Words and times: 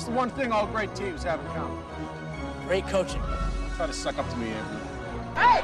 What's 0.00 0.08
the 0.08 0.16
one 0.16 0.30
thing 0.30 0.50
all 0.50 0.66
great 0.66 0.94
teams 0.94 1.24
have 1.24 1.40
in 1.40 1.46
common? 1.48 1.78
Great 2.66 2.86
coaching. 2.86 3.20
Try 3.76 3.86
to 3.86 3.92
suck 3.92 4.16
up 4.16 4.26
to 4.30 4.36
me, 4.38 4.48
Anthony. 4.48 4.80
Hey, 5.36 5.60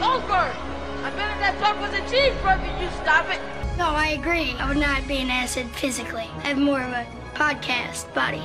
Goldberg! 0.00 0.52
I 1.04 1.12
bet 1.14 1.30
if 1.30 1.38
that 1.38 1.56
talk 1.60 1.80
was 1.80 1.92
a 1.92 2.02
cheeseburger, 2.10 2.82
you 2.82 2.90
stop 3.00 3.30
it. 3.30 3.38
No, 3.78 3.84
I 3.84 4.18
agree. 4.18 4.56
I 4.58 4.66
would 4.66 4.78
not 4.78 5.06
be 5.06 5.18
an 5.18 5.30
acid 5.30 5.68
physically. 5.68 6.28
I 6.38 6.48
have 6.48 6.58
more 6.58 6.82
of 6.82 6.90
a 6.90 7.06
podcast 7.34 8.12
body. 8.14 8.42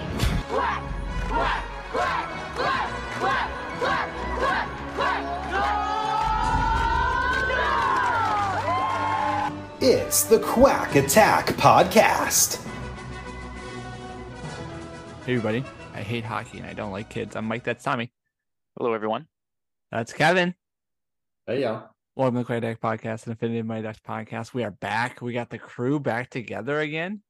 Quack, 0.50 0.84
quack, 1.28 1.64
quack, 1.90 2.30
quack, 2.54 2.92
quack, 3.18 3.50
quack, 3.80 4.10
quack, 4.38 4.70
quack. 4.94 5.34
It's 9.82 10.26
the 10.26 10.38
Quack 10.38 10.94
Attack 10.96 11.48
Podcast. 11.58 12.64
Hey 15.26 15.36
everybody, 15.36 15.64
I 15.94 16.02
hate 16.02 16.26
hockey 16.26 16.58
and 16.58 16.68
I 16.68 16.74
don't 16.74 16.92
like 16.92 17.08
kids. 17.08 17.38
I'm 17.38 17.46
Mike, 17.46 17.64
that's 17.64 17.82
Tommy. 17.82 18.12
Hello, 18.78 18.92
everyone. 18.92 19.26
That's 19.90 20.12
Kevin. 20.12 20.54
Hey, 21.48 21.62
y'all. 21.62 21.92
Welcome 22.18 22.36
to 22.36 22.40
the 22.42 22.46
Quack 22.46 22.58
Attack 22.58 22.82
Podcast 22.82 23.24
and 23.24 23.32
Infinity 23.32 23.62
Mighty 23.62 23.84
Ducks 23.84 24.02
Podcast. 24.06 24.54
We 24.54 24.66
are 24.66 24.72
back. 24.72 25.22
We 25.22 25.32
got 25.32 25.50
the 25.50 25.58
crew 25.58 25.98
back 25.98 26.30
together 26.30 26.82
again. 26.82 27.22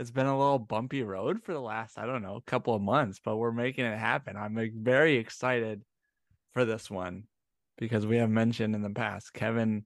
It's 0.00 0.10
been 0.10 0.26
a 0.26 0.36
little 0.36 0.58
bumpy 0.58 1.04
road 1.04 1.44
for 1.44 1.52
the 1.52 1.60
last, 1.60 1.98
I 1.98 2.06
don't 2.06 2.22
know, 2.22 2.42
couple 2.48 2.74
of 2.74 2.82
months, 2.82 3.20
but 3.24 3.36
we're 3.36 3.52
making 3.52 3.84
it 3.84 3.96
happen. 3.96 4.36
I'm 4.36 4.58
very 4.82 5.14
excited 5.14 5.82
for 6.52 6.64
this 6.64 6.90
one 6.90 7.28
because 7.78 8.08
we 8.08 8.16
have 8.16 8.28
mentioned 8.28 8.74
in 8.74 8.82
the 8.82 8.90
past, 8.90 9.32
Kevin, 9.32 9.84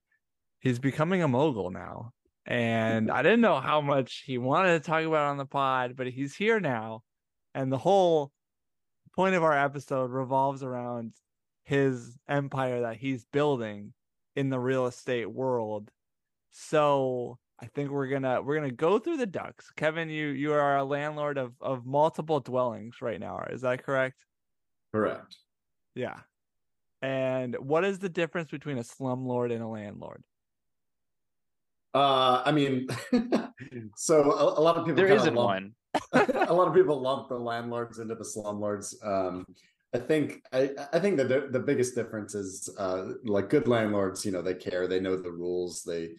he's 0.60 0.78
becoming 0.78 1.22
a 1.22 1.28
mogul 1.28 1.70
now. 1.70 2.12
And 2.46 3.10
I 3.10 3.20
didn't 3.22 3.42
know 3.42 3.60
how 3.60 3.82
much 3.82 4.22
he 4.24 4.38
wanted 4.38 4.82
to 4.82 4.90
talk 4.90 5.04
about 5.04 5.28
on 5.28 5.36
the 5.36 5.44
pod, 5.44 5.94
but 5.94 6.06
he's 6.06 6.34
here 6.34 6.58
now. 6.58 7.02
And 7.54 7.72
the 7.72 7.78
whole 7.78 8.32
point 9.14 9.34
of 9.34 9.42
our 9.42 9.56
episode 9.56 10.10
revolves 10.10 10.62
around 10.62 11.14
his 11.64 12.16
empire 12.28 12.82
that 12.82 12.96
he's 12.96 13.24
building 13.32 13.92
in 14.36 14.50
the 14.50 14.58
real 14.58 14.86
estate 14.86 15.30
world. 15.30 15.90
So 16.52 17.38
I 17.60 17.66
think 17.66 17.90
we're 17.90 18.08
gonna 18.08 18.40
we're 18.42 18.56
gonna 18.56 18.70
go 18.70 18.98
through 18.98 19.18
the 19.18 19.26
ducks. 19.26 19.70
Kevin, 19.76 20.08
you 20.08 20.28
you 20.28 20.52
are 20.52 20.78
a 20.78 20.84
landlord 20.84 21.38
of 21.38 21.52
of 21.60 21.84
multiple 21.84 22.40
dwellings 22.40 23.02
right 23.02 23.20
now. 23.20 23.44
Is 23.50 23.60
that 23.62 23.84
correct? 23.84 24.24
Correct. 24.92 25.36
Yeah. 25.94 26.18
And 27.02 27.56
what 27.56 27.84
is 27.84 27.98
the 27.98 28.08
difference 28.08 28.50
between 28.50 28.78
a 28.78 28.82
slumlord 28.82 29.52
and 29.52 29.62
a 29.62 29.66
landlord? 29.66 30.24
Uh, 31.92 32.42
I 32.44 32.52
mean, 32.52 32.86
so 33.96 34.32
a, 34.32 34.60
a 34.60 34.62
lot 34.62 34.76
of 34.76 34.84
people 34.84 34.96
There 34.96 35.12
isn't 35.12 35.34
lump- 35.34 35.46
one. 35.48 35.74
a 36.12 36.52
lot 36.52 36.68
of 36.68 36.74
people 36.74 37.00
lump 37.00 37.28
the 37.28 37.38
landlords 37.38 37.98
into 37.98 38.14
the 38.14 38.24
slumlords. 38.24 38.94
Um, 39.04 39.44
I 39.92 39.98
think 39.98 40.40
I, 40.52 40.70
I 40.92 41.00
think 41.00 41.16
the 41.16 41.48
the 41.50 41.58
biggest 41.58 41.96
difference 41.96 42.34
is 42.34 42.68
uh, 42.78 43.06
like 43.24 43.50
good 43.50 43.66
landlords. 43.66 44.24
You 44.24 44.30
know, 44.30 44.42
they 44.42 44.54
care, 44.54 44.86
they 44.86 45.00
know 45.00 45.16
the 45.16 45.32
rules, 45.32 45.82
they 45.82 46.10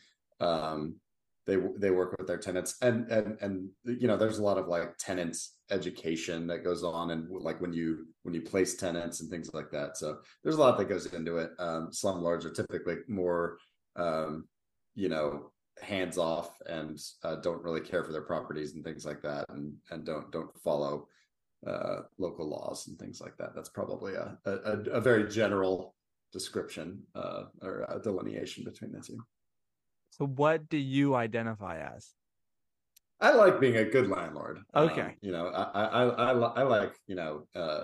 um, 0.42 0.95
they 1.47 1.58
they 1.77 1.89
work 1.89 2.17
with 2.17 2.27
their 2.27 2.38
tenants, 2.38 2.75
and 2.81 3.09
and 3.09 3.38
and 3.42 3.69
you 3.86 4.08
know, 4.08 4.17
there's 4.17 4.39
a 4.39 4.44
lot 4.44 4.58
of 4.58 4.67
like 4.67 4.97
tenants 4.97 5.55
education 5.69 6.47
that 6.47 6.66
goes 6.66 6.83
on, 6.83 7.11
and 7.11 7.30
like 7.30 7.61
when 7.61 7.72
you 7.72 8.08
when 8.23 8.33
you 8.33 8.42
place 8.42 8.75
tenants 8.75 9.22
and 9.22 9.30
things 9.30 9.53
like 9.53 9.72
that. 9.72 9.97
So 9.97 10.17
there's 10.44 10.58
a 10.58 10.59
lot 10.59 10.77
that 10.77 10.89
goes 10.89 11.05
into 11.14 11.38
it. 11.38 11.52
Um, 11.58 11.92
slumlords 11.92 12.44
are 12.44 12.52
typically 12.52 12.97
more, 13.08 13.58
um, 13.95 14.49
you 14.95 15.08
know, 15.08 15.52
hands 15.82 16.18
off 16.18 16.62
and 16.68 17.00
uh, 17.24 17.36
don't 17.38 17.64
really 17.64 17.82
care 17.82 18.04
for 18.04 18.12
their 18.12 18.22
properties 18.22 18.74
and 18.74 18.84
things 18.84 19.06
like 19.06 19.22
that, 19.22 19.46
and 19.50 19.74
and 19.90 20.06
don't 20.06 20.32
don't 20.32 20.56
follow 20.64 21.08
uh, 21.66 22.02
local 22.18 22.48
laws 22.50 22.88
and 22.88 22.98
things 22.98 23.22
like 23.22 23.38
that. 23.38 23.54
That's 23.56 23.70
probably 23.70 24.14
a 24.16 24.38
a, 24.46 24.52
a- 24.92 25.02
very 25.02 25.28
general 25.30 25.96
description 26.32 27.04
uh, 27.16 27.44
or 27.62 27.86
a 27.90 28.00
delineation 28.02 28.64
between 28.64 28.92
the 28.92 29.02
two. 29.02 29.17
So 30.11 30.26
what 30.28 30.70
do 30.70 30.78
you 30.78 31.16
identify 31.16 31.80
as? 31.95 32.11
I 33.20 33.34
like 33.34 33.60
being 33.60 33.78
a 33.78 33.86
good 33.86 34.08
landlord. 34.10 34.60
Okay. 34.76 35.02
Um, 35.02 35.14
you 35.22 35.32
know, 35.32 35.48
I 35.48 35.64
I 35.64 36.04
I, 36.04 36.32
I, 36.32 36.32
I 36.32 36.64
like 36.64 36.94
you 37.08 37.16
know 37.16 37.48
uh, 37.55 37.84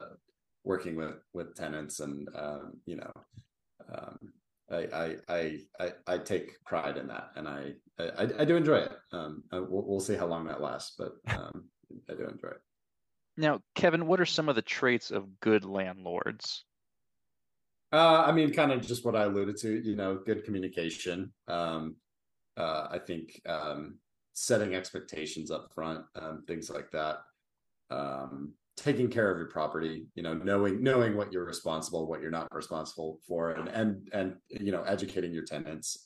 working 0.63 0.95
with 0.95 1.15
with 1.33 1.55
tenants 1.55 1.99
and 1.99 2.27
um, 2.35 2.73
you 2.85 2.97
know. 2.97 3.11
Um, 3.93 4.17
I, 4.69 4.77
I 4.93 5.15
I 5.29 5.59
I 5.79 5.91
I 6.07 6.17
take 6.17 6.61
pride 6.65 6.97
in 6.97 7.07
that, 7.07 7.29
and 7.35 7.47
I 7.47 7.73
I, 7.99 8.27
I 8.39 8.45
do 8.45 8.55
enjoy 8.55 8.77
it. 8.77 8.91
Um, 9.11 9.43
uh, 9.51 9.61
we'll, 9.67 9.83
we'll 9.85 9.99
see 9.99 10.15
how 10.15 10.27
long 10.27 10.45
that 10.47 10.61
lasts, 10.61 10.95
but 10.97 11.13
um, 11.35 11.65
I 12.09 12.13
do 12.13 12.23
enjoy 12.23 12.49
it. 12.49 12.61
Now, 13.37 13.59
Kevin, 13.75 14.07
what 14.07 14.19
are 14.19 14.25
some 14.25 14.49
of 14.49 14.55
the 14.55 14.61
traits 14.61 15.11
of 15.11 15.39
good 15.39 15.63
landlords? 15.63 16.65
Uh, 17.93 18.23
I 18.27 18.31
mean, 18.31 18.51
kind 18.51 18.71
of 18.71 18.85
just 18.85 19.05
what 19.05 19.15
I 19.15 19.23
alluded 19.23 19.57
to, 19.57 19.81
you 19.81 19.95
know, 19.95 20.19
good 20.25 20.43
communication. 20.43 21.31
Um, 21.47 21.95
uh, 22.57 22.87
I 22.91 22.99
think 22.99 23.39
um, 23.47 23.99
setting 24.33 24.75
expectations 24.75 25.51
up 25.51 25.71
front, 25.73 26.03
um, 26.15 26.43
things 26.47 26.69
like 26.69 26.91
that. 26.91 27.19
Um, 27.89 28.53
taking 28.75 29.09
care 29.09 29.31
of 29.31 29.37
your 29.37 29.47
property, 29.47 30.07
you 30.15 30.21
know, 30.21 30.33
knowing 30.33 30.83
knowing 30.83 31.15
what 31.15 31.31
you're 31.31 31.45
responsible, 31.45 32.07
what 32.07 32.21
you're 32.21 32.29
not 32.29 32.53
responsible 32.53 33.19
for, 33.27 33.51
and 33.51 33.69
and 33.69 34.07
and 34.11 34.35
you 34.49 34.71
know, 34.71 34.83
educating 34.83 35.31
your 35.31 35.45
tenants. 35.45 36.03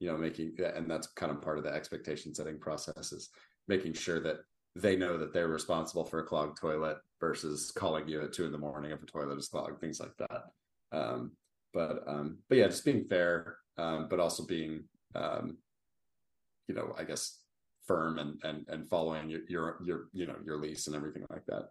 You 0.00 0.08
know, 0.08 0.16
making 0.16 0.56
and 0.58 0.90
that's 0.90 1.08
kind 1.08 1.32
of 1.32 1.42
part 1.42 1.58
of 1.58 1.64
the 1.64 1.72
expectation 1.72 2.34
setting 2.34 2.58
process 2.58 3.12
is 3.12 3.30
making 3.66 3.94
sure 3.94 4.20
that 4.20 4.36
they 4.76 4.96
know 4.96 5.18
that 5.18 5.32
they're 5.32 5.48
responsible 5.48 6.04
for 6.04 6.20
a 6.20 6.24
clogged 6.24 6.60
toilet 6.60 6.98
versus 7.20 7.72
calling 7.72 8.06
you 8.06 8.22
at 8.22 8.32
two 8.32 8.46
in 8.46 8.52
the 8.52 8.58
morning 8.58 8.92
if 8.92 9.02
a 9.02 9.06
toilet 9.06 9.38
is 9.38 9.48
clogged, 9.48 9.80
things 9.80 10.00
like 10.00 10.16
that. 10.18 10.44
Um 10.92 11.32
but 11.74 12.02
um 12.06 12.38
but 12.48 12.58
yeah 12.58 12.66
just 12.66 12.84
being 12.84 13.04
fair 13.04 13.58
um 13.76 14.06
but 14.08 14.18
also 14.18 14.42
being 14.46 14.84
um 15.14 15.58
you 16.66 16.74
know 16.74 16.94
i 16.96 17.04
guess 17.04 17.42
firm 17.88 18.18
and 18.18 18.38
and 18.44 18.66
and 18.68 18.86
following 18.86 19.28
your 19.28 19.40
your 19.48 19.78
your 19.84 20.08
you 20.12 20.26
know 20.26 20.36
your 20.44 20.58
lease 20.58 20.86
and 20.86 20.94
everything 20.94 21.24
like 21.30 21.44
that. 21.46 21.70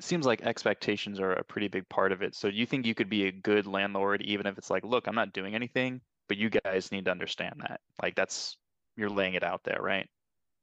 Seems 0.00 0.26
like 0.26 0.42
expectations 0.42 1.18
are 1.18 1.32
a 1.32 1.44
pretty 1.44 1.68
big 1.68 1.88
part 1.88 2.12
of 2.12 2.22
it. 2.22 2.34
So, 2.34 2.50
do 2.50 2.56
you 2.56 2.66
think 2.66 2.86
you 2.86 2.94
could 2.94 3.08
be 3.08 3.26
a 3.26 3.32
good 3.32 3.66
landlord 3.66 4.20
even 4.22 4.46
if 4.46 4.58
it's 4.58 4.68
like, 4.68 4.84
look, 4.84 5.06
I'm 5.06 5.14
not 5.14 5.32
doing 5.32 5.54
anything, 5.54 6.00
but 6.32 6.38
you 6.38 6.48
guys 6.48 6.90
need 6.90 7.04
to 7.04 7.10
understand 7.10 7.56
that. 7.58 7.78
Like, 8.02 8.14
that's 8.14 8.56
you're 8.96 9.10
laying 9.10 9.34
it 9.34 9.44
out 9.44 9.60
there, 9.64 9.80
right? 9.82 10.08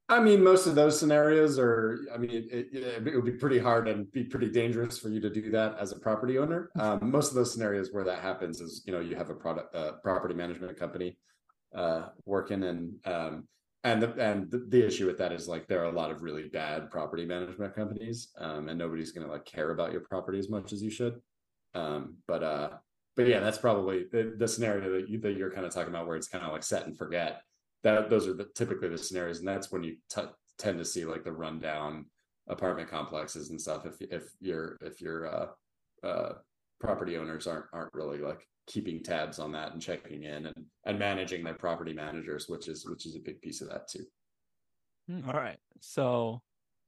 i 0.08 0.18
mean 0.18 0.42
most 0.42 0.66
of 0.66 0.74
those 0.74 0.98
scenarios 0.98 1.56
are 1.56 2.00
i 2.12 2.18
mean 2.18 2.32
it, 2.32 2.66
it, 2.72 3.06
it 3.06 3.14
would 3.14 3.24
be 3.24 3.30
pretty 3.30 3.60
hard 3.60 3.86
and 3.86 4.10
be 4.10 4.24
pretty 4.24 4.50
dangerous 4.50 4.98
for 4.98 5.08
you 5.08 5.20
to 5.20 5.30
do 5.30 5.52
that 5.52 5.78
as 5.78 5.92
a 5.92 6.00
property 6.00 6.36
owner 6.36 6.68
um, 6.80 6.98
most 7.08 7.28
of 7.28 7.36
those 7.36 7.52
scenarios 7.52 7.90
where 7.92 8.02
that 8.02 8.20
happens 8.20 8.60
is 8.60 8.82
you 8.86 8.92
know 8.92 8.98
you 8.98 9.14
have 9.14 9.30
a 9.30 9.34
product 9.34 9.72
uh, 9.72 9.92
property 10.02 10.34
management 10.34 10.76
company 10.76 11.16
uh 11.76 12.08
working 12.24 12.64
and 12.64 12.92
um 13.04 13.46
and 13.84 14.02
the 14.02 14.12
and 14.14 14.50
the, 14.50 14.66
the 14.70 14.84
issue 14.84 15.06
with 15.06 15.16
that 15.18 15.30
is 15.30 15.46
like 15.46 15.68
there 15.68 15.80
are 15.80 15.92
a 15.92 16.00
lot 16.00 16.10
of 16.10 16.22
really 16.22 16.48
bad 16.48 16.90
property 16.90 17.24
management 17.24 17.72
companies 17.76 18.30
um 18.38 18.68
and 18.68 18.76
nobody's 18.76 19.12
gonna 19.12 19.30
like 19.30 19.44
care 19.44 19.70
about 19.70 19.92
your 19.92 20.00
property 20.00 20.40
as 20.40 20.48
much 20.48 20.72
as 20.72 20.82
you 20.82 20.90
should 20.90 21.20
um 21.76 22.16
but 22.26 22.42
uh 22.42 22.70
but 23.20 23.28
yeah 23.28 23.40
that's 23.40 23.58
probably 23.58 24.06
the, 24.12 24.34
the 24.36 24.48
scenario 24.48 24.90
that 24.90 25.08
you 25.08 25.18
that 25.20 25.36
you're 25.36 25.50
kind 25.50 25.66
of 25.66 25.72
talking 25.72 25.92
about 25.92 26.06
where 26.06 26.16
it's 26.16 26.28
kind 26.28 26.44
of 26.44 26.52
like 26.52 26.62
set 26.62 26.86
and 26.86 26.96
forget 26.96 27.42
that 27.82 28.10
those 28.10 28.26
are 28.26 28.34
the 28.34 28.46
typically 28.54 28.88
the 28.88 28.98
scenarios 28.98 29.38
and 29.38 29.48
that's 29.48 29.70
when 29.70 29.82
you 29.82 29.96
t- 30.14 30.22
tend 30.58 30.78
to 30.78 30.84
see 30.84 31.04
like 31.04 31.24
the 31.24 31.32
rundown 31.32 32.06
apartment 32.48 32.88
complexes 32.90 33.50
and 33.50 33.60
stuff 33.60 33.86
if 33.86 34.00
if 34.00 34.30
your 34.40 34.76
if 34.80 35.00
your 35.00 35.26
uh 35.26 35.46
uh 36.06 36.32
property 36.80 37.16
owners 37.16 37.46
aren't 37.46 37.66
aren't 37.72 37.94
really 37.94 38.18
like 38.18 38.46
keeping 38.66 39.02
tabs 39.02 39.38
on 39.38 39.52
that 39.52 39.72
and 39.72 39.82
checking 39.82 40.22
in 40.24 40.46
and 40.46 40.64
and 40.84 40.98
managing 40.98 41.42
their 41.44 41.54
property 41.54 41.92
managers 41.92 42.46
which 42.48 42.68
is 42.68 42.86
which 42.88 43.06
is 43.06 43.16
a 43.16 43.20
big 43.20 43.40
piece 43.40 43.60
of 43.60 43.68
that 43.68 43.88
too 43.88 44.04
Hmm, 45.08 45.28
All 45.28 45.34
right. 45.34 45.58
So 45.80 46.42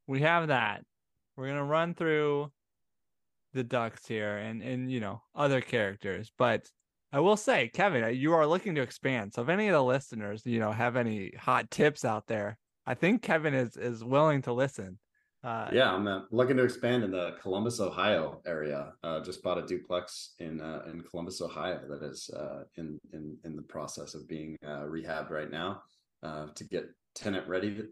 we 0.06 0.20
have 0.20 0.48
that. 0.48 0.84
We're 1.36 1.48
gonna 1.48 1.64
run 1.64 1.94
through 1.94 2.52
the 3.52 3.64
ducks 3.64 4.06
here 4.06 4.36
and 4.36 4.62
and 4.62 4.90
you 4.90 5.00
know 5.00 5.22
other 5.34 5.60
characters, 5.60 6.32
but 6.38 6.68
I 7.12 7.20
will 7.20 7.36
say, 7.36 7.68
Kevin, 7.68 8.04
uh, 8.04 8.08
you 8.08 8.32
are 8.32 8.46
looking 8.46 8.74
to 8.76 8.80
expand. 8.80 9.34
So 9.34 9.42
if 9.42 9.50
any 9.50 9.68
of 9.68 9.74
the 9.74 9.84
listeners, 9.84 10.46
you 10.46 10.58
know, 10.58 10.72
have 10.72 10.96
any 10.96 11.32
hot 11.38 11.70
tips 11.70 12.06
out 12.06 12.26
there, 12.26 12.56
I 12.86 12.94
think 12.94 13.22
Kevin 13.22 13.52
is 13.52 13.76
is 13.76 14.02
willing 14.02 14.42
to 14.42 14.52
listen. 14.52 14.98
Uh, 15.44 15.68
yeah 15.72 15.92
i'm 15.92 16.06
uh, 16.06 16.20
looking 16.30 16.56
to 16.56 16.62
expand 16.62 17.02
in 17.02 17.10
the 17.10 17.34
columbus 17.42 17.80
ohio 17.80 18.40
area 18.46 18.92
uh 19.02 19.18
just 19.18 19.42
bought 19.42 19.58
a 19.58 19.66
duplex 19.66 20.34
in 20.38 20.60
uh 20.60 20.82
in 20.86 21.00
columbus 21.00 21.40
ohio 21.40 21.80
that 21.88 22.00
is 22.00 22.30
uh 22.36 22.62
in 22.76 22.96
in 23.12 23.36
in 23.42 23.56
the 23.56 23.62
process 23.62 24.14
of 24.14 24.28
being 24.28 24.56
rehabbed 24.64 25.30
right 25.30 25.50
now 25.50 25.82
to 26.54 26.62
get 26.62 26.84
tenant 27.16 27.44
ready 27.48 27.82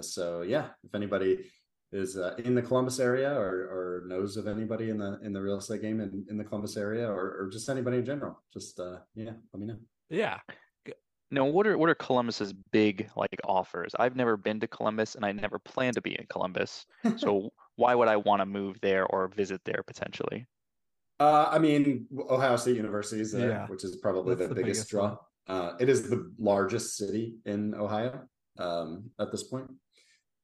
so 0.00 0.40
yeah 0.40 0.68
if 0.84 0.94
anybody 0.94 1.44
is 1.92 2.16
uh, 2.16 2.34
in 2.38 2.54
the 2.54 2.62
Columbus 2.62 2.98
area 2.98 3.32
or 3.32 3.48
or 3.48 4.04
knows 4.06 4.36
of 4.36 4.46
anybody 4.46 4.90
in 4.90 4.98
the 4.98 5.18
in 5.22 5.32
the 5.32 5.40
real 5.40 5.58
estate 5.58 5.82
game 5.82 6.00
in, 6.00 6.24
in 6.28 6.36
the 6.36 6.44
Columbus 6.44 6.76
area 6.76 7.08
or, 7.08 7.36
or 7.40 7.48
just 7.50 7.68
anybody 7.68 7.98
in 7.98 8.04
general, 8.04 8.42
just 8.52 8.78
uh 8.80 8.98
yeah, 9.14 9.32
let 9.52 9.60
me 9.60 9.66
know. 9.66 9.78
Yeah. 10.10 10.38
Now, 11.30 11.44
what 11.44 11.66
are 11.66 11.76
what 11.76 11.88
are 11.90 11.94
Columbus's 11.94 12.52
big 12.70 13.10
like 13.16 13.40
offers? 13.44 13.94
I've 13.98 14.14
never 14.14 14.36
been 14.36 14.60
to 14.60 14.68
Columbus, 14.68 15.16
and 15.16 15.24
I 15.24 15.32
never 15.32 15.58
plan 15.58 15.92
to 15.94 16.00
be 16.00 16.14
in 16.18 16.26
Columbus. 16.28 16.86
So, 17.18 17.50
why 17.74 17.94
would 17.94 18.08
I 18.08 18.16
want 18.16 18.40
to 18.42 18.46
move 18.46 18.78
there 18.80 19.06
or 19.06 19.26
visit 19.28 19.60
there 19.64 19.82
potentially? 19.84 20.46
Uh, 21.18 21.48
I 21.50 21.58
mean, 21.58 22.06
Ohio 22.30 22.56
State 22.56 22.76
University 22.76 23.22
is 23.22 23.32
there, 23.32 23.48
Yeah. 23.48 23.66
which 23.66 23.84
is 23.84 23.96
probably 23.96 24.34
the, 24.34 24.48
the 24.48 24.54
biggest, 24.54 24.88
biggest 24.88 24.90
draw. 24.90 25.16
Uh, 25.48 25.72
it 25.80 25.88
is 25.88 26.08
the 26.08 26.32
largest 26.38 26.96
city 26.96 27.36
in 27.44 27.74
Ohio 27.74 28.20
um, 28.58 29.10
at 29.18 29.32
this 29.32 29.44
point. 29.44 29.70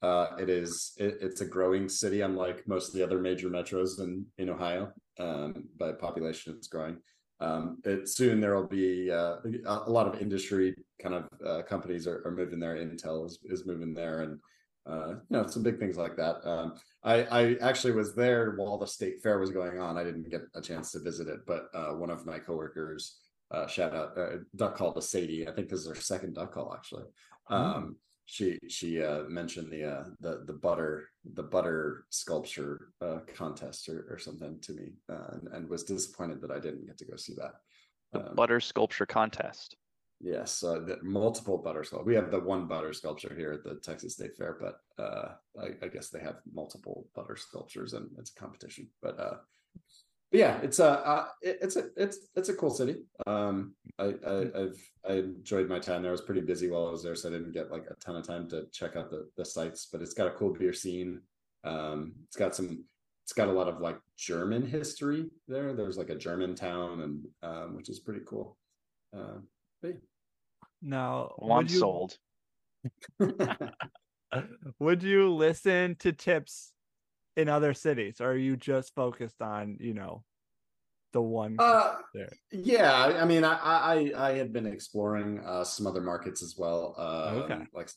Uh, 0.03 0.35
it 0.39 0.51
is 0.51 0.93
it, 0.99 1.19
it's 1.21 1.41
a 1.41 1.47
growing 1.47 1.89
city, 1.89 2.23
unlike 2.23 2.67
most 2.67 2.89
of 2.89 2.95
the 2.95 3.03
other 3.03 3.21
major 3.21 3.49
metros 3.49 4.01
in 4.01 4.27
in 4.39 4.51
Ohio. 4.51 4.93
Um, 5.19 5.69
by 5.79 5.93
population, 5.93 6.57
is 6.59 6.69
growing. 6.69 6.97
Um, 7.41 7.79
it 7.85 8.09
soon 8.09 8.41
there 8.41 8.55
will 8.55 8.69
be 8.69 9.11
uh, 9.11 9.37
a 9.67 9.91
lot 9.91 10.07
of 10.07 10.23
industry 10.23 10.75
kind 11.01 11.15
of 11.15 11.29
uh, 11.45 11.63
companies 11.63 12.07
are, 12.07 12.23
are 12.25 12.31
moving 12.31 12.61
there. 12.61 12.77
Intel 12.77 13.27
is, 13.27 13.39
is 13.45 13.67
moving 13.67 13.95
there, 13.95 14.21
and 14.21 14.39
uh, 14.87 15.09
you 15.09 15.37
know 15.37 15.47
some 15.47 15.63
big 15.63 15.79
things 15.79 15.97
like 15.97 16.17
that. 16.17 16.37
Um, 16.49 16.75
I, 17.03 17.25
I 17.25 17.55
actually 17.61 17.95
was 17.95 18.15
there 18.15 18.55
while 18.57 18.79
the 18.79 18.87
state 18.87 19.23
fair 19.23 19.39
was 19.39 19.51
going 19.51 19.81
on. 19.81 19.99
I 19.99 20.05
didn't 20.05 20.31
get 20.31 20.43
a 20.55 20.61
chance 20.61 20.93
to 20.93 21.01
visit 21.01 21.29
it, 21.29 21.41
but 21.47 21.65
uh, 21.75 21.95
one 21.95 22.11
of 22.11 22.27
my 22.27 22.39
coworkers, 22.39 23.19
uh, 23.51 23.67
shout 23.67 23.95
out, 23.95 24.17
uh, 24.17 24.37
duck 24.55 24.77
call 24.77 24.93
to 24.93 25.03
Sadie. 25.03 25.49
I 25.49 25.53
think 25.53 25.69
this 25.69 25.81
is 25.81 25.89
her 25.89 25.95
second 25.97 26.35
duck 26.35 26.55
call 26.55 26.73
actually. 26.73 27.05
Um, 27.49 27.97
she 28.27 28.59
she 28.69 29.03
uh, 29.03 29.25
mentioned 29.29 29.71
the 29.71 29.85
uh, 29.85 30.05
the 30.21 30.43
the 30.47 30.53
butter 30.53 31.09
the 31.35 31.43
butter 31.43 32.05
sculpture 32.11 32.89
uh, 33.01 33.21
contest 33.35 33.89
or, 33.89 34.07
or 34.11 34.19
something 34.19 34.59
to 34.61 34.73
me, 34.73 34.95
uh, 35.11 35.27
and, 35.33 35.49
and 35.55 35.69
was 35.69 35.85
disappointed 35.85 36.41
that 36.41 36.51
I 36.51 36.59
didn't 36.59 36.87
get 36.87 36.99
to 36.99 37.05
go 37.05 37.17
see 37.17 37.35
that. 37.35 37.55
The 38.13 38.29
Um, 38.31 38.35
butter 38.35 38.61
sculpture 38.61 39.07
contest. 39.07 39.77
Yes, 40.21 40.63
uh, 40.63 40.79
the 40.79 40.99
multiple 41.03 41.59
butter 41.59 41.83
sculpture. 41.83 42.07
We 42.07 42.15
have 42.15 42.31
the 42.31 42.39
one 42.39 42.69
butter 42.69 42.93
sculpture 42.93 43.35
here 43.35 43.53
at 43.53 43.65
the 43.65 43.77
Texas 43.81 44.15
State 44.15 44.37
Fair, 44.37 44.57
but 44.61 44.77
uh, 45.03 45.35
I, 45.61 45.85
I 45.85 45.89
guess 45.89 46.11
they 46.11 46.21
have 46.21 46.37
multiple 46.53 47.09
butter 47.17 47.37
sculptures, 47.37 47.93
and 47.95 48.09
it's 48.19 48.31
a 48.31 48.41
competition. 48.41 48.89
But 49.03 49.19
uh, 49.19 49.37
but 50.32 50.38
yeah, 50.38 50.58
it's 50.62 50.79
a 50.79 51.06
uh, 51.06 51.26
it, 51.43 51.58
it's 51.61 51.76
a 51.76 51.88
it's 51.94 52.19
it's 52.34 52.49
a 52.49 52.55
cool 52.55 52.70
city. 52.70 53.02
Um, 53.26 53.75
I, 53.99 54.14
I 54.26 54.40
I've 54.62 54.90
I 55.06 55.12
enjoyed 55.12 55.69
my 55.69 55.79
time 55.79 56.00
there. 56.00 56.11
I 56.11 56.12
was 56.12 56.23
pretty 56.23 56.40
busy 56.40 56.70
while 56.70 56.87
I 56.87 56.90
was 56.90 57.02
there, 57.02 57.14
so 57.14 57.29
I 57.29 57.32
didn't 57.32 57.52
get 57.52 57.70
like 57.70 57.84
a 57.90 57.94
ton 57.96 58.17
of 58.17 58.26
time 58.26 58.49
to 58.49 58.64
check 58.73 58.96
out 58.96 59.11
the 59.11 59.29
the 59.37 59.44
sites. 59.44 59.88
But 59.93 60.00
it's 60.00 60.14
got 60.14 60.29
a 60.29 60.32
cool 60.32 60.55
beer 60.55 60.73
scene. 60.73 61.20
Um, 61.64 62.14
it's 62.26 62.37
got 62.37 62.55
some. 62.55 62.82
It's 63.25 63.34
got 63.34 63.49
a 63.49 63.52
lot 63.52 63.69
of 63.69 63.81
like 63.82 63.99
German 64.17 64.67
history 64.67 65.26
there. 65.49 65.75
There's 65.75 65.99
like 65.99 66.08
a 66.08 66.17
German 66.17 66.55
town, 66.55 67.02
and 67.02 67.26
um, 67.43 67.76
which 67.76 67.90
is 67.90 68.00
pretty 68.00 68.23
cool. 68.26 68.56
Uh, 69.14 69.38
but 69.82 69.88
yeah. 69.88 69.94
Now, 70.81 71.34
Well, 71.38 71.62
you, 71.62 71.79
sold. 71.79 72.17
would 74.81 75.02
you 75.02 75.32
listen 75.32 75.94
to 76.00 76.12
tips 76.12 76.72
in 77.37 77.49
other 77.49 77.75
cities, 77.75 78.20
or 78.20 78.31
are 78.32 78.37
you 78.37 78.56
just 78.56 78.94
focused 78.94 79.40
on 79.40 79.79
you 79.81 79.94
know 79.94 80.23
the 81.12 81.23
one? 81.23 81.56
Uh, 81.58 81.96
there. 82.14 82.32
yeah, 82.50 83.05
I 83.20 83.25
mean, 83.25 83.44
I, 83.44 83.55
I 83.62 84.12
I 84.17 84.32
had 84.34 84.52
been 84.52 84.67
exploring 84.67 85.40
uh, 85.44 85.64
some 85.64 85.87
other 85.87 86.00
markets 86.00 86.43
as 86.43 86.56
well. 86.58 86.94
Uh, 86.99 87.43
Okay. 87.44 87.61
like 87.75 87.90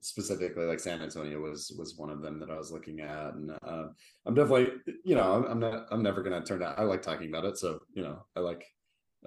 specifically, 0.00 0.64
like 0.64 0.80
San 0.80 1.00
Antonio 1.00 1.40
was 1.40 1.74
was 1.78 1.96
one 1.96 2.10
of 2.10 2.20
them 2.20 2.38
that 2.40 2.50
I 2.50 2.56
was 2.56 2.70
looking 2.72 3.00
at, 3.00 3.34
and 3.34 3.50
uh, 3.62 3.86
I'm 4.26 4.34
definitely, 4.34 4.72
you 5.04 5.14
know, 5.14 5.32
I'm, 5.32 5.44
I'm 5.44 5.58
not, 5.60 5.86
I'm 5.90 6.02
never 6.02 6.22
gonna 6.22 6.44
turn 6.44 6.60
down. 6.60 6.74
I 6.76 6.82
like 6.82 7.02
talking 7.02 7.28
about 7.28 7.44
it, 7.44 7.58
so 7.58 7.80
you 7.94 8.02
know, 8.02 8.24
I 8.36 8.40
like, 8.40 8.64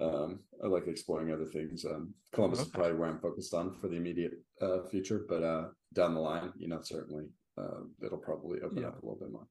um, 0.00 0.40
I 0.62 0.66
like 0.68 0.86
exploring 0.86 1.32
other 1.32 1.46
things. 1.46 1.84
Um, 1.84 2.14
Columbus 2.32 2.60
is 2.60 2.68
probably 2.68 2.94
where 2.94 3.08
I'm 3.08 3.18
focused 3.20 3.54
on 3.54 3.74
for 3.80 3.88
the 3.88 3.96
immediate 3.96 4.34
uh, 4.60 4.82
future, 4.90 5.24
but 5.28 5.42
uh, 5.42 5.64
down 5.94 6.14
the 6.14 6.20
line, 6.20 6.52
you 6.56 6.68
know, 6.68 6.80
certainly, 6.82 7.24
uh, 7.58 7.80
it'll 8.04 8.18
probably 8.18 8.60
open 8.60 8.78
Yeah. 8.78 8.88
up 8.88 9.02
a 9.02 9.06
little 9.06 9.18
bit 9.20 9.30
more. 9.30 9.46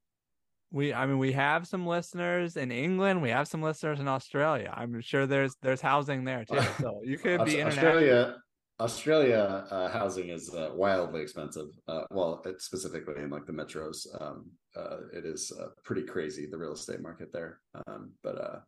We, 0.73 0.93
I 0.93 1.05
mean, 1.05 1.17
we 1.19 1.33
have 1.33 1.67
some 1.67 1.85
listeners 1.85 2.55
in 2.55 2.71
England. 2.71 3.21
We 3.21 3.29
have 3.29 3.47
some 3.47 3.61
listeners 3.61 3.99
in 3.99 4.07
Australia. 4.07 4.73
I'm 4.75 5.01
sure 5.01 5.27
there's 5.27 5.55
there's 5.61 5.81
housing 5.81 6.23
there 6.23 6.45
too. 6.45 6.59
So 6.79 7.01
you 7.03 7.17
could 7.17 7.43
be. 7.45 7.61
Australia. 7.61 8.37
Australia 8.79 9.67
uh, 9.69 9.89
housing 9.89 10.29
is 10.29 10.49
uh, 10.55 10.71
wildly 10.73 11.21
expensive. 11.21 11.67
Uh, 11.87 12.03
well, 12.09 12.41
it's 12.45 12.65
specifically 12.65 13.13
in 13.21 13.29
like 13.29 13.45
the 13.45 13.51
metros, 13.51 14.07
um, 14.19 14.49
uh, 14.75 14.97
it 15.13 15.23
is 15.23 15.51
uh, 15.61 15.67
pretty 15.83 16.01
crazy 16.01 16.47
the 16.47 16.57
real 16.57 16.73
estate 16.73 16.99
market 16.99 17.31
there. 17.31 17.59
Um, 17.85 18.13
but 18.23 18.41
uh, 18.41 18.59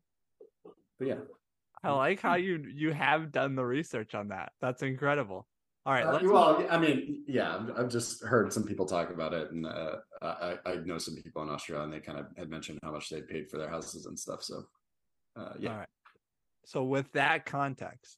but 0.99 1.07
yeah, 1.07 1.19
I 1.83 1.91
like 1.91 2.21
how 2.21 2.35
you 2.35 2.63
you 2.75 2.91
have 2.91 3.31
done 3.31 3.55
the 3.55 3.65
research 3.65 4.13
on 4.13 4.27
that. 4.27 4.51
That's 4.61 4.83
incredible. 4.83 5.47
All 5.85 5.93
right, 5.93 6.05
Uh, 6.05 6.19
well, 6.23 6.65
I 6.69 6.77
mean, 6.77 7.23
yeah, 7.27 7.65
I've- 7.75 7.89
just 7.89 8.23
heard 8.23 8.53
some 8.53 8.63
people 8.63 8.85
talk 8.85 9.09
about 9.09 9.33
it, 9.33 9.51
and 9.51 9.65
uh, 9.65 9.97
I, 10.21 10.57
I 10.65 10.75
know 10.75 10.97
some 10.97 11.15
people 11.15 11.43
in 11.43 11.49
Australia, 11.49 11.83
and 11.83 11.91
they 11.91 11.99
kind 11.99 12.17
of 12.17 12.27
had 12.37 12.49
mentioned 12.49 12.79
how 12.83 12.91
much 12.91 13.09
they 13.09 13.21
paid 13.21 13.49
for 13.49 13.57
their 13.57 13.69
houses 13.69 14.05
and 14.05 14.17
stuff. 14.17 14.43
So, 14.43 14.63
uh, 15.35 15.53
yeah, 15.59 15.71
All 15.71 15.77
right. 15.79 15.89
So 16.65 16.83
with 16.83 17.11
that 17.11 17.45
context, 17.45 18.17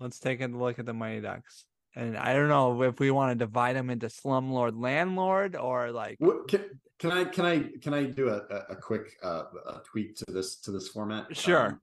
let's 0.00 0.18
take 0.18 0.40
a 0.40 0.46
look 0.46 0.80
at 0.80 0.86
the 0.86 0.94
Mighty 0.94 1.20
Ducks. 1.20 1.64
And 1.94 2.16
I 2.16 2.34
don't 2.34 2.48
know 2.48 2.82
if 2.82 2.98
we 2.98 3.12
want 3.12 3.30
to 3.32 3.44
divide 3.44 3.76
them 3.76 3.90
into 3.90 4.06
slumlord, 4.06 4.80
landlord, 4.80 5.54
or 5.54 5.92
like 5.92 6.16
What, 6.18 6.48
can, 6.48 6.80
can 6.98 7.12
I 7.12 7.24
can 7.24 7.44
I 7.44 7.64
can 7.80 7.94
I 7.94 8.04
do 8.04 8.28
a, 8.28 8.38
a, 8.70 8.76
quick 8.76 9.16
uh, 9.22 9.44
a 9.66 9.80
tweak 9.84 10.16
to 10.16 10.24
this 10.28 10.56
to 10.60 10.70
this 10.72 10.88
format? 10.88 11.36
Sure. 11.36 11.66
Um, 11.66 11.80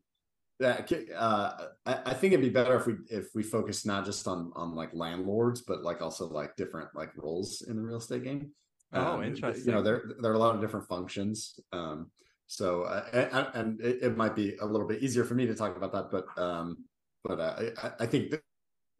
uh, 0.62 1.52
I, 1.86 2.00
I 2.06 2.14
think 2.14 2.34
it'd 2.34 2.42
be 2.42 2.50
better 2.50 2.76
if 2.76 2.88
we 2.88 2.96
if 3.10 3.28
we 3.36 3.44
focus 3.44 3.86
not 3.86 4.06
just 4.06 4.28
on 4.28 4.52
on 4.56 4.76
like 4.76 4.94
landlords, 4.94 5.62
but 5.62 5.84
like 5.84 6.02
also 6.02 6.28
like 6.28 6.56
different 6.56 6.90
like 6.96 7.12
roles 7.16 7.62
in 7.62 7.76
the 7.76 7.82
real 7.82 7.98
estate 7.98 8.24
game. 8.24 8.52
Oh, 8.94 9.16
Um, 9.16 9.24
interesting. 9.24 9.66
You 9.66 9.74
know, 9.74 9.82
there 9.84 10.04
there 10.22 10.32
are 10.32 10.36
a 10.36 10.40
lot 10.40 10.56
of 10.56 10.62
different 10.62 10.88
functions. 10.88 11.60
Um, 11.72 12.12
so 12.48 12.84
uh, 12.84 13.06
and, 13.14 13.48
and 13.54 13.82
it, 13.82 14.04
it 14.04 14.18
might 14.18 14.36
be 14.36 14.56
a 14.62 14.66
little 14.66 14.88
bit 14.88 15.04
easier 15.04 15.26
for 15.26 15.36
me 15.36 15.46
to 15.46 15.56
talk 15.56 15.76
about 15.76 15.92
that, 15.94 16.10
but 16.10 16.26
um, 16.42 16.86
but 17.24 17.40
uh, 17.40 17.56
I, 17.84 18.04
I 18.04 18.06
think 18.06 18.32
that 18.32 18.42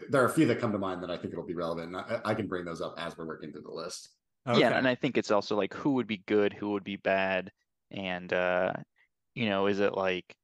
there 0.10 0.22
are 0.22 0.26
a 0.26 0.34
few 0.34 0.46
that 0.48 0.60
come 0.60 0.72
to 0.74 0.78
mind 0.78 1.02
that 1.02 1.10
I 1.10 1.18
think 1.18 1.34
it'll 1.34 1.46
be 1.46 1.56
relevant. 1.56 1.88
And 1.88 1.98
I, 1.98 2.20
I 2.24 2.34
can 2.36 2.48
bring 2.48 2.66
those 2.66 2.82
up 2.82 2.96
as 2.98 3.18
we're 3.18 3.26
working 3.26 3.52
through 3.52 3.64
the 3.64 3.72
list. 3.72 4.10
okay. 4.48 4.60
Yeah, 4.60 4.78
and 4.78 4.88
I 4.88 4.96
think 4.96 5.18
it's 5.18 5.32
also 5.32 5.56
like 5.56 5.74
who 5.74 5.94
would 5.94 6.08
be 6.08 6.24
good, 6.28 6.54
who 6.54 6.72
would 6.72 6.84
be 6.84 6.98
bad, 6.98 7.52
and 7.90 8.32
uh, 8.32 8.74
you 9.34 9.48
know, 9.50 9.68
is 9.68 9.80
it 9.80 9.94
like, 9.94 10.36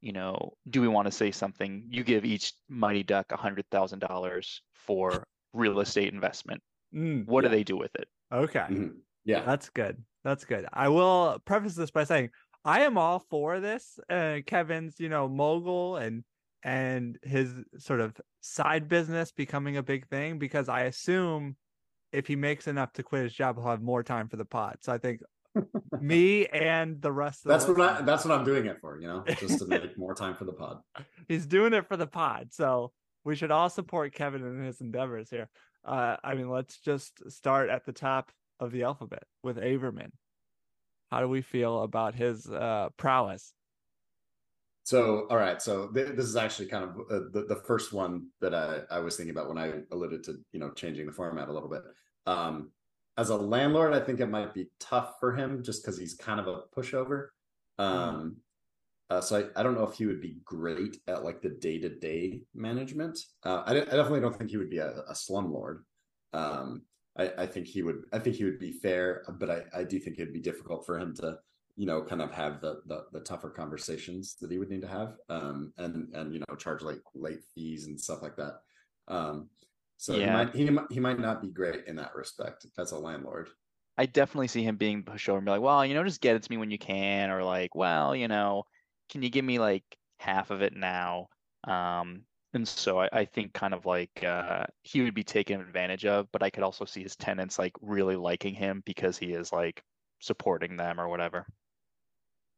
you 0.00 0.12
know, 0.12 0.54
do 0.68 0.80
we 0.80 0.88
want 0.88 1.06
to 1.06 1.12
say 1.12 1.30
something? 1.30 1.84
You 1.88 2.04
give 2.04 2.24
each 2.24 2.52
Mighty 2.68 3.02
Duck 3.02 3.32
a 3.32 3.36
hundred 3.36 3.64
thousand 3.70 4.00
dollars 4.00 4.62
for 4.74 5.26
real 5.52 5.80
estate 5.80 6.12
investment. 6.12 6.62
Mm, 6.94 7.26
What 7.26 7.44
Yeah. 7.44 7.50
do 7.50 7.56
they 7.56 7.64
do 7.64 7.76
with 7.76 7.94
it? 7.96 8.08
okay. 8.32 8.66
Mhm. 8.68 8.96
Yeah. 9.24 9.44
That's 9.44 9.68
good. 9.70 10.02
That's 10.24 10.44
good. 10.44 10.66
I 10.72 10.88
will 10.88 11.38
preface 11.44 11.74
this 11.74 11.90
by 11.90 12.04
saying 12.04 12.30
I 12.64 12.80
am 12.80 12.98
all 12.98 13.18
for 13.18 13.58
this. 13.60 13.98
Uh, 14.08 14.40
Kevin's, 14.46 15.00
you 15.00 15.08
know, 15.08 15.28
mogul 15.28 15.96
and 15.96 16.24
and 16.62 17.18
his 17.22 17.54
sort 17.78 18.00
of 18.00 18.14
side 18.40 18.86
business 18.86 19.32
becoming 19.32 19.78
a 19.78 19.82
big 19.82 20.06
thing 20.08 20.38
because 20.38 20.68
I 20.68 20.82
assume 20.82 21.56
if 22.12 22.26
he 22.26 22.36
makes 22.36 22.66
enough 22.66 22.92
to 22.94 23.02
quit 23.02 23.22
his 23.22 23.32
job, 23.32 23.56
he'll 23.56 23.66
have 23.66 23.80
more 23.82 24.02
time 24.02 24.28
for 24.28 24.36
the 24.36 24.44
pot. 24.44 24.78
So 24.82 24.92
I 24.92 24.98
think 24.98 25.20
me 26.00 26.46
and 26.46 27.00
the 27.02 27.12
rest 27.12 27.44
of 27.44 27.50
That's 27.50 27.64
the 27.64 27.74
what 27.74 27.90
I, 27.90 28.02
that's 28.02 28.24
what 28.24 28.38
I'm 28.38 28.44
doing 28.44 28.66
it 28.66 28.78
for, 28.80 29.00
you 29.00 29.08
know, 29.08 29.24
just 29.38 29.58
to 29.58 29.66
make 29.66 29.82
more 29.98 30.14
time 30.14 30.34
for 30.34 30.44
the 30.44 30.52
pod. 30.52 30.78
he's 31.28 31.46
doing 31.46 31.72
it 31.72 31.86
for 31.86 31.96
the 31.96 32.06
pod. 32.06 32.48
So 32.52 32.92
we 33.24 33.36
should 33.36 33.50
all 33.50 33.68
support 33.68 34.14
Kevin 34.14 34.44
in 34.44 34.64
his 34.64 34.80
endeavors 34.80 35.30
here. 35.30 35.48
Uh, 35.84 36.16
I 36.22 36.34
mean, 36.34 36.50
let's 36.50 36.78
just 36.78 37.30
start 37.30 37.70
at 37.70 37.84
the 37.84 37.92
top 37.92 38.32
of 38.58 38.72
the 38.72 38.82
alphabet 38.82 39.24
with 39.42 39.56
Averman. 39.56 40.10
How 41.10 41.20
do 41.20 41.28
we 41.28 41.42
feel 41.42 41.82
about 41.82 42.14
his 42.14 42.48
uh, 42.48 42.90
prowess? 42.96 43.52
So, 44.84 45.26
all 45.30 45.36
right. 45.36 45.60
So 45.60 45.88
th- 45.88 46.16
this 46.16 46.26
is 46.26 46.36
actually 46.36 46.66
kind 46.66 46.84
of 46.84 46.90
uh, 47.10 47.28
the, 47.32 47.46
the 47.48 47.62
first 47.66 47.92
one 47.92 48.28
that 48.40 48.54
I, 48.54 48.80
I 48.90 49.00
was 49.00 49.16
thinking 49.16 49.30
about 49.30 49.48
when 49.48 49.58
I 49.58 49.80
alluded 49.92 50.24
to, 50.24 50.38
you 50.52 50.60
know, 50.60 50.70
changing 50.70 51.06
the 51.06 51.12
format 51.12 51.48
a 51.48 51.52
little 51.52 51.68
bit. 51.68 51.82
Um, 52.26 52.70
as 53.20 53.28
a 53.28 53.36
landlord, 53.36 53.92
I 53.92 54.00
think 54.00 54.20
it 54.20 54.26
might 54.26 54.54
be 54.54 54.70
tough 54.80 55.20
for 55.20 55.34
him 55.34 55.62
just 55.62 55.84
because 55.84 55.98
he's 55.98 56.14
kind 56.14 56.40
of 56.40 56.46
a 56.48 56.62
pushover. 56.74 57.28
Um, 57.78 58.38
uh, 59.10 59.20
so 59.20 59.38
I, 59.38 59.60
I 59.60 59.62
don't 59.62 59.74
know 59.74 59.86
if 59.86 59.94
he 59.94 60.06
would 60.06 60.22
be 60.22 60.38
great 60.42 60.96
at 61.06 61.22
like 61.22 61.42
the 61.42 61.50
day 61.50 61.78
to 61.80 61.90
day 61.90 62.40
management. 62.54 63.18
Uh, 63.44 63.62
I, 63.66 63.72
I 63.72 63.80
definitely 63.80 64.20
don't 64.20 64.34
think 64.34 64.50
he 64.50 64.56
would 64.56 64.70
be 64.70 64.78
a, 64.78 64.90
a 65.06 65.12
slumlord. 65.12 65.80
Um, 66.32 66.82
I, 67.18 67.30
I 67.38 67.46
think 67.46 67.66
he 67.66 67.82
would. 67.82 68.04
I 68.12 68.18
think 68.20 68.36
he 68.36 68.44
would 68.44 68.58
be 68.58 68.72
fair, 68.72 69.24
but 69.38 69.50
I, 69.50 69.64
I 69.74 69.84
do 69.84 69.98
think 69.98 70.18
it'd 70.18 70.32
be 70.32 70.40
difficult 70.40 70.86
for 70.86 70.98
him 70.98 71.14
to, 71.16 71.38
you 71.76 71.84
know, 71.84 72.02
kind 72.02 72.22
of 72.22 72.30
have 72.32 72.62
the 72.62 72.80
the, 72.86 73.04
the 73.12 73.20
tougher 73.20 73.50
conversations 73.50 74.36
that 74.40 74.50
he 74.50 74.58
would 74.58 74.70
need 74.70 74.80
to 74.82 74.88
have, 74.88 75.16
um, 75.28 75.74
and 75.76 76.08
and 76.14 76.32
you 76.32 76.40
know, 76.40 76.56
charge 76.56 76.80
like 76.80 77.02
late 77.14 77.42
fees 77.54 77.86
and 77.86 78.00
stuff 78.00 78.22
like 78.22 78.36
that. 78.36 78.60
Um, 79.08 79.48
so 80.00 80.14
he 80.14 80.20
Yeah. 80.20 80.32
might 80.32 80.54
he 80.54 80.78
he 80.90 80.98
might 80.98 81.20
not 81.20 81.42
be 81.42 81.48
great 81.48 81.86
in 81.86 81.96
that 81.96 82.14
respect 82.14 82.66
as 82.78 82.92
a 82.92 82.98
landlord. 82.98 83.50
I 83.98 84.06
definitely 84.06 84.48
see 84.48 84.62
him 84.62 84.76
being 84.76 85.04
pushover 85.04 85.36
and 85.36 85.44
be 85.44 85.50
like, 85.50 85.60
well, 85.60 85.84
you 85.84 85.92
know, 85.92 86.02
just 86.02 86.22
get 86.22 86.34
it 86.36 86.42
to 86.42 86.50
me 86.50 86.56
when 86.56 86.70
you 86.70 86.78
can, 86.78 87.30
or 87.30 87.44
like, 87.44 87.74
well, 87.74 88.16
you 88.16 88.28
know, 88.28 88.64
can 89.10 89.22
you 89.22 89.28
give 89.28 89.44
me 89.44 89.58
like 89.58 89.84
half 90.18 90.50
of 90.50 90.62
it 90.62 90.74
now? 90.74 91.28
Um, 91.64 92.22
and 92.54 92.66
so 92.66 92.98
I, 92.98 93.10
I 93.12 93.24
think 93.26 93.52
kind 93.52 93.74
of 93.74 93.84
like 93.84 94.24
uh, 94.24 94.64
he 94.82 95.02
would 95.02 95.14
be 95.14 95.22
taken 95.22 95.60
advantage 95.60 96.06
of, 96.06 96.32
but 96.32 96.42
I 96.42 96.48
could 96.48 96.64
also 96.64 96.86
see 96.86 97.02
his 97.02 97.14
tenants 97.16 97.58
like 97.58 97.74
really 97.82 98.16
liking 98.16 98.54
him 98.54 98.82
because 98.86 99.18
he 99.18 99.32
is 99.32 99.52
like 99.52 99.84
supporting 100.20 100.76
them 100.78 100.98
or 100.98 101.08
whatever. 101.08 101.46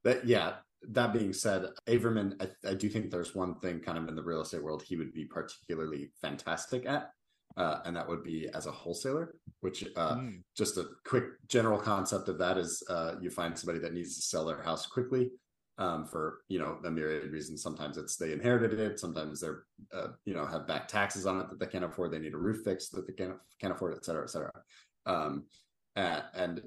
That 0.04 0.24
yeah. 0.24 0.58
That 0.88 1.12
being 1.12 1.32
said, 1.32 1.66
Averman, 1.86 2.42
I, 2.42 2.70
I 2.70 2.74
do 2.74 2.88
think 2.88 3.10
there's 3.10 3.36
one 3.36 3.54
thing 3.60 3.78
kind 3.78 3.98
of 3.98 4.08
in 4.08 4.16
the 4.16 4.22
real 4.22 4.40
estate 4.40 4.64
world 4.64 4.82
he 4.82 4.96
would 4.96 5.12
be 5.12 5.24
particularly 5.26 6.10
fantastic 6.20 6.86
at, 6.86 7.10
uh, 7.56 7.80
and 7.84 7.94
that 7.96 8.08
would 8.08 8.22
be 8.22 8.48
as 8.54 8.66
a 8.66 8.70
wholesaler. 8.72 9.34
Which 9.60 9.84
uh, 9.96 10.16
Mm. 10.16 10.42
just 10.56 10.76
a 10.76 10.86
quick 11.04 11.24
general 11.46 11.78
concept 11.78 12.28
of 12.28 12.36
that 12.38 12.58
is 12.58 12.82
uh, 12.88 13.14
you 13.20 13.30
find 13.30 13.56
somebody 13.56 13.78
that 13.80 13.94
needs 13.94 14.16
to 14.16 14.22
sell 14.22 14.44
their 14.44 14.62
house 14.62 14.86
quickly 14.86 15.30
um, 15.78 16.04
for 16.04 16.40
you 16.48 16.58
know 16.58 16.78
a 16.84 16.90
myriad 16.90 17.24
of 17.24 17.32
reasons. 17.32 17.62
Sometimes 17.62 17.96
it's 17.96 18.16
they 18.16 18.32
inherited 18.32 18.78
it. 18.80 18.98
Sometimes 18.98 19.40
they're 19.40 19.62
uh, 19.92 20.08
you 20.24 20.34
know 20.34 20.44
have 20.46 20.66
back 20.66 20.88
taxes 20.88 21.26
on 21.26 21.40
it 21.40 21.48
that 21.48 21.60
they 21.60 21.66
can't 21.66 21.84
afford. 21.84 22.10
They 22.10 22.18
need 22.18 22.34
a 22.34 22.38
roof 22.38 22.62
fix 22.64 22.88
that 22.88 23.06
they 23.06 23.12
can't 23.12 23.36
can't 23.60 23.72
afford, 23.72 23.94
et 23.94 24.04
cetera, 24.04 24.24
et 24.24 24.30
cetera. 24.30 24.52
Um, 25.06 25.44
uh, 25.96 26.22
and 26.34 26.62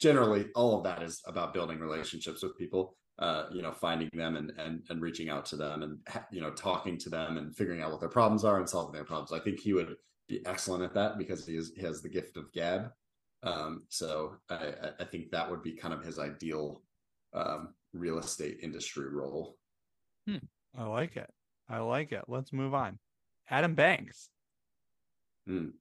generally, 0.00 0.46
all 0.54 0.76
of 0.78 0.84
that 0.84 1.02
is 1.02 1.20
about 1.26 1.54
building 1.54 1.80
relationships 1.80 2.42
with 2.42 2.56
people. 2.56 2.96
Uh, 3.18 3.46
you 3.52 3.62
know, 3.62 3.72
finding 3.72 4.08
them 4.12 4.36
and 4.36 4.52
and 4.58 4.82
and 4.90 5.02
reaching 5.02 5.28
out 5.28 5.44
to 5.46 5.56
them 5.56 5.82
and 5.82 5.98
you 6.30 6.40
know 6.40 6.50
talking 6.52 6.96
to 6.98 7.10
them 7.10 7.36
and 7.36 7.56
figuring 7.56 7.82
out 7.82 7.90
what 7.90 7.98
their 7.98 8.08
problems 8.08 8.44
are 8.44 8.58
and 8.58 8.68
solving 8.68 8.92
their 8.94 9.04
problems. 9.04 9.32
I 9.32 9.40
think 9.40 9.58
he 9.58 9.72
would 9.72 9.96
be 10.28 10.44
excellent 10.46 10.84
at 10.84 10.94
that 10.94 11.18
because 11.18 11.46
he 11.46 11.56
is 11.56 11.72
he 11.74 11.82
has 11.82 12.02
the 12.02 12.08
gift 12.08 12.36
of 12.36 12.52
gab. 12.52 12.90
Um, 13.42 13.84
so 13.88 14.36
I, 14.50 14.54
I- 14.54 14.92
I 15.00 15.04
think 15.04 15.30
that 15.30 15.50
would 15.50 15.62
be 15.62 15.72
kind 15.72 15.94
of 15.94 16.04
his 16.04 16.18
ideal 16.18 16.82
um, 17.32 17.74
real 17.92 18.18
estate 18.18 18.58
industry 18.62 19.08
role. 19.08 19.56
I 20.76 20.84
like 20.84 21.16
it. 21.16 21.30
I 21.68 21.78
like 21.78 22.12
it. 22.12 22.24
Let's 22.28 22.52
move 22.52 22.74
on. 22.74 22.98
Adam 23.48 23.74
Banks. 23.74 24.28
Mm. 25.48 25.72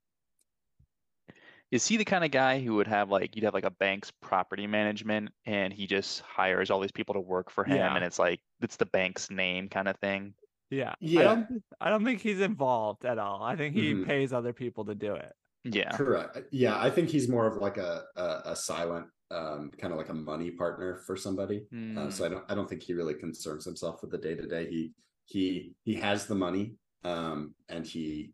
Is 1.69 1.85
he 1.85 1.97
the 1.97 2.05
kind 2.05 2.23
of 2.23 2.31
guy 2.31 2.61
who 2.61 2.75
would 2.75 2.87
have 2.87 3.09
like 3.09 3.35
you'd 3.35 3.43
have 3.43 3.53
like 3.53 3.65
a 3.65 3.69
bank's 3.71 4.09
property 4.21 4.65
management 4.67 5.29
and 5.45 5.73
he 5.73 5.85
just 5.85 6.21
hires 6.21 6.71
all 6.71 6.79
these 6.79 6.93
people 6.93 7.15
to 7.15 7.19
work 7.19 7.51
for 7.51 7.65
him 7.65 7.75
Yeah. 7.75 7.93
and 7.93 8.05
it's 8.05 8.17
like 8.19 8.39
it's 8.61 8.77
the 8.77 8.85
bank's 8.85 9.29
name 9.29 9.67
kind 9.67 9.89
of 9.89 9.97
thing? 9.97 10.33
Yeah. 10.69 10.91
I 10.91 10.95
Yeah. 10.99 11.23
don't, 11.23 11.63
I 11.79 11.89
don't 11.89 12.03
think 12.03 12.21
he's 12.21 12.41
involved 12.41 13.05
at 13.05 13.17
all. 13.17 13.43
I 13.43 13.55
think 13.55 13.75
he 13.75 13.93
Mhm. 13.93 14.05
pays 14.05 14.33
other 14.33 14.53
people 14.53 14.85
to 14.85 14.95
do 14.95 15.15
it. 15.15 15.33
Yeah. 15.63 15.95
Correct. 15.97 16.37
Yeah, 16.51 16.79
I 16.81 16.89
think 16.89 17.09
he's 17.09 17.27
more 17.29 17.45
of 17.47 17.57
like 17.57 17.77
a 17.77 18.05
a, 18.15 18.41
a 18.51 18.55
silent, 18.55 19.07
um, 19.31 19.71
kind 19.71 19.91
of 19.91 19.97
like 19.97 20.09
a 20.09 20.13
money 20.13 20.51
partner 20.51 20.97
for 21.05 21.15
somebody. 21.17 21.67
Uh, 21.97 22.09
so 22.09 22.25
I 22.25 22.29
don't 22.29 22.45
I 22.51 22.55
don't 22.55 22.69
think 22.69 22.83
he 22.83 22.93
really 22.93 23.15
concerns 23.15 23.65
himself 23.65 24.01
with 24.01 24.11
the 24.11 24.17
day 24.17 24.35
to 24.35 24.47
day. 24.47 24.69
He 24.69 24.93
he 25.25 25.75
he 25.83 25.95
has 25.95 26.25
the 26.25 26.35
money, 26.35 26.77
um, 27.03 27.53
and 27.67 27.85
he, 27.85 28.33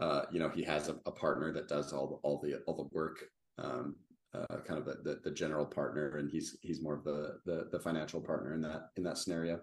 uh, 0.00 0.26
you 0.32 0.40
know, 0.40 0.48
he 0.48 0.62
has 0.64 0.88
a, 0.88 0.94
a 1.06 1.12
partner 1.12 1.52
that 1.52 1.68
does 1.68 1.92
all 1.92 2.08
the 2.08 2.16
all 2.16 2.40
the 2.40 2.56
all 2.66 2.74
the 2.76 2.88
work, 2.92 3.18
um, 3.58 3.96
uh, 4.34 4.58
kind 4.66 4.80
of 4.80 4.84
the, 4.84 4.96
the 5.04 5.20
the 5.22 5.30
general 5.30 5.66
partner, 5.66 6.16
and 6.16 6.30
he's 6.30 6.58
he's 6.62 6.82
more 6.82 6.94
of 6.96 7.04
the 7.04 7.38
the 7.44 7.68
the 7.70 7.78
financial 7.78 8.20
partner 8.20 8.54
in 8.54 8.60
that 8.62 8.90
in 8.96 9.04
that 9.04 9.18
scenario. 9.18 9.60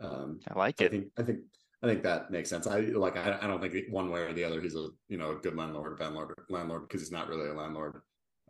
Um, 0.00 0.40
I 0.48 0.58
like 0.58 0.78
so 0.78 0.86
I 0.86 0.88
think 0.88 1.06
I 1.18 1.22
think 1.22 1.40
I 1.82 1.86
think 1.86 2.02
that 2.02 2.30
makes 2.30 2.48
sense. 2.48 2.66
I 2.66 2.80
like 2.80 3.16
I, 3.16 3.38
I 3.40 3.46
don't 3.46 3.60
think 3.60 3.74
one 3.90 4.10
way 4.10 4.20
or 4.20 4.32
the 4.32 4.44
other 4.44 4.60
he's 4.60 4.74
a 4.74 4.88
you 5.08 5.18
know 5.18 5.32
a 5.32 5.36
good 5.36 5.56
landlord 5.56 6.00
landlord 6.00 6.34
landlord 6.48 6.88
because 6.88 7.00
he's 7.00 7.12
not 7.12 7.28
really 7.28 7.48
a 7.48 7.54
landlord. 7.54 8.00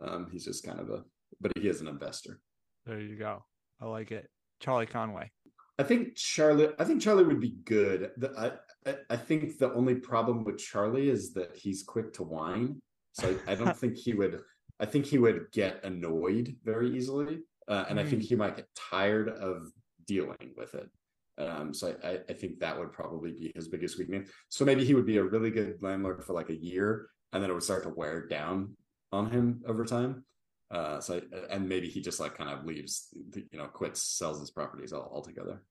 Um, 0.01 0.27
he's 0.31 0.45
just 0.45 0.65
kind 0.65 0.79
of 0.79 0.89
a 0.89 1.03
but 1.41 1.51
he 1.57 1.67
is 1.67 1.81
an 1.81 1.87
investor. 1.87 2.39
There 2.85 2.99
you 2.99 3.15
go. 3.15 3.43
I 3.81 3.85
like 3.85 4.11
it. 4.11 4.29
Charlie 4.59 4.85
Conway. 4.85 5.31
I 5.77 5.83
think 5.83 6.15
Charlie. 6.15 6.69
I 6.79 6.85
think 6.85 7.01
Charlie 7.01 7.25
would 7.25 7.41
be 7.41 7.57
good. 7.65 8.11
The, 8.17 8.31
I, 8.37 8.89
I 8.89 8.95
I 9.09 9.17
think 9.17 9.57
the 9.57 9.73
only 9.73 9.95
problem 9.95 10.43
with 10.43 10.57
Charlie 10.57 11.09
is 11.09 11.33
that 11.33 11.55
he's 11.55 11.83
quick 11.83 12.13
to 12.13 12.23
whine. 12.23 12.79
So 13.13 13.37
I, 13.47 13.51
I 13.51 13.55
don't 13.55 13.75
think 13.81 13.97
he 13.97 14.13
would. 14.13 14.41
I 14.79 14.85
think 14.85 15.05
he 15.05 15.17
would 15.17 15.47
get 15.51 15.83
annoyed 15.83 16.55
very 16.63 16.95
easily, 16.95 17.39
uh, 17.67 17.85
and 17.89 17.99
I 17.99 18.03
think 18.03 18.23
he 18.23 18.35
might 18.35 18.57
get 18.57 18.67
tired 18.75 19.29
of 19.29 19.71
dealing 20.05 20.53
with 20.57 20.75
it. 20.75 20.89
Um, 21.37 21.73
so 21.73 21.95
I, 22.03 22.19
I 22.29 22.33
think 22.33 22.59
that 22.59 22.77
would 22.77 22.91
probably 22.91 23.31
be 23.31 23.51
his 23.55 23.67
biggest 23.67 23.97
weakness. 23.97 24.29
So 24.49 24.63
maybe 24.63 24.85
he 24.85 24.93
would 24.93 25.05
be 25.05 25.17
a 25.17 25.23
really 25.23 25.51
good 25.51 25.81
landlord 25.81 26.23
for 26.23 26.33
like 26.33 26.49
a 26.49 26.55
year, 26.55 27.09
and 27.33 27.43
then 27.43 27.49
it 27.49 27.53
would 27.53 27.63
start 27.63 27.83
to 27.83 27.89
wear 27.89 28.27
down 28.27 28.75
on 29.11 29.29
him 29.29 29.61
over 29.67 29.85
time. 29.85 30.23
Uh, 30.71 30.99
so 30.99 31.21
and 31.49 31.69
maybe 31.69 31.87
he 31.87 32.01
just 32.01 32.19
like 32.19 32.37
kind 32.37 32.49
of 32.49 32.65
leaves, 32.65 33.09
you 33.33 33.57
know, 33.57 33.67
quits, 33.67 34.01
sells 34.01 34.39
his 34.39 34.51
properties 34.51 34.93
all, 34.93 35.11
altogether. 35.13 35.61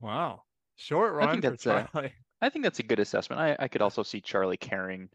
Wow. 0.00 0.42
Short 0.76 1.22
I 1.22 1.30
think 1.30 1.42
that's 1.42 1.66
a- 1.66 1.88
Charlie. 1.92 2.12
I 2.42 2.48
think 2.48 2.64
that's 2.64 2.78
a 2.78 2.84
good 2.84 3.00
assessment. 3.00 3.40
I, 3.40 3.56
I 3.58 3.68
could 3.68 3.82
also 3.82 4.02
see 4.02 4.20
Charlie 4.20 4.56
caring 4.56 5.10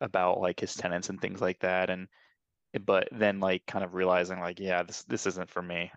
about 0.00 0.40
like 0.40 0.58
his 0.58 0.74
tenants 0.74 1.08
and 1.08 1.20
things 1.20 1.40
like 1.40 1.60
that 1.60 1.88
and 1.88 2.08
but 2.84 3.08
then 3.12 3.38
like 3.38 3.64
kind 3.64 3.84
of 3.84 3.94
realizing 3.94 4.40
like 4.40 4.58
yeah 4.58 4.82
this 4.82 5.04
this 5.04 5.26
isn't 5.26 5.50
for 5.50 5.62
me. 5.62 5.92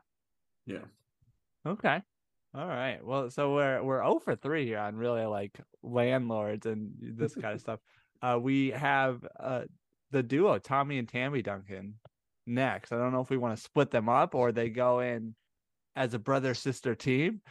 Yeah. 0.67 0.85
Okay. 1.65 2.01
All 2.53 2.67
right. 2.67 3.03
Well, 3.03 3.29
so 3.29 3.53
we're 3.53 3.83
we're 3.83 4.03
0 4.03 4.19
for 4.19 4.35
3 4.35 4.65
here 4.65 4.79
on 4.79 4.95
really 4.95 5.25
like 5.25 5.59
landlords 5.83 6.65
and 6.65 6.95
this 6.99 7.35
kind 7.35 7.53
of 7.53 7.61
stuff. 7.61 7.79
Uh 8.21 8.39
we 8.41 8.69
have 8.71 9.25
uh 9.39 9.65
the 10.11 10.23
duo 10.23 10.57
Tommy 10.57 10.97
and 10.97 11.07
Tammy 11.07 11.41
Duncan 11.41 11.99
next. 12.45 12.91
I 12.91 12.97
don't 12.97 13.11
know 13.11 13.21
if 13.21 13.29
we 13.29 13.37
want 13.37 13.57
to 13.57 13.63
split 13.63 13.91
them 13.91 14.09
up 14.09 14.33
or 14.33 14.51
they 14.51 14.69
go 14.69 14.99
in 15.01 15.35
as 15.95 16.13
a 16.13 16.19
brother 16.19 16.53
sister 16.55 16.95
team. 16.95 17.41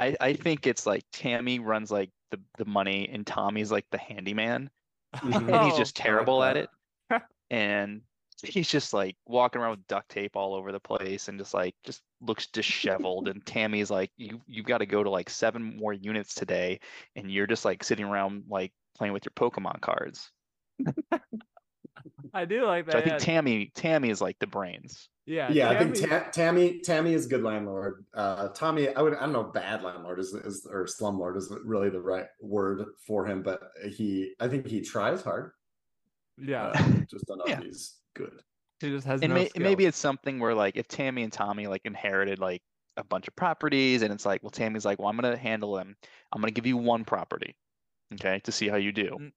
I, 0.00 0.16
I 0.20 0.34
think 0.34 0.66
it's 0.66 0.86
like 0.86 1.04
Tammy 1.12 1.58
runs 1.58 1.90
like 1.90 2.12
the, 2.30 2.40
the 2.58 2.64
money 2.64 3.08
and 3.08 3.26
Tommy's 3.26 3.72
like 3.72 3.86
the 3.90 3.98
handyman 3.98 4.70
and 5.22 5.62
he's 5.62 5.76
Oh, 5.76 5.76
just 5.76 5.96
terrible 5.96 6.42
at 6.44 6.56
it. 6.56 6.70
And 7.50 8.02
he's 8.42 8.68
just 8.68 8.92
like 8.92 9.16
walking 9.26 9.60
around 9.60 9.70
with 9.72 9.86
duct 9.88 10.08
tape 10.10 10.36
all 10.36 10.54
over 10.54 10.70
the 10.72 10.80
place 10.80 11.28
and 11.28 11.38
just 11.38 11.54
like 11.54 11.74
just 11.84 12.02
looks 12.20 12.46
disheveled. 12.46 13.28
and 13.28 13.44
Tammy's 13.46 13.90
like, 13.90 14.10
You 14.16 14.40
you've 14.46 14.66
got 14.66 14.78
to 14.78 14.86
go 14.86 15.02
to 15.02 15.10
like 15.10 15.28
seven 15.30 15.76
more 15.76 15.92
units 15.92 16.34
today 16.34 16.80
and 17.16 17.30
you're 17.30 17.46
just 17.46 17.64
like 17.64 17.82
sitting 17.82 18.04
around 18.04 18.44
like 18.48 18.72
playing 18.96 19.12
with 19.12 19.24
your 19.24 19.32
Pokemon 19.50 19.80
cards. 19.80 20.30
I 22.34 22.44
do 22.44 22.64
like 22.64 22.86
that. 22.86 22.92
So 22.92 22.98
I 22.98 23.00
think 23.02 23.12
yeah. 23.14 23.18
Tammy 23.18 23.72
Tammy 23.74 24.10
is 24.10 24.20
like 24.20 24.38
the 24.38 24.46
brains. 24.46 25.08
yeah, 25.26 25.50
yeah, 25.50 25.70
I 25.70 25.78
think 25.78 25.94
Tammy- 25.94 26.08
Ta- 26.08 26.30
Tammy 26.30 26.78
Tammy 26.80 27.14
is 27.14 27.26
good 27.26 27.42
landlord. 27.42 28.04
Uh, 28.14 28.48
Tommy, 28.48 28.88
I 28.94 29.02
would 29.02 29.14
I 29.14 29.20
don't 29.20 29.32
know, 29.32 29.44
bad 29.44 29.82
landlord 29.82 30.20
is 30.20 30.32
is 30.34 30.66
or 30.70 30.84
slumlord 30.86 31.36
is 31.36 31.52
really 31.64 31.90
the 31.90 32.00
right 32.00 32.26
word 32.40 32.84
for 33.06 33.26
him, 33.26 33.42
but 33.42 33.60
he 33.90 34.34
I 34.40 34.46
think 34.48 34.66
he 34.66 34.80
tries 34.80 35.22
hard. 35.22 35.52
yeah, 36.40 36.66
Uh, 36.74 36.82
just 37.10 37.26
don't 37.26 37.38
know 37.38 37.44
Yeah. 37.48 37.58
if 37.58 37.64
he's 37.64 37.96
good. 38.18 38.42
she 38.80 38.90
just 38.90 39.06
has 39.06 39.22
and 39.22 39.32
no 39.32 39.40
may, 39.40 39.50
maybe 39.56 39.86
it's 39.86 39.98
something 39.98 40.38
where 40.38 40.54
like 40.54 40.76
if 40.76 40.88
Tammy 40.88 41.22
and 41.22 41.32
Tommy 41.32 41.66
like 41.66 41.82
inherited 41.84 42.38
like 42.38 42.62
a 42.96 43.04
bunch 43.04 43.28
of 43.28 43.36
properties 43.36 44.02
and 44.02 44.12
it's 44.12 44.26
like 44.26 44.42
well 44.42 44.50
Tammy's 44.50 44.84
like 44.84 44.98
well 44.98 45.08
I'm 45.08 45.16
gonna 45.16 45.36
handle 45.36 45.74
them. 45.74 45.96
I'm 46.32 46.40
gonna 46.40 46.50
give 46.50 46.66
you 46.66 46.76
one 46.76 47.04
property 47.04 47.56
okay 48.14 48.40
to 48.44 48.52
see 48.52 48.68
how 48.68 48.76
you 48.76 48.92
do. 48.92 49.16
Mm. 49.20 49.32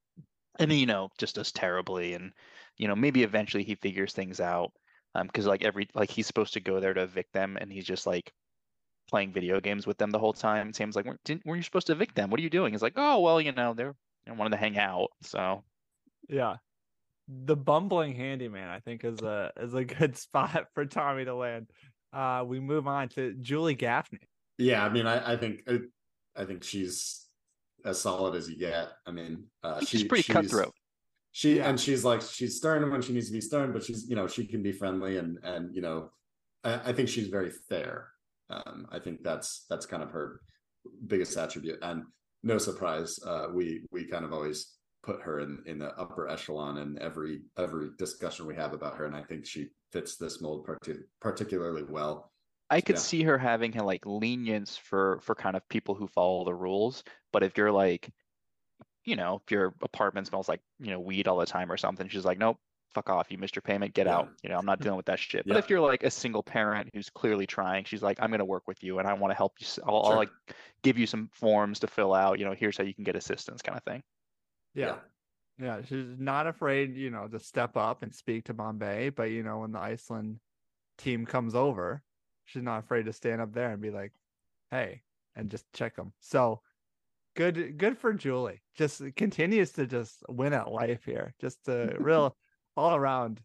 and 0.58 0.70
then 0.70 0.78
you 0.78 0.86
know 0.86 1.10
just 1.18 1.36
does 1.36 1.52
terribly 1.52 2.14
and 2.14 2.32
you 2.76 2.88
know 2.88 2.96
maybe 2.96 3.22
eventually 3.22 3.64
he 3.64 3.74
figures 3.76 4.12
things 4.12 4.40
out 4.40 4.72
um 5.14 5.26
because 5.26 5.46
like 5.46 5.62
every 5.62 5.88
like 5.94 6.10
he's 6.10 6.26
supposed 6.26 6.54
to 6.54 6.60
go 6.60 6.80
there 6.80 6.94
to 6.94 7.02
evict 7.02 7.32
them 7.32 7.56
and 7.60 7.72
he's 7.72 7.86
just 7.86 8.06
like 8.06 8.32
playing 9.08 9.32
video 9.32 9.60
games 9.60 9.86
with 9.86 9.98
them 9.98 10.10
the 10.10 10.18
whole 10.18 10.32
time. 10.32 10.68
And 10.68 10.74
Sam's 10.74 10.96
like 10.96 11.04
weren't, 11.04 11.20
didn't, 11.24 11.44
weren't 11.44 11.58
you 11.58 11.64
supposed 11.64 11.88
to 11.88 11.92
evict 11.92 12.14
them? 12.14 12.30
What 12.30 12.40
are 12.40 12.42
you 12.42 12.50
doing? 12.50 12.72
He's 12.72 12.82
like 12.82 12.94
oh 12.96 13.20
well 13.20 13.40
you 13.40 13.52
know 13.52 13.74
they're 13.74 13.94
I 14.26 14.32
wanted 14.32 14.50
to 14.50 14.56
hang 14.56 14.78
out 14.78 15.08
so. 15.22 15.64
Yeah. 16.28 16.56
The 17.44 17.56
bumbling 17.56 18.14
handyman, 18.14 18.68
I 18.68 18.80
think, 18.80 19.04
is 19.04 19.22
a 19.22 19.52
is 19.60 19.74
a 19.74 19.84
good 19.98 20.16
spot 20.16 20.66
for 20.74 20.84
Tommy 20.86 21.24
to 21.24 21.34
land. 21.34 21.70
Uh 22.12 22.44
we 22.46 22.60
move 22.60 22.86
on 22.86 23.08
to 23.10 23.34
Julie 23.34 23.74
Gaffney. 23.74 24.20
Yeah, 24.58 24.84
I 24.84 24.88
mean, 24.90 25.06
I, 25.06 25.32
I 25.32 25.36
think 25.36 25.62
I, 25.68 25.78
I 26.36 26.44
think 26.44 26.62
she's 26.64 27.26
as 27.84 28.00
solid 28.00 28.34
as 28.36 28.48
you 28.48 28.56
get. 28.58 28.88
I 29.06 29.10
mean, 29.10 29.44
uh, 29.62 29.80
she's 29.80 30.02
she, 30.02 30.08
pretty 30.08 30.24
cutthroat 30.32 30.74
She 31.32 31.56
Yeah. 31.56 31.68
and 31.70 31.80
she's 31.80 32.04
like 32.04 32.22
she's 32.22 32.56
stern 32.58 32.90
when 32.90 33.02
she 33.02 33.12
needs 33.12 33.26
to 33.28 33.32
be 33.32 33.40
stern, 33.40 33.72
but 33.72 33.82
she's 33.84 34.08
you 34.08 34.16
know 34.16 34.26
she 34.28 34.46
can 34.46 34.62
be 34.62 34.72
friendly 34.72 35.18
and 35.18 35.38
and 35.42 35.74
you 35.74 35.82
know 35.82 36.10
I, 36.64 36.90
I 36.90 36.92
think 36.92 37.08
she's 37.08 37.28
very 37.28 37.50
fair. 37.68 38.08
Um, 38.50 38.86
I 38.92 38.98
think 38.98 39.22
that's 39.22 39.64
that's 39.70 39.86
kind 39.86 40.02
of 40.02 40.10
her 40.10 40.40
biggest 41.06 41.36
attribute, 41.36 41.78
and 41.82 42.04
no 42.42 42.58
surprise, 42.58 43.18
uh, 43.26 43.46
we 43.52 43.84
we 43.90 44.06
kind 44.06 44.24
of 44.24 44.32
always 44.32 44.76
put 45.02 45.20
her 45.22 45.40
in 45.40 45.62
in 45.66 45.78
the 45.78 45.96
upper 45.98 46.28
echelon 46.28 46.78
in 46.78 46.98
every 47.00 47.42
every 47.58 47.90
discussion 47.98 48.46
we 48.46 48.54
have 48.54 48.72
about 48.72 48.96
her, 48.96 49.04
and 49.04 49.16
I 49.16 49.22
think 49.22 49.44
she 49.46 49.68
fits 49.90 50.16
this 50.16 50.40
mold 50.40 50.66
partic- 50.66 51.04
particularly 51.20 51.82
well. 51.82 52.32
I 52.70 52.80
could 52.80 52.96
Yeah. 52.96 53.00
see 53.00 53.22
her 53.24 53.36
having 53.36 53.72
like 53.72 54.06
lenience 54.06 54.76
for 54.76 55.20
for 55.20 55.34
kind 55.34 55.56
of 55.56 55.68
people 55.68 55.94
who 55.94 56.06
follow 56.06 56.44
the 56.44 56.54
rules, 56.54 57.04
but 57.32 57.42
if 57.42 57.56
you're 57.56 57.72
like, 57.72 58.10
you 59.04 59.16
know, 59.16 59.40
if 59.44 59.50
your 59.50 59.74
apartment 59.82 60.26
smells 60.28 60.48
like 60.48 60.60
you 60.78 60.90
know 60.90 61.00
weed 61.00 61.28
all 61.28 61.38
the 61.38 61.46
time 61.46 61.70
or 61.70 61.76
something, 61.76 62.08
she's 62.08 62.24
like, 62.24 62.38
nope, 62.38 62.58
fuck 62.94 63.10
off, 63.10 63.30
you 63.30 63.38
missed 63.38 63.56
your 63.56 63.62
payment, 63.62 63.94
get 63.94 64.06
Yeah. 64.06 64.18
out. 64.18 64.28
You 64.42 64.48
know, 64.50 64.58
I'm 64.58 64.66
not 64.66 64.80
dealing 64.80 64.96
with 64.96 65.06
that 65.06 65.18
shit. 65.18 65.44
But 65.46 65.56
if 65.56 65.68
you're 65.68 65.80
like 65.80 66.04
a 66.04 66.10
single 66.10 66.42
parent 66.42 66.90
who's 66.94 67.10
clearly 67.10 67.46
trying, 67.46 67.84
she's 67.84 68.02
like, 68.02 68.18
I'm 68.20 68.30
gonna 68.30 68.44
work 68.44 68.68
with 68.68 68.82
you 68.82 68.98
and 69.00 69.08
I 69.08 69.12
want 69.14 69.32
to 69.32 69.36
help 69.36 69.54
you. 69.60 69.66
I'll, 69.86 70.02
I'll 70.04 70.16
like 70.16 70.30
give 70.82 70.96
you 70.96 71.06
some 71.06 71.28
forms 71.32 71.80
to 71.80 71.86
fill 71.88 72.14
out. 72.14 72.38
You 72.38 72.44
know, 72.44 72.54
here's 72.54 72.76
how 72.78 72.84
you 72.84 72.94
can 72.94 73.04
get 73.04 73.16
assistance, 73.16 73.60
kind 73.62 73.76
of 73.76 73.84
thing. 73.84 74.02
Yeah. 74.74 74.96
Yeah. 75.58 75.82
She's 75.82 76.18
not 76.18 76.46
afraid, 76.46 76.96
you 76.96 77.10
know, 77.10 77.28
to 77.28 77.38
step 77.38 77.76
up 77.76 78.02
and 78.02 78.14
speak 78.14 78.44
to 78.44 78.54
Bombay, 78.54 79.10
but 79.10 79.30
you 79.30 79.42
know, 79.42 79.60
when 79.60 79.72
the 79.72 79.78
Iceland 79.78 80.38
team 80.98 81.26
comes 81.26 81.54
over, 81.54 82.02
she's 82.44 82.62
not 82.62 82.80
afraid 82.80 83.06
to 83.06 83.12
stand 83.12 83.40
up 83.40 83.52
there 83.52 83.70
and 83.70 83.80
be 83.80 83.90
like, 83.90 84.12
"Hey," 84.70 85.02
and 85.36 85.50
just 85.50 85.70
check 85.72 85.96
them. 85.96 86.12
So 86.20 86.62
good, 87.34 87.78
good 87.78 87.98
for 87.98 88.12
Julie. 88.12 88.62
Just 88.74 89.02
continues 89.16 89.72
to 89.72 89.86
just 89.86 90.22
win 90.28 90.52
at 90.52 90.70
life 90.70 91.04
here. 91.04 91.34
Just 91.40 91.68
a 91.68 91.96
real 91.98 92.36
all 92.76 92.94
around, 92.94 93.40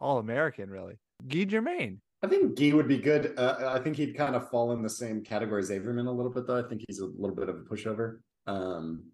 all 0.00 0.18
American, 0.18 0.70
really. 0.70 0.98
Guy 1.26 1.44
Germaine. 1.44 2.00
I 2.22 2.26
think 2.26 2.58
Guy 2.58 2.72
would 2.72 2.88
be 2.88 2.98
good. 2.98 3.34
Uh, 3.38 3.74
I 3.76 3.80
think 3.80 3.96
he'd 3.96 4.16
kind 4.16 4.34
of 4.34 4.48
fall 4.48 4.72
in 4.72 4.82
the 4.82 4.88
same 4.88 5.22
category 5.22 5.60
as 5.60 5.70
Averman 5.70 6.06
a 6.06 6.10
little 6.10 6.32
bit, 6.32 6.46
though. 6.46 6.58
I 6.58 6.66
think 6.66 6.82
he's 6.86 7.00
a 7.00 7.06
little 7.06 7.36
bit 7.36 7.48
of 7.48 7.56
a 7.56 7.60
pushover. 7.60 8.20
Um, 8.46 9.10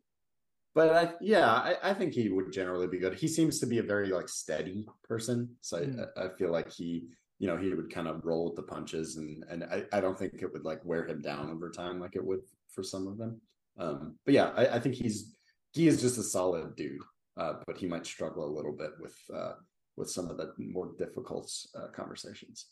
but 0.75 0.91
I, 0.95 1.13
yeah, 1.21 1.51
I, 1.51 1.77
I, 1.83 1.95
think 1.95 2.13
he 2.13 2.29
would 2.29 2.53
generally 2.53 2.87
be 2.87 2.99
good. 2.99 3.15
He 3.15 3.27
seems 3.27 3.59
to 3.59 3.67
be 3.67 3.79
a 3.79 3.83
very 3.83 4.09
like 4.09 4.29
steady 4.29 4.87
person, 5.03 5.49
so 5.61 5.81
mm. 5.81 6.07
I, 6.17 6.27
I, 6.27 6.29
feel 6.37 6.51
like 6.51 6.71
he, 6.71 7.09
you 7.39 7.49
know, 7.49 7.57
he 7.57 7.75
would 7.75 7.93
kind 7.93 8.07
of 8.07 8.25
roll 8.25 8.47
with 8.47 8.57
the 8.57 8.63
punches, 8.63 9.17
and 9.17 9.45
and 9.51 9.65
I, 9.65 9.85
I 9.93 10.01
don't 10.01 10.19
think 10.19 10.35
it 10.41 10.53
would 10.53 10.65
like 10.65 10.85
wear 10.85 11.07
him 11.07 11.21
down 11.21 11.51
over 11.51 11.71
time 11.71 11.99
like 11.99 12.15
it 12.15 12.25
would 12.25 12.41
for 12.73 12.83
some 12.83 13.09
of 13.09 13.19
them. 13.19 13.41
Um, 13.79 14.17
but 14.25 14.35
yeah, 14.35 14.53
I, 14.57 14.77
I 14.77 14.81
think 14.81 14.95
he's 14.95 15.35
he 15.73 15.89
is 15.89 16.01
just 16.01 16.19
a 16.19 16.23
solid 16.23 16.77
dude, 16.77 17.03
uh, 17.37 17.55
but 17.67 17.77
he 17.77 17.87
might 17.87 18.07
struggle 18.07 18.45
a 18.45 18.55
little 18.55 18.73
bit 18.73 18.91
with 19.01 19.17
uh, 19.35 19.55
with 19.97 20.11
some 20.11 20.31
of 20.31 20.37
the 20.37 20.53
more 20.59 20.93
difficult 20.99 21.53
uh, 21.75 21.89
conversations. 21.95 22.67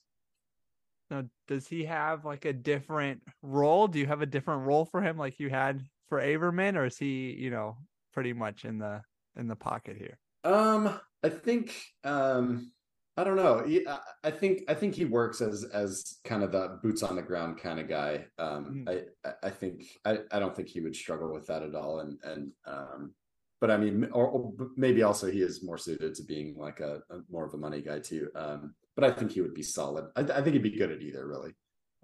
Now, 1.11 1.25
does 1.47 1.67
he 1.67 1.85
have 1.85 2.25
like 2.25 2.45
a 2.45 2.53
different 2.53 3.23
role? 3.43 3.89
Do 3.89 3.99
you 3.99 4.07
have 4.07 4.23
a 4.23 4.27
different 4.27 4.67
role 4.67 4.85
for 4.85 5.03
him, 5.03 5.17
like 5.17 5.41
you 5.41 5.49
had 5.49 5.83
for 6.09 6.21
Averman, 6.21 6.77
or 6.77 6.87
is 6.87 6.99
he, 6.99 7.33
you 7.33 7.51
know, 7.51 7.77
pretty 8.13 8.33
much 8.33 8.65
in 8.65 8.79
the 8.79 9.03
in 9.37 9.49
the 9.49 9.57
pocket 9.57 9.97
here? 9.97 10.19
Um, 10.45 10.99
I 11.23 11.29
think 11.29 11.75
um 12.05 12.73
I 13.19 13.25
don't 13.25 13.35
know. 13.35 13.65
He, 13.67 13.85
I 14.23 14.31
think 14.31 14.63
I 14.69 14.75
think 14.75 14.95
he 14.95 15.05
works 15.05 15.41
as 15.41 15.65
as 15.65 16.19
kind 16.25 16.45
of 16.45 16.53
the 16.53 16.79
boots 16.85 17.03
on 17.03 17.17
the 17.17 17.23
ground 17.23 17.59
kind 17.59 17.81
of 17.81 17.89
guy. 17.89 18.27
Um, 18.39 18.85
mm. 18.87 19.05
I 19.25 19.33
I 19.43 19.51
think 19.51 19.87
I, 20.05 20.19
I 20.31 20.39
don't 20.39 20.55
think 20.55 20.69
he 20.69 20.81
would 20.81 20.95
struggle 20.95 21.33
with 21.33 21.49
that 21.49 21.65
at 21.65 21.75
all. 21.75 21.99
And 21.99 22.17
and 22.23 22.53
um, 22.65 23.15
but 23.61 23.73
I 23.73 23.77
mean, 23.77 24.09
or, 24.13 24.29
or 24.29 24.53
maybe 24.77 25.03
also 25.03 25.29
he 25.29 25.43
is 25.43 25.65
more 25.65 25.79
suited 25.79 26.15
to 26.15 26.23
being 26.23 26.57
like 26.57 26.79
a, 26.79 27.03
a, 27.11 27.19
more 27.29 27.45
of 27.45 27.55
a 27.55 27.59
money 27.59 27.81
guy 27.81 27.99
too. 27.99 28.31
Um, 28.37 28.77
but 28.95 29.05
I 29.05 29.11
think 29.11 29.33
he 29.33 29.41
would 29.41 29.55
be 29.55 29.65
solid. 29.65 30.07
I, 30.15 30.21
I 30.21 30.41
think 30.41 30.55
he'd 30.55 30.63
be 30.63 30.71
good 30.71 30.93
at 30.93 31.03
either, 31.03 31.27
really, 31.27 31.55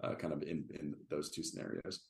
uh, 0.03 0.15
kind 0.15 0.33
of 0.33 0.43
in 0.43 0.65
in 0.77 0.95
those 1.09 1.29
two 1.29 1.43
scenarios. 1.43 2.01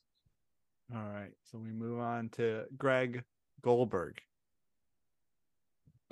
All 0.94 1.02
right, 1.02 1.32
so 1.50 1.58
we 1.58 1.72
move 1.72 2.00
on 2.00 2.28
to 2.30 2.64
Greg 2.76 3.24
Goldberg. 3.62 4.20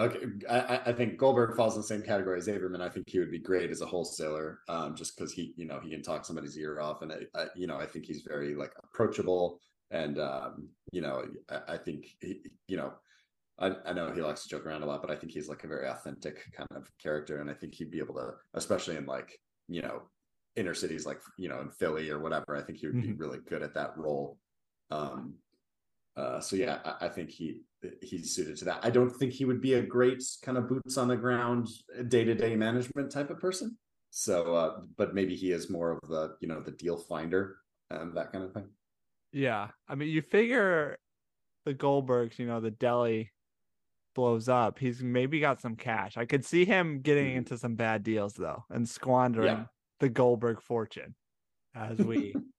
Okay, 0.00 0.18
I, 0.50 0.80
I 0.86 0.92
think 0.92 1.18
Goldberg 1.18 1.56
falls 1.56 1.76
in 1.76 1.80
the 1.80 1.86
same 1.86 2.02
category 2.02 2.36
as 2.38 2.48
Averman. 2.48 2.80
I 2.80 2.88
think 2.88 3.08
he 3.08 3.20
would 3.20 3.30
be 3.30 3.38
great 3.38 3.70
as 3.70 3.80
a 3.80 3.86
wholesaler, 3.86 4.58
um, 4.68 4.96
just 4.96 5.16
because 5.16 5.32
he, 5.32 5.54
you 5.56 5.66
know, 5.66 5.78
he 5.78 5.90
can 5.90 6.02
talk 6.02 6.24
somebody's 6.24 6.58
ear 6.58 6.80
off, 6.80 7.02
and 7.02 7.12
I, 7.12 7.18
I, 7.36 7.46
you 7.54 7.68
know, 7.68 7.78
I 7.78 7.86
think 7.86 8.04
he's 8.04 8.22
very 8.26 8.56
like 8.56 8.72
approachable, 8.82 9.60
and 9.92 10.18
um, 10.18 10.68
you 10.90 11.00
know, 11.00 11.24
I, 11.48 11.74
I 11.74 11.76
think 11.76 12.06
he, 12.20 12.40
you 12.66 12.76
know, 12.76 12.92
I, 13.60 13.70
I 13.86 13.92
know 13.92 14.12
he 14.12 14.20
likes 14.20 14.42
to 14.42 14.48
joke 14.48 14.66
around 14.66 14.82
a 14.82 14.86
lot, 14.86 15.00
but 15.00 15.12
I 15.12 15.16
think 15.16 15.32
he's 15.32 15.48
like 15.48 15.62
a 15.62 15.68
very 15.68 15.86
authentic 15.86 16.52
kind 16.52 16.68
of 16.74 16.90
character, 17.00 17.40
and 17.40 17.48
I 17.48 17.54
think 17.54 17.74
he'd 17.74 17.92
be 17.92 18.00
able 18.00 18.14
to, 18.14 18.32
especially 18.54 18.96
in 18.96 19.06
like 19.06 19.38
you 19.68 19.82
know 19.82 20.02
inner 20.56 20.74
cities 20.74 21.06
like 21.06 21.20
you 21.38 21.48
know 21.48 21.60
in 21.60 21.70
Philly 21.70 22.10
or 22.10 22.18
whatever. 22.18 22.56
I 22.56 22.62
think 22.62 22.78
he 22.78 22.88
would 22.88 23.00
be 23.00 23.08
mm-hmm. 23.08 23.22
really 23.22 23.38
good 23.48 23.62
at 23.62 23.74
that 23.74 23.96
role. 23.96 24.38
Um, 24.90 25.34
uh, 26.16 26.40
so 26.40 26.56
yeah, 26.56 26.78
I, 26.84 27.06
I, 27.06 27.08
think 27.08 27.30
he 27.30 27.62
he's 28.00 28.34
suited 28.34 28.56
to 28.58 28.64
that. 28.66 28.80
I 28.82 28.90
don't 28.90 29.10
think 29.10 29.32
he 29.32 29.44
would 29.44 29.60
be 29.60 29.74
a 29.74 29.82
great 29.82 30.22
kind 30.42 30.56
of 30.56 30.68
boots 30.68 30.96
on 30.96 31.08
the 31.08 31.16
ground, 31.16 31.68
day 32.08 32.24
to 32.24 32.34
day 32.34 32.54
management 32.54 33.10
type 33.10 33.30
of 33.30 33.40
person. 33.40 33.76
So, 34.10 34.54
uh, 34.54 34.80
but 34.96 35.14
maybe 35.14 35.34
he 35.34 35.50
is 35.50 35.70
more 35.70 35.92
of 35.92 36.08
the 36.08 36.36
you 36.40 36.48
know 36.48 36.60
the 36.60 36.70
deal 36.70 36.96
finder 36.96 37.56
and 37.90 38.16
that 38.16 38.32
kind 38.32 38.44
of 38.44 38.52
thing. 38.52 38.68
Yeah, 39.32 39.68
I 39.88 39.96
mean, 39.96 40.08
you 40.08 40.22
figure 40.22 40.98
the 41.64 41.74
Goldbergs, 41.74 42.38
you 42.38 42.46
know, 42.46 42.60
the 42.60 42.70
deli 42.70 43.32
blows 44.14 44.48
up, 44.48 44.78
he's 44.78 45.02
maybe 45.02 45.40
got 45.40 45.60
some 45.60 45.76
cash. 45.76 46.16
I 46.16 46.24
could 46.24 46.44
see 46.44 46.64
him 46.64 47.00
getting 47.00 47.28
mm-hmm. 47.28 47.38
into 47.38 47.58
some 47.58 47.74
bad 47.74 48.02
deals 48.02 48.34
though 48.34 48.64
and 48.70 48.88
squandering 48.88 49.58
yeah. 49.58 49.64
the 50.00 50.08
Goldberg 50.08 50.60
fortune 50.60 51.14
as 51.74 51.98
we 51.98 52.34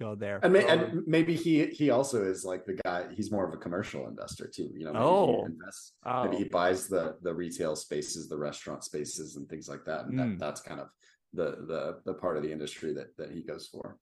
go 0.00 0.14
there. 0.14 0.40
And, 0.42 0.52
may, 0.52 0.66
and, 0.66 1.02
maybe 1.06 1.34
he 1.34 1.66
he 1.66 1.90
also 1.90 2.24
is 2.24 2.44
like 2.44 2.64
the 2.64 2.74
guy. 2.84 3.06
He's 3.12 3.30
more 3.30 3.46
of 3.46 3.54
a 3.54 3.56
commercial 3.56 4.08
investor 4.08 4.50
too. 4.52 4.70
You 4.74 4.86
know, 4.86 4.92
maybe 4.92 5.04
oh. 5.04 5.26
he 5.26 5.52
invests. 5.52 5.92
Oh. 6.04 6.24
Maybe 6.24 6.36
he 6.38 6.44
buys 6.44 6.88
the 6.88 7.16
the 7.22 7.32
retail 7.34 7.76
spaces, 7.76 8.28
the 8.28 8.38
restaurant 8.38 8.84
spaces, 8.84 9.36
and 9.36 9.48
things 9.48 9.68
like 9.68 9.84
that. 9.86 10.06
And 10.06 10.14
mm. 10.14 10.38
that, 10.38 10.38
that's 10.38 10.60
kind 10.60 10.80
of 10.80 10.88
the 11.32 11.64
the 11.66 12.00
the 12.04 12.14
part 12.14 12.36
of 12.36 12.42
the 12.42 12.52
industry 12.52 12.92
that 12.94 13.16
that 13.18 13.30
he 13.30 13.42
goes 13.42 13.68
for. 13.68 13.98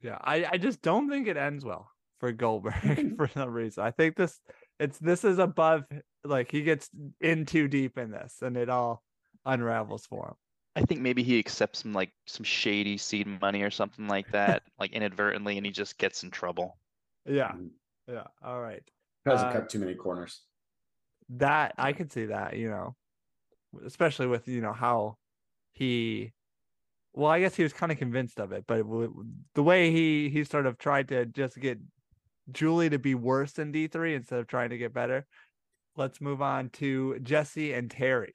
Yeah, 0.00 0.18
I 0.20 0.46
I 0.52 0.58
just 0.58 0.82
don't 0.82 1.08
think 1.08 1.28
it 1.28 1.36
ends 1.36 1.64
well 1.64 1.90
for 2.20 2.32
Goldberg 2.32 3.14
for 3.16 3.28
some 3.28 3.50
reason. 3.50 3.84
I 3.84 3.90
think 3.90 4.16
this 4.16 4.40
it's 4.78 4.98
this 4.98 5.24
is 5.24 5.38
above 5.38 5.84
like 6.24 6.50
he 6.50 6.62
gets 6.62 6.90
in 7.20 7.46
too 7.46 7.68
deep 7.68 7.98
in 7.98 8.10
this 8.10 8.36
and 8.42 8.56
it 8.56 8.68
all 8.68 9.02
unravels 9.44 10.06
for 10.06 10.28
him. 10.28 10.34
I 10.78 10.82
think 10.82 11.00
maybe 11.00 11.24
he 11.24 11.40
accepts 11.40 11.80
some 11.80 11.92
like 11.92 12.12
some 12.26 12.44
shady 12.44 12.96
seed 12.98 13.26
money 13.40 13.62
or 13.62 13.70
something 13.70 14.06
like 14.06 14.30
that, 14.30 14.62
like 14.78 14.92
inadvertently, 14.92 15.56
and 15.56 15.66
he 15.66 15.72
just 15.72 15.98
gets 15.98 16.22
in 16.22 16.30
trouble. 16.30 16.78
Yeah, 17.26 17.52
yeah. 18.06 18.24
All 18.44 18.60
right. 18.60 18.82
Hasn't 19.26 19.50
uh, 19.50 19.52
cut 19.54 19.68
too 19.68 19.80
many 19.80 19.96
corners. 19.96 20.42
That 21.30 21.74
I 21.78 21.92
could 21.92 22.12
see 22.12 22.26
that, 22.26 22.56
you 22.56 22.70
know, 22.70 22.94
especially 23.84 24.28
with 24.28 24.46
you 24.46 24.60
know 24.60 24.72
how 24.72 25.16
he. 25.72 26.32
Well, 27.12 27.30
I 27.30 27.40
guess 27.40 27.56
he 27.56 27.64
was 27.64 27.72
kind 27.72 27.90
of 27.90 27.98
convinced 27.98 28.38
of 28.38 28.52
it, 28.52 28.64
but 28.68 28.84
the 29.54 29.62
way 29.62 29.90
he 29.90 30.28
he 30.28 30.44
sort 30.44 30.66
of 30.66 30.78
tried 30.78 31.08
to 31.08 31.26
just 31.26 31.58
get 31.58 31.80
Julie 32.52 32.90
to 32.90 33.00
be 33.00 33.16
worse 33.16 33.50
than 33.52 33.72
D 33.72 33.88
three 33.88 34.14
instead 34.14 34.38
of 34.38 34.46
trying 34.46 34.70
to 34.70 34.78
get 34.78 34.94
better. 34.94 35.26
Let's 35.96 36.20
move 36.20 36.40
on 36.40 36.70
to 36.74 37.18
Jesse 37.18 37.72
and 37.72 37.90
Terry. 37.90 38.34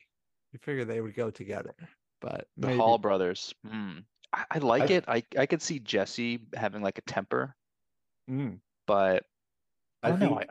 You 0.52 0.60
figure 0.60 0.84
they 0.84 1.00
would 1.00 1.16
go 1.16 1.32
together 1.32 1.74
but 2.24 2.48
the 2.58 2.68
maybe. 2.68 2.80
Hall 2.80 2.98
brothers. 2.98 3.54
Mm. 3.68 4.06
I, 4.32 4.46
I, 4.50 4.58
like 4.60 4.90
I, 4.90 4.94
it. 4.94 5.06
I 5.08 5.24
I 5.38 5.46
could 5.46 5.62
see 5.62 5.80
Jesse 5.80 6.40
having 6.56 6.82
like 6.82 6.98
a 6.98 7.02
temper, 7.02 7.56
mm. 8.32 8.58
but 8.88 9.26
I, 10.02 10.10
I 10.10 10.12
think 10.16 10.32
know. 10.32 10.42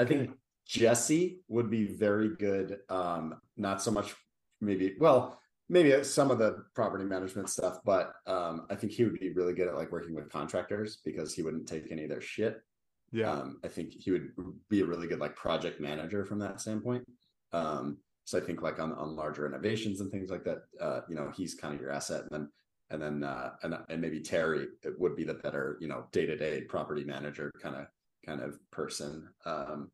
I, 0.00 0.04
think 0.04 0.30
Jesse 0.66 1.40
would 1.48 1.70
be 1.70 1.84
very 1.84 2.36
good. 2.36 2.78
Um, 2.88 3.40
not 3.56 3.82
so 3.82 3.90
much 3.90 4.14
maybe. 4.60 4.94
Well, 4.98 5.38
maybe 5.68 6.02
some 6.04 6.30
of 6.30 6.38
the 6.38 6.64
property 6.74 7.04
management 7.04 7.50
stuff, 7.50 7.80
but 7.84 8.12
um, 8.26 8.66
I 8.70 8.76
think 8.76 8.92
he 8.92 9.04
would 9.04 9.18
be 9.18 9.32
really 9.32 9.52
good 9.52 9.68
at 9.68 9.76
like 9.76 9.92
working 9.92 10.14
with 10.14 10.30
contractors 10.30 10.98
because 11.04 11.34
he 11.34 11.42
wouldn't 11.42 11.68
take 11.68 11.90
any 11.90 12.04
of 12.04 12.10
their 12.10 12.20
shit. 12.20 12.62
Yeah. 13.10 13.30
Um, 13.30 13.58
I 13.64 13.68
think 13.68 13.92
he 13.92 14.10
would 14.10 14.30
be 14.68 14.80
a 14.80 14.86
really 14.86 15.06
good 15.06 15.18
like 15.18 15.34
project 15.34 15.80
manager 15.80 16.24
from 16.24 16.38
that 16.40 16.60
standpoint. 16.60 17.04
Um, 17.52 17.98
so 18.28 18.36
I 18.36 18.42
think 18.42 18.60
like 18.60 18.78
on 18.78 18.92
on 18.92 19.16
larger 19.16 19.46
innovations 19.46 20.02
and 20.02 20.12
things 20.12 20.28
like 20.28 20.44
that, 20.44 20.64
uh, 20.78 21.00
you 21.08 21.14
know, 21.14 21.32
he's 21.34 21.54
kind 21.54 21.74
of 21.74 21.80
your 21.80 21.90
asset, 21.90 22.24
and 22.24 22.30
then 22.30 22.48
and 22.90 23.00
then 23.00 23.24
uh, 23.24 23.52
and 23.62 23.74
and 23.88 24.02
maybe 24.02 24.20
Terry 24.20 24.66
would 24.98 25.16
be 25.16 25.24
the 25.24 25.32
better, 25.32 25.78
you 25.80 25.88
know, 25.88 26.04
day 26.12 26.26
to 26.26 26.36
day 26.36 26.60
property 26.60 27.04
manager 27.04 27.50
kind 27.62 27.74
of 27.74 27.86
kind 28.26 28.42
of 28.42 28.58
person. 28.70 29.26
Um, 29.46 29.90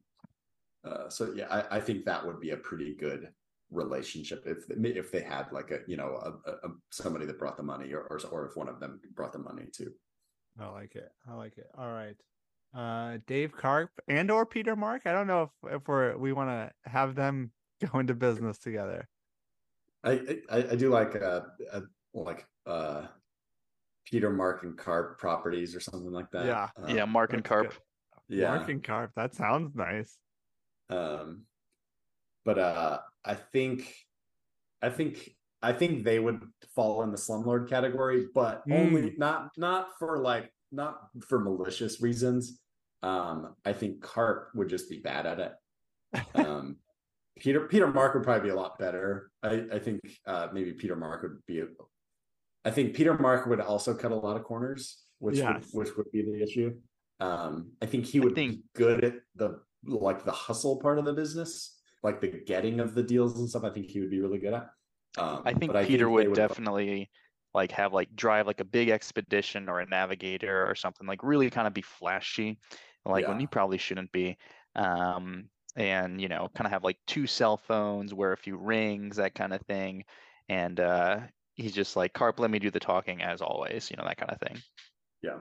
uh, 0.84 1.08
so 1.08 1.32
yeah, 1.36 1.46
I, 1.48 1.76
I 1.76 1.80
think 1.80 2.04
that 2.06 2.26
would 2.26 2.40
be 2.40 2.50
a 2.50 2.56
pretty 2.56 2.96
good 2.96 3.28
relationship 3.70 4.42
if 4.46 4.64
if 4.68 5.12
they 5.12 5.22
had 5.22 5.52
like 5.52 5.70
a 5.70 5.78
you 5.86 5.96
know 5.96 6.16
a, 6.44 6.66
a, 6.66 6.70
somebody 6.90 7.26
that 7.26 7.38
brought 7.38 7.56
the 7.56 7.62
money 7.62 7.92
or, 7.92 8.00
or 8.00 8.18
or 8.32 8.46
if 8.46 8.56
one 8.56 8.68
of 8.68 8.80
them 8.80 9.00
brought 9.14 9.32
the 9.32 9.38
money 9.38 9.66
too. 9.72 9.92
I 10.58 10.66
like 10.70 10.96
it. 10.96 11.12
I 11.30 11.34
like 11.34 11.56
it. 11.56 11.68
All 11.78 11.92
right. 11.92 12.16
Uh, 12.74 13.18
Dave 13.28 13.52
Karp 13.56 13.90
and 14.08 14.28
or 14.28 14.44
Peter 14.44 14.74
Mark. 14.74 15.02
I 15.06 15.12
don't 15.12 15.28
know 15.28 15.42
if 15.44 15.74
if 15.74 15.86
we're 15.86 16.16
we 16.16 16.32
want 16.32 16.50
to 16.50 16.90
have 16.90 17.14
them 17.14 17.52
go 17.92 17.98
into 17.98 18.14
business 18.14 18.58
together. 18.58 19.08
I 20.02 20.38
I, 20.50 20.56
I 20.72 20.76
do 20.76 20.90
like 20.90 21.16
uh, 21.16 21.40
uh 21.72 21.80
like 22.12 22.46
uh 22.66 23.06
Peter 24.04 24.30
Mark 24.30 24.62
and 24.62 24.76
Karp 24.76 25.18
properties 25.18 25.74
or 25.74 25.80
something 25.80 26.12
like 26.12 26.30
that. 26.32 26.46
Yeah, 26.46 26.68
uh, 26.82 26.92
yeah, 26.92 27.04
Mark 27.04 27.32
and 27.32 27.44
Karp. 27.44 27.70
Good. 28.28 28.38
Yeah, 28.38 28.54
Mark 28.54 28.68
and 28.68 28.82
Karp. 28.82 29.12
That 29.16 29.34
sounds 29.34 29.74
nice. 29.74 30.16
Um, 30.90 31.42
but 32.44 32.58
uh, 32.58 32.98
I 33.24 33.34
think, 33.34 33.92
I 34.82 34.90
think, 34.90 35.34
I 35.62 35.72
think 35.72 36.04
they 36.04 36.18
would 36.18 36.42
fall 36.74 37.02
in 37.02 37.10
the 37.10 37.16
slumlord 37.16 37.68
category, 37.68 38.26
but 38.34 38.66
mm. 38.68 38.78
only 38.78 39.14
not 39.16 39.50
not 39.56 39.98
for 39.98 40.18
like 40.18 40.52
not 40.70 41.08
for 41.26 41.38
malicious 41.38 42.02
reasons. 42.02 42.60
Um, 43.02 43.54
I 43.64 43.72
think 43.72 44.02
Karp 44.02 44.50
would 44.54 44.68
just 44.68 44.88
be 44.88 44.98
bad 44.98 45.26
at 45.26 45.38
it. 45.40 45.52
Um, 46.36 46.76
Peter 47.38 47.60
Peter 47.66 47.86
Mark 47.86 48.14
would 48.14 48.22
probably 48.22 48.48
be 48.48 48.52
a 48.52 48.56
lot 48.56 48.78
better. 48.78 49.30
I, 49.42 49.64
I 49.72 49.78
think 49.78 50.00
uh, 50.26 50.48
maybe 50.52 50.72
Peter 50.72 50.96
Mark 50.96 51.22
would 51.22 51.44
be. 51.46 51.60
A, 51.60 51.66
I 52.64 52.70
think 52.70 52.94
Peter 52.94 53.16
Mark 53.18 53.46
would 53.46 53.60
also 53.60 53.94
cut 53.94 54.12
a 54.12 54.14
lot 54.14 54.36
of 54.36 54.44
corners, 54.44 55.02
which 55.18 55.36
yes. 55.36 55.70
would, 55.72 55.86
which 55.86 55.96
would 55.96 56.10
be 56.12 56.22
the 56.22 56.42
issue. 56.42 56.74
Um, 57.20 57.72
I 57.82 57.86
think 57.86 58.06
he 58.06 58.20
would 58.20 58.34
think... 58.34 58.52
be 58.52 58.62
good 58.74 59.04
at 59.04 59.14
the 59.34 59.60
like 59.86 60.24
the 60.24 60.32
hustle 60.32 60.76
part 60.76 60.98
of 60.98 61.04
the 61.04 61.12
business, 61.12 61.78
like 62.02 62.20
the 62.20 62.28
getting 62.28 62.80
of 62.80 62.94
the 62.94 63.02
deals 63.02 63.38
and 63.38 63.48
stuff. 63.48 63.64
I 63.64 63.70
think 63.70 63.90
he 63.90 64.00
would 64.00 64.10
be 64.10 64.20
really 64.20 64.38
good 64.38 64.54
at. 64.54 64.68
Um, 65.18 65.42
I 65.44 65.52
think 65.52 65.72
but 65.72 65.86
Peter 65.86 66.06
they 66.06 66.10
would 66.10 66.28
would- 66.28 66.36
definitely 66.36 67.10
like 67.52 67.70
have 67.70 67.92
like 67.92 68.14
drive 68.16 68.46
like 68.46 68.60
a 68.60 68.64
big 68.64 68.88
expedition 68.88 69.68
or 69.68 69.78
a 69.80 69.86
navigator 69.86 70.68
or 70.68 70.74
something 70.74 71.06
like 71.06 71.22
really 71.22 71.50
kind 71.50 71.68
of 71.68 71.74
be 71.74 71.82
flashy, 71.82 72.58
like 73.04 73.28
when 73.28 73.38
he 73.38 73.46
probably 73.46 73.78
shouldn't 73.78 74.10
be. 74.10 74.36
Um, 74.74 75.44
and 75.76 76.20
you 76.20 76.28
know, 76.28 76.48
kind 76.54 76.66
of 76.66 76.72
have 76.72 76.84
like 76.84 76.98
two 77.06 77.26
cell 77.26 77.56
phones, 77.56 78.14
wear 78.14 78.32
a 78.32 78.36
few 78.36 78.56
rings, 78.56 79.16
that 79.16 79.34
kind 79.34 79.52
of 79.52 79.60
thing. 79.62 80.04
And 80.48 80.78
uh, 80.78 81.20
he's 81.54 81.72
just 81.72 81.96
like, 81.96 82.12
Karp, 82.12 82.38
let 82.38 82.50
me 82.50 82.58
do 82.58 82.70
the 82.70 82.80
talking 82.80 83.22
as 83.22 83.40
always, 83.40 83.90
you 83.90 83.96
know, 83.96 84.04
that 84.04 84.18
kind 84.18 84.30
of 84.30 84.38
thing. 84.40 84.62
Yeah. 85.22 85.38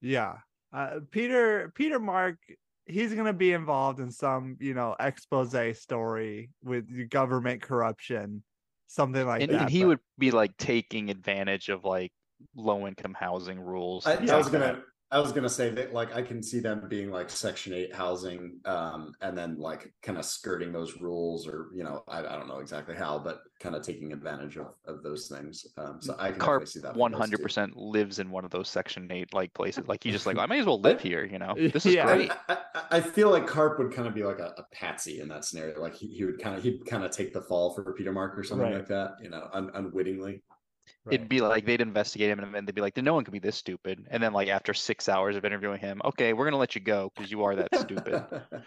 Yeah 0.00 0.34
uh, 0.72 1.00
Peter 1.10 1.72
Peter 1.74 1.98
Mark 1.98 2.36
he's 2.84 3.12
going 3.12 3.26
to 3.26 3.32
be 3.32 3.52
involved 3.52 3.98
in 3.98 4.12
some, 4.12 4.56
you 4.60 4.72
know, 4.72 4.94
expose 5.00 5.56
story 5.76 6.50
with 6.62 7.10
government 7.10 7.60
corruption, 7.60 8.44
something 8.86 9.26
like 9.26 9.42
and, 9.42 9.50
that. 9.52 9.62
and 9.62 9.70
he 9.70 9.82
but- 9.82 9.88
would 9.88 9.98
be 10.18 10.30
like 10.30 10.56
taking 10.56 11.10
advantage 11.10 11.68
of 11.68 11.84
like 11.84 12.12
low 12.54 12.86
income 12.86 13.16
housing 13.18 13.58
rules. 13.58 14.06
I, 14.06 14.14
and 14.14 14.30
I 14.30 14.36
was 14.36 14.46
stuff 14.46 14.60
like 14.60 14.62
that. 14.62 14.72
gonna 14.74 14.84
I 15.10 15.20
was 15.20 15.32
gonna 15.32 15.48
say 15.48 15.70
that 15.70 15.92
like 15.92 16.14
I 16.14 16.22
can 16.22 16.42
see 16.42 16.58
them 16.60 16.88
being 16.88 17.10
like 17.10 17.30
section 17.30 17.72
eight 17.72 17.94
housing 17.94 18.60
um 18.64 19.14
and 19.20 19.38
then 19.38 19.56
like 19.58 19.94
kind 20.02 20.18
of 20.18 20.24
skirting 20.24 20.72
those 20.72 21.00
rules 21.00 21.46
or 21.46 21.70
you 21.74 21.84
know 21.84 22.02
I, 22.08 22.18
I 22.20 22.36
don't 22.36 22.48
know 22.48 22.58
exactly 22.58 22.96
how 22.96 23.18
but 23.18 23.42
kind 23.60 23.76
of 23.76 23.82
taking 23.82 24.12
advantage 24.12 24.56
of, 24.56 24.74
of 24.84 25.02
those 25.04 25.28
things 25.28 25.64
um 25.76 26.00
so 26.00 26.16
I 26.18 26.32
can 26.32 26.38
Karp 26.38 26.44
definitely 26.44 26.66
see 26.66 26.80
that 26.80 26.98
for 26.98 26.98
one 26.98 27.12
those 27.12 27.18
hundred 27.20 27.38
two. 27.38 27.42
percent 27.42 27.76
lives 27.76 28.18
in 28.18 28.30
one 28.30 28.44
of 28.44 28.50
those 28.50 28.68
section 28.68 29.10
eight 29.10 29.32
like 29.34 29.54
places. 29.54 29.86
Like 29.86 30.02
he's 30.04 30.14
just 30.14 30.26
like, 30.26 30.36
I 30.38 30.46
may 30.46 30.58
as 30.60 30.66
well 30.66 30.80
live 30.80 31.00
here, 31.00 31.24
you 31.24 31.38
know. 31.38 31.58
This 31.72 31.86
is 31.86 31.94
Yeah. 31.94 32.04
great. 32.04 32.38
I, 32.48 32.58
I, 32.74 32.82
I 32.92 33.00
feel 33.00 33.30
like 33.30 33.46
Karp 33.46 33.78
would 33.78 33.92
kind 33.92 34.06
of 34.08 34.14
be 34.14 34.22
like 34.24 34.38
a, 34.38 34.54
a 34.58 34.64
patsy 34.72 35.20
in 35.20 35.28
that 35.28 35.44
scenario. 35.44 35.80
Like 35.80 35.94
he, 35.94 36.08
he 36.08 36.24
would 36.24 36.38
kind 36.40 36.56
of 36.56 36.62
he'd 36.62 36.84
kind 36.86 37.04
of 37.04 37.10
take 37.10 37.32
the 37.32 37.42
fall 37.42 37.74
for 37.74 37.92
Peter 37.94 38.12
Mark 38.12 38.38
or 38.38 38.42
something 38.44 38.70
Right. 38.70 38.72
like 38.72 38.88
that, 38.88 39.12
you 39.22 39.30
know, 39.30 39.48
un, 39.52 39.70
unwittingly. 39.74 40.42
It'd 41.10 41.28
be 41.28 41.40
like 41.40 41.64
they'd 41.64 41.80
investigate 41.80 42.30
him 42.30 42.40
and 42.40 42.54
then 42.54 42.64
they'd 42.64 42.74
be 42.74 42.80
like, 42.80 42.96
no 42.96 43.14
one 43.14 43.24
could 43.24 43.32
be 43.32 43.38
this 43.38 43.56
stupid. 43.56 44.06
And 44.10 44.22
then 44.22 44.32
like 44.32 44.48
after 44.48 44.74
six 44.74 45.08
hours 45.08 45.36
of 45.36 45.44
interviewing 45.44 45.80
him, 45.80 46.00
okay, 46.04 46.32
we're 46.32 46.44
gonna 46.44 46.56
let 46.56 46.74
you 46.74 46.80
go 46.80 47.12
because 47.14 47.30
you 47.30 47.44
are 47.44 47.56
that 47.56 47.74
stupid. 47.78 48.24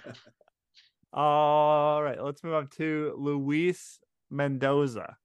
All 1.13 2.03
right, 2.03 2.21
let's 2.23 2.43
move 2.43 2.53
on 2.53 2.67
to 2.77 3.15
Luis 3.17 3.99
Mendoza. 4.29 5.17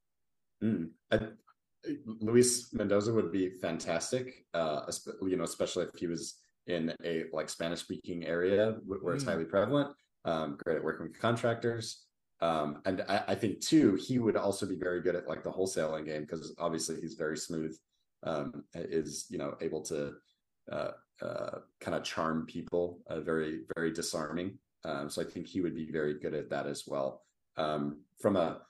Mm. 0.62 0.90
I, 1.10 1.20
Luis 2.06 2.72
Mendoza 2.72 3.12
would 3.12 3.30
be 3.30 3.50
fantastic, 3.50 4.46
uh, 4.54 4.90
you 5.22 5.36
know, 5.36 5.44
especially 5.44 5.84
if 5.84 5.98
he 5.98 6.06
was 6.06 6.36
in 6.66 6.94
a 7.04 7.24
like 7.32 7.50
Spanish 7.50 7.80
speaking 7.80 8.24
area 8.24 8.76
where 8.86 9.14
it's 9.14 9.24
Mm. 9.24 9.28
highly 9.28 9.44
prevalent. 9.44 9.94
Um, 10.24 10.56
great 10.64 10.78
at 10.78 10.84
working 10.84 11.06
with 11.06 11.18
contractors. 11.18 12.03
Um, 12.44 12.82
and 12.84 13.02
I, 13.08 13.22
I 13.28 13.34
think 13.34 13.60
too, 13.60 13.94
he 13.94 14.18
would 14.18 14.36
also 14.36 14.66
be 14.66 14.76
very 14.76 15.00
good 15.00 15.16
at 15.16 15.26
like 15.26 15.42
the 15.42 15.50
wholesaling 15.50 16.04
game 16.04 16.22
because 16.22 16.54
obviously 16.58 17.00
he's 17.00 17.14
very 17.14 17.38
smooth, 17.38 17.74
um, 18.22 18.64
is, 18.74 19.26
you 19.30 19.38
know, 19.38 19.54
able 19.62 19.82
to 19.84 20.12
uh, 20.70 20.90
uh, 21.22 21.58
kind 21.80 21.96
of 21.96 22.04
charm 22.04 22.44
people, 22.44 22.98
uh, 23.06 23.20
very, 23.20 23.60
very 23.74 23.90
disarming. 23.92 24.58
Um, 24.84 25.08
so 25.08 25.22
I 25.22 25.24
think 25.24 25.46
he 25.46 25.62
would 25.62 25.74
be 25.74 25.90
very 25.90 26.18
good 26.18 26.34
at 26.34 26.50
that 26.50 26.66
as 26.66 26.84
well. 26.86 27.22
Um, 27.56 28.02
from 28.20 28.36
a, 28.36 28.60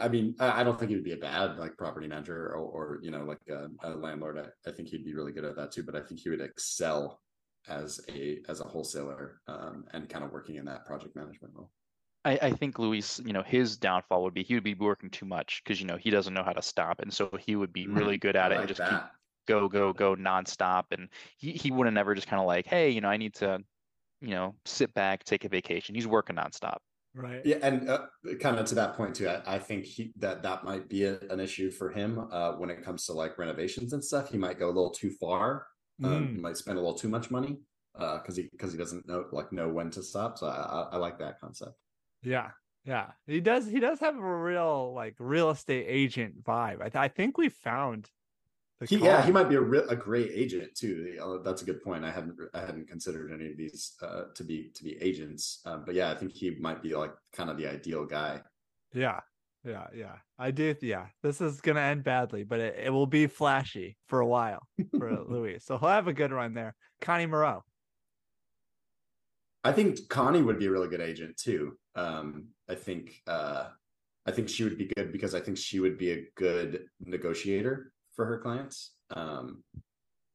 I 0.00 0.08
mean, 0.08 0.34
I 0.40 0.64
don't 0.64 0.78
think 0.78 0.88
he 0.88 0.94
would 0.94 1.04
be 1.04 1.12
a 1.12 1.28
bad 1.32 1.58
like 1.58 1.76
property 1.76 2.08
manager 2.08 2.46
or, 2.54 2.64
or 2.76 2.98
you 3.02 3.10
know, 3.10 3.24
like 3.24 3.42
a, 3.50 3.68
a 3.86 3.90
landlord. 3.90 4.38
I, 4.38 4.70
I 4.70 4.72
think 4.72 4.88
he'd 4.88 5.04
be 5.04 5.14
really 5.14 5.32
good 5.32 5.44
at 5.44 5.56
that 5.56 5.72
too. 5.72 5.82
But 5.82 5.96
I 5.96 6.00
think 6.00 6.20
he 6.20 6.30
would 6.30 6.40
excel 6.40 7.20
as 7.68 8.00
a 8.08 8.38
as 8.48 8.60
a 8.60 8.64
wholesaler 8.64 9.40
um, 9.48 9.84
and 9.92 10.08
kind 10.08 10.24
of 10.24 10.32
working 10.32 10.56
in 10.56 10.64
that 10.66 10.86
project 10.86 11.16
management 11.16 11.52
role. 11.54 11.70
I, 12.24 12.38
I 12.42 12.50
think 12.52 12.78
Luis, 12.78 13.18
you 13.20 13.32
know, 13.32 13.42
his 13.42 13.76
downfall 13.76 14.22
would 14.24 14.34
be 14.34 14.42
he 14.42 14.54
would 14.54 14.64
be 14.64 14.74
working 14.74 15.10
too 15.10 15.26
much 15.26 15.62
because 15.62 15.80
you 15.80 15.86
know 15.86 15.96
he 15.96 16.10
doesn't 16.10 16.32
know 16.34 16.42
how 16.42 16.52
to 16.52 16.62
stop, 16.62 17.00
and 17.00 17.12
so 17.12 17.30
he 17.38 17.56
would 17.56 17.72
be 17.72 17.88
really 17.88 18.16
good 18.18 18.36
at 18.36 18.50
I 18.50 18.52
it 18.52 18.60
like 18.60 18.60
and 18.60 18.68
just 18.68 18.84
keep 18.84 19.02
that. 19.02 19.10
go 19.46 19.68
go 19.68 19.92
go 19.92 20.16
nonstop, 20.16 20.84
and 20.92 21.10
he 21.38 21.52
he 21.52 21.70
wouldn't 21.70 21.98
ever 21.98 22.14
just 22.14 22.26
kind 22.26 22.40
of 22.40 22.46
like, 22.46 22.66
hey, 22.66 22.90
you 22.90 23.00
know, 23.00 23.08
I 23.08 23.16
need 23.18 23.34
to, 23.36 23.60
you 24.20 24.30
know, 24.30 24.56
sit 24.66 24.94
back, 24.94 25.24
take 25.24 25.44
a 25.44 25.48
vacation. 25.50 25.94
He's 25.94 26.06
working 26.06 26.36
nonstop. 26.36 26.78
Right. 27.16 27.46
Yeah, 27.46 27.58
and 27.62 27.88
uh, 27.88 28.06
kind 28.40 28.58
of 28.58 28.66
to 28.66 28.74
that 28.74 28.96
point 28.96 29.14
too, 29.14 29.28
I, 29.28 29.54
I 29.54 29.58
think 29.60 29.84
he 29.84 30.12
that 30.16 30.42
that 30.42 30.64
might 30.64 30.88
be 30.88 31.04
a, 31.04 31.20
an 31.30 31.38
issue 31.38 31.70
for 31.70 31.90
him 31.92 32.18
uh, 32.32 32.54
when 32.56 32.70
it 32.70 32.82
comes 32.82 33.06
to 33.06 33.12
like 33.12 33.38
renovations 33.38 33.92
and 33.92 34.04
stuff. 34.04 34.30
He 34.30 34.36
might 34.38 34.58
go 34.58 34.66
a 34.66 34.74
little 34.74 34.90
too 34.90 35.10
far. 35.20 35.66
Um, 36.02 36.26
Mm. 36.26 36.34
He 36.34 36.40
might 36.40 36.56
spend 36.56 36.76
a 36.76 36.80
little 36.80 36.98
too 36.98 37.08
much 37.08 37.30
money 37.30 37.60
because 37.92 38.36
he 38.36 38.48
because 38.50 38.72
he 38.72 38.78
doesn't 38.78 39.06
know 39.06 39.26
like 39.30 39.52
know 39.52 39.68
when 39.68 39.90
to 39.92 40.02
stop. 40.02 40.38
So 40.38 40.48
I, 40.48 40.56
I, 40.56 40.82
I 40.94 40.96
like 40.96 41.18
that 41.20 41.38
concept. 41.38 41.83
Yeah. 42.24 42.50
Yeah. 42.84 43.06
He 43.26 43.40
does 43.40 43.66
he 43.66 43.80
does 43.80 44.00
have 44.00 44.16
a 44.16 44.36
real 44.36 44.92
like 44.94 45.14
real 45.18 45.50
estate 45.50 45.86
agent 45.88 46.44
vibe. 46.44 46.80
I, 46.80 46.88
th- 46.88 46.96
I 46.96 47.08
think 47.08 47.38
we 47.38 47.48
found 47.48 48.10
the 48.80 48.86
He, 48.86 48.96
yeah, 48.96 49.24
he 49.24 49.32
might 49.32 49.48
be 49.48 49.54
a 49.54 49.60
real 49.60 49.88
a 49.88 49.96
great 49.96 50.30
agent 50.34 50.74
too. 50.74 51.18
Uh, 51.22 51.42
that's 51.42 51.62
a 51.62 51.64
good 51.64 51.82
point. 51.82 52.04
I 52.04 52.10
hadn't 52.10 52.38
I 52.52 52.60
hadn't 52.60 52.88
considered 52.88 53.32
any 53.32 53.50
of 53.50 53.56
these 53.56 53.94
uh, 54.02 54.24
to 54.34 54.44
be 54.44 54.70
to 54.74 54.84
be 54.84 54.96
agents. 55.00 55.60
Um, 55.64 55.84
but 55.86 55.94
yeah, 55.94 56.10
I 56.10 56.14
think 56.14 56.32
he 56.32 56.50
might 56.56 56.82
be 56.82 56.94
like 56.94 57.12
kind 57.32 57.50
of 57.50 57.56
the 57.56 57.68
ideal 57.68 58.04
guy. 58.04 58.42
Yeah. 58.92 59.20
Yeah, 59.64 59.86
yeah. 59.94 60.16
I 60.38 60.50
do 60.50 60.74
yeah. 60.82 61.06
This 61.22 61.40
is 61.40 61.62
gonna 61.62 61.80
end 61.80 62.04
badly, 62.04 62.44
but 62.44 62.60
it, 62.60 62.78
it 62.84 62.90
will 62.90 63.06
be 63.06 63.26
flashy 63.26 63.96
for 64.08 64.20
a 64.20 64.26
while 64.26 64.66
for 64.98 65.24
Luis. 65.28 65.64
So 65.64 65.78
he'll 65.78 65.88
have 65.88 66.06
a 66.06 66.12
good 66.12 66.32
run 66.32 66.52
there. 66.52 66.74
Connie 67.00 67.26
Moreau. 67.26 67.62
I 69.62 69.72
think 69.72 70.08
Connie 70.10 70.42
would 70.42 70.58
be 70.58 70.66
a 70.66 70.70
really 70.70 70.88
good 70.88 71.00
agent 71.00 71.38
too. 71.38 71.78
Um, 71.96 72.48
I 72.68 72.74
think 72.74 73.22
uh, 73.26 73.68
I 74.26 74.30
think 74.32 74.48
she 74.48 74.64
would 74.64 74.78
be 74.78 74.90
good 74.96 75.12
because 75.12 75.34
I 75.34 75.40
think 75.40 75.56
she 75.58 75.80
would 75.80 75.98
be 75.98 76.10
a 76.12 76.24
good 76.36 76.86
negotiator 77.00 77.92
for 78.16 78.24
her 78.26 78.38
clients. 78.38 78.94
Um, 79.10 79.62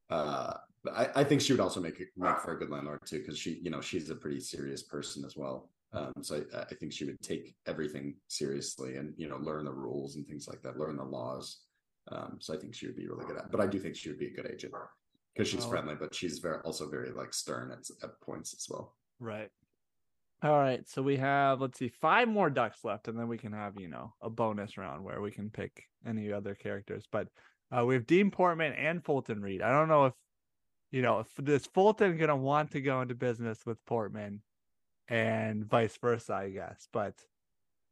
uh, 0.08 0.54
but 0.82 0.94
I, 0.94 1.20
I 1.20 1.24
think 1.24 1.40
she 1.40 1.52
would 1.52 1.60
also 1.60 1.80
make 1.80 2.00
it 2.00 2.08
make 2.16 2.38
for 2.38 2.52
a 2.52 2.58
good 2.58 2.70
landlord 2.70 3.00
too 3.04 3.18
because 3.18 3.38
she, 3.38 3.60
you 3.62 3.70
know, 3.70 3.80
she's 3.80 4.08
a 4.10 4.14
pretty 4.14 4.40
serious 4.40 4.82
person 4.82 5.24
as 5.24 5.36
well. 5.36 5.70
Um, 5.92 6.12
so 6.22 6.42
I, 6.54 6.60
I 6.70 6.74
think 6.74 6.92
she 6.92 7.04
would 7.04 7.20
take 7.20 7.54
everything 7.66 8.14
seriously 8.28 8.96
and 8.96 9.12
you 9.16 9.28
know 9.28 9.36
learn 9.38 9.64
the 9.64 9.72
rules 9.72 10.16
and 10.16 10.26
things 10.26 10.48
like 10.48 10.62
that, 10.62 10.78
learn 10.78 10.96
the 10.96 11.04
laws. 11.04 11.62
Um, 12.10 12.38
so 12.40 12.54
I 12.54 12.56
think 12.56 12.74
she 12.74 12.86
would 12.86 12.96
be 12.96 13.06
really 13.08 13.26
good 13.26 13.36
at. 13.36 13.50
But 13.50 13.60
I 13.60 13.66
do 13.66 13.78
think 13.78 13.96
she 13.96 14.08
would 14.08 14.18
be 14.18 14.28
a 14.28 14.34
good 14.34 14.50
agent 14.50 14.72
because 15.34 15.48
she's 15.48 15.64
Oh. 15.64 15.68
friendly, 15.68 15.94
but 15.96 16.14
she's 16.14 16.38
very 16.38 16.58
also 16.62 16.88
very 16.88 17.10
like 17.10 17.34
stern 17.34 17.70
at, 17.72 17.88
at 18.02 18.20
points 18.20 18.54
as 18.54 18.66
well. 18.70 18.96
Right. 19.18 19.50
All 20.42 20.58
right. 20.58 20.88
So 20.88 21.02
we 21.02 21.16
have, 21.18 21.60
let's 21.60 21.78
see, 21.78 21.88
five 21.88 22.26
more 22.28 22.48
ducks 22.48 22.84
left, 22.84 23.08
and 23.08 23.18
then 23.18 23.28
we 23.28 23.36
can 23.38 23.52
have, 23.52 23.78
you 23.78 23.88
know, 23.88 24.14
a 24.22 24.30
bonus 24.30 24.78
round 24.78 25.04
where 25.04 25.20
we 25.20 25.30
can 25.30 25.50
pick 25.50 25.84
any 26.06 26.32
other 26.32 26.54
characters. 26.54 27.04
But 27.10 27.28
uh, 27.70 27.84
we 27.84 27.94
have 27.94 28.06
Dean 28.06 28.30
Portman 28.30 28.72
and 28.72 29.04
Fulton 29.04 29.42
Reed. 29.42 29.60
I 29.62 29.70
don't 29.70 29.88
know 29.88 30.06
if, 30.06 30.14
you 30.90 31.02
know, 31.02 31.20
if 31.20 31.28
this 31.36 31.66
Fulton 31.66 32.16
gonna 32.16 32.36
want 32.36 32.70
to 32.72 32.80
go 32.80 33.02
into 33.02 33.14
business 33.14 33.58
with 33.66 33.84
Portman 33.84 34.40
and 35.08 35.64
vice 35.64 35.96
versa, 35.98 36.32
I 36.34 36.50
guess. 36.50 36.88
But 36.90 37.14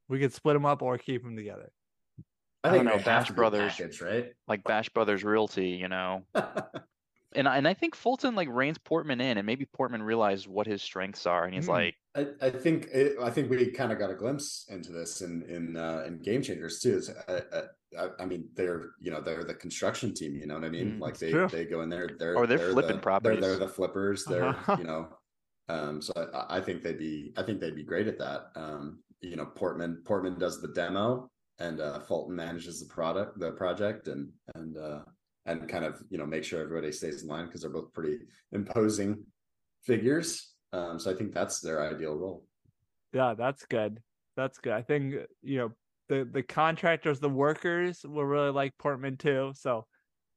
we 0.08 0.18
could 0.18 0.32
split 0.32 0.54
them 0.54 0.64
up 0.66 0.80
or 0.82 0.96
keep 0.98 1.22
them 1.22 1.36
together. 1.36 1.70
I 2.64 2.68
I 2.68 2.72
think 2.72 2.84
don't 2.88 2.96
know, 2.98 3.04
Bash 3.04 3.30
Brothers- 3.30 3.72
packaged, 3.76 4.00
right? 4.00 4.32
Like 4.48 4.64
Bash 4.64 4.88
Brothers 4.88 5.22
Realty, 5.22 5.68
you 5.70 5.88
know. 5.88 6.24
And 7.34 7.46
I- 7.48 7.56
and 7.58 7.68
I 7.68 7.74
think 7.74 7.94
Fulton 7.94 8.34
like 8.34 8.48
reins 8.50 8.78
Portman 8.78 9.20
in, 9.20 9.36
and 9.38 9.44
maybe 9.46 9.66
Portman 9.66 10.02
realized 10.02 10.46
what 10.46 10.66
his 10.66 10.82
strengths 10.82 11.26
are, 11.26 11.44
and 11.44 11.54
he's 11.54 11.66
Hmm. 11.66 11.72
like, 11.72 11.94
I, 12.14 12.26
I 12.40 12.50
think 12.50 12.86
it, 12.92 13.16
I 13.20 13.30
think 13.30 13.50
we 13.50 13.70
kind 13.70 13.92
of 13.92 13.98
got 13.98 14.10
a 14.10 14.14
glimpse 14.14 14.64
into 14.70 14.92
this 14.92 15.20
in 15.20 15.42
in 15.42 15.76
uh, 15.76 16.04
in 16.06 16.18
Game 16.20 16.42
Changers 16.42 16.80
too. 16.80 16.96
Is, 16.96 17.10
uh, 17.10 17.40
uh, 17.52 17.62
I, 17.98 18.22
I 18.22 18.26
mean, 18.26 18.48
they're 18.54 18.90
you 18.98 19.10
know 19.10 19.20
they're 19.20 19.44
the 19.44 19.54
construction 19.54 20.14
team. 20.14 20.34
You 20.36 20.46
know 20.46 20.54
what 20.54 20.64
I 20.64 20.70
mean? 20.70 20.92
Mm, 20.96 21.00
like 21.00 21.18
they 21.18 21.30
true. 21.30 21.48
they 21.48 21.64
go 21.66 21.82
in 21.82 21.90
there. 21.90 22.08
They're 22.18 22.34
Or 22.36 22.46
they're 22.46 22.70
flipping 22.72 22.96
the, 22.96 23.02
properties. 23.02 23.40
They're, 23.40 23.50
they're 23.56 23.66
the 23.66 23.72
flippers. 23.72 24.24
They're 24.24 24.44
Uh-huh. 24.46 24.76
you 24.78 24.84
know. 24.84 25.08
Um, 25.68 26.00
so 26.00 26.12
I, 26.32 26.56
I 26.56 26.60
think 26.62 26.82
they'd 26.82 26.98
be 26.98 27.34
I 27.36 27.42
think 27.42 27.60
they'd 27.60 27.76
be 27.76 27.84
great 27.84 28.08
at 28.08 28.18
that. 28.18 28.46
Um, 28.56 29.00
you 29.20 29.36
know, 29.36 29.44
Portman 29.44 30.02
Portman 30.06 30.38
does 30.38 30.62
the 30.62 30.68
demo, 30.68 31.30
and 31.58 31.78
uh, 31.80 32.00
Fulton 32.00 32.34
manages 32.34 32.80
the 32.80 32.86
product, 32.92 33.38
the 33.38 33.52
project, 33.52 34.08
and 34.08 34.30
and 34.54 34.78
uh, 34.78 35.00
and 35.48 35.68
kind 35.68 35.84
of 35.84 36.00
you 36.10 36.18
know 36.18 36.26
make 36.26 36.44
sure 36.44 36.60
everybody 36.60 36.92
stays 36.92 37.22
in 37.22 37.28
line 37.28 37.46
because 37.46 37.62
they're 37.62 37.70
both 37.70 37.92
pretty 37.92 38.18
imposing 38.52 39.24
figures. 39.84 40.52
Um, 40.72 40.98
so 40.98 41.10
I 41.10 41.14
think 41.14 41.32
that's 41.32 41.60
their 41.60 41.82
ideal 41.82 42.14
role. 42.14 42.44
Yeah, 43.12 43.34
that's 43.36 43.64
good. 43.64 44.00
That's 44.36 44.58
good. 44.58 44.72
I 44.72 44.82
think 44.82 45.14
you 45.42 45.58
know 45.58 45.72
the 46.08 46.28
the 46.30 46.42
contractors, 46.42 47.20
the 47.20 47.28
workers 47.30 48.04
will 48.04 48.24
really 48.24 48.50
like 48.50 48.76
Portman 48.78 49.16
too. 49.16 49.52
So 49.54 49.86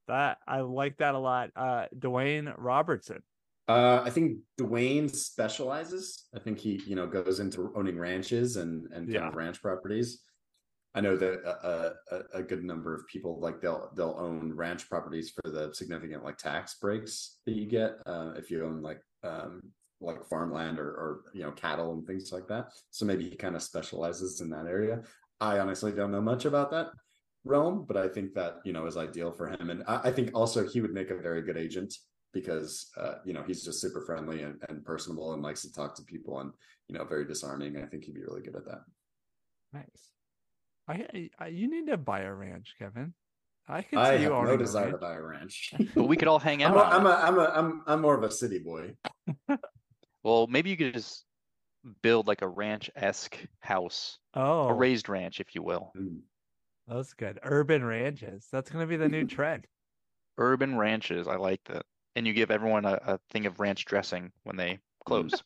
that 0.07 0.37
I 0.47 0.61
like 0.61 0.97
that 0.97 1.15
a 1.15 1.19
lot. 1.19 1.49
Uh 1.55 1.85
Dwayne 1.97 2.53
Robertson. 2.57 3.21
Uh, 3.67 4.01
I 4.03 4.09
think 4.09 4.39
Dwayne 4.59 5.09
specializes. 5.09 6.27
I 6.35 6.39
think 6.39 6.57
he, 6.59 6.81
you 6.85 6.95
know, 6.95 7.07
goes 7.07 7.39
into 7.39 7.71
owning 7.75 7.97
ranches 7.97 8.57
and 8.57 8.85
and 8.91 9.05
kind 9.05 9.11
Yeah. 9.13 9.27
of 9.27 9.35
ranch 9.35 9.61
properties. 9.61 10.23
I 10.93 11.01
know 11.01 11.15
that 11.15 11.41
a, 11.45 11.93
a, 12.11 12.39
a 12.39 12.43
good 12.43 12.63
number 12.63 12.93
of 12.93 13.07
people 13.07 13.39
like 13.39 13.61
they'll 13.61 13.91
they'll 13.95 14.17
own 14.19 14.53
ranch 14.53 14.89
properties 14.89 15.31
for 15.31 15.49
the 15.49 15.73
significant 15.73 16.23
like 16.23 16.37
tax 16.37 16.75
breaks 16.75 17.37
that 17.45 17.55
you 17.55 17.65
get 17.65 17.95
uh, 18.05 18.33
if 18.35 18.51
you 18.51 18.65
own 18.65 18.81
like 18.81 19.01
um, 19.23 19.61
like 20.01 20.25
farmland 20.25 20.79
or, 20.79 20.89
or 20.89 21.21
you 21.33 21.43
know 21.43 21.51
cattle 21.51 21.93
and 21.93 22.05
things 22.05 22.31
like 22.31 22.47
that. 22.47 22.71
So 22.89 23.05
maybe 23.05 23.29
he 23.29 23.35
kind 23.35 23.55
of 23.55 23.63
specializes 23.63 24.41
in 24.41 24.49
that 24.49 24.67
area. 24.67 25.01
I 25.39 25.59
honestly 25.59 25.91
don't 25.91 26.11
know 26.11 26.21
much 26.21 26.45
about 26.45 26.71
that 26.71 26.87
realm, 27.45 27.85
but 27.87 27.97
I 27.97 28.07
think 28.07 28.33
that 28.33 28.57
you 28.65 28.73
know 28.73 28.85
is 28.85 28.97
ideal 28.97 29.31
for 29.31 29.47
him, 29.47 29.69
and 29.69 29.83
I, 29.87 30.01
I 30.05 30.11
think 30.11 30.31
also 30.33 30.67
he 30.67 30.81
would 30.81 30.93
make 30.93 31.09
a 31.09 31.15
very 31.15 31.41
good 31.41 31.57
agent 31.57 31.95
because 32.33 32.91
uh, 32.97 33.15
you 33.23 33.33
know 33.33 33.43
he's 33.43 33.63
just 33.63 33.79
super 33.79 34.01
friendly 34.01 34.41
and, 34.41 34.61
and 34.67 34.83
personable 34.83 35.33
and 35.33 35.41
likes 35.41 35.61
to 35.61 35.71
talk 35.71 35.95
to 35.95 36.03
people 36.03 36.39
and 36.39 36.51
you 36.89 36.97
know 36.97 37.05
very 37.05 37.25
disarming. 37.25 37.77
I 37.77 37.85
think 37.85 38.03
he'd 38.03 38.15
be 38.15 38.23
really 38.23 38.41
good 38.41 38.55
at 38.55 38.65
that. 38.65 38.81
Nice. 39.73 40.11
I, 40.87 41.29
I 41.39 41.47
you 41.47 41.69
need 41.69 41.87
to 41.91 41.97
buy 41.97 42.21
a 42.21 42.33
ranch, 42.33 42.73
Kevin. 42.77 43.13
I 43.67 43.81
can 43.83 43.99
see 44.03 44.11
I 44.11 44.13
you 44.15 44.23
have 44.23 44.31
owning 44.33 44.47
no 44.47 44.53
a 44.55 44.57
desire 44.57 44.91
to 44.91 44.97
buy 44.97 45.13
a 45.13 45.21
ranch. 45.21 45.73
But 45.95 46.05
we 46.05 46.17
could 46.17 46.27
all 46.27 46.39
hang 46.39 46.63
I'm 46.63 46.73
out. 46.73 46.77
a, 46.77 46.83
on 46.85 46.93
I'm 46.93 47.05
it. 47.05 47.09
a, 47.09 47.13
I'm 47.13 47.37
a, 47.39 47.43
I'm, 47.43 47.83
I'm 47.87 48.01
more 48.01 48.15
of 48.17 48.23
a 48.23 48.31
city 48.31 48.59
boy. 48.59 48.95
Well, 50.23 50.45
maybe 50.45 50.69
you 50.69 50.77
could 50.77 50.93
just 50.93 51.25
build 52.03 52.27
like 52.27 52.43
a 52.43 52.47
ranch-esque 52.47 53.39
house, 53.59 54.19
Oh, 54.35 54.67
a 54.67 54.73
raised 54.73 55.09
ranch, 55.09 55.39
if 55.39 55.55
you 55.55 55.63
will. 55.63 55.91
Mm. 55.97 56.19
that's 56.87 57.13
good. 57.15 57.39
Urban 57.41 57.83
ranches. 57.83 58.47
That's 58.51 58.69
gonna 58.69 58.85
be 58.85 58.97
the 58.97 59.09
new 59.09 59.25
trend. 59.35 59.65
Urban 60.37 60.77
ranches. 60.77 61.27
I 61.27 61.37
like 61.37 61.63
that. 61.65 61.85
And 62.15 62.27
you 62.27 62.33
give 62.33 62.51
everyone 62.51 62.85
a, 62.85 62.99
a 63.03 63.19
thing 63.31 63.47
of 63.47 63.59
ranch 63.59 63.85
dressing 63.85 64.31
when 64.43 64.57
they 64.57 64.77
close. 65.05 65.41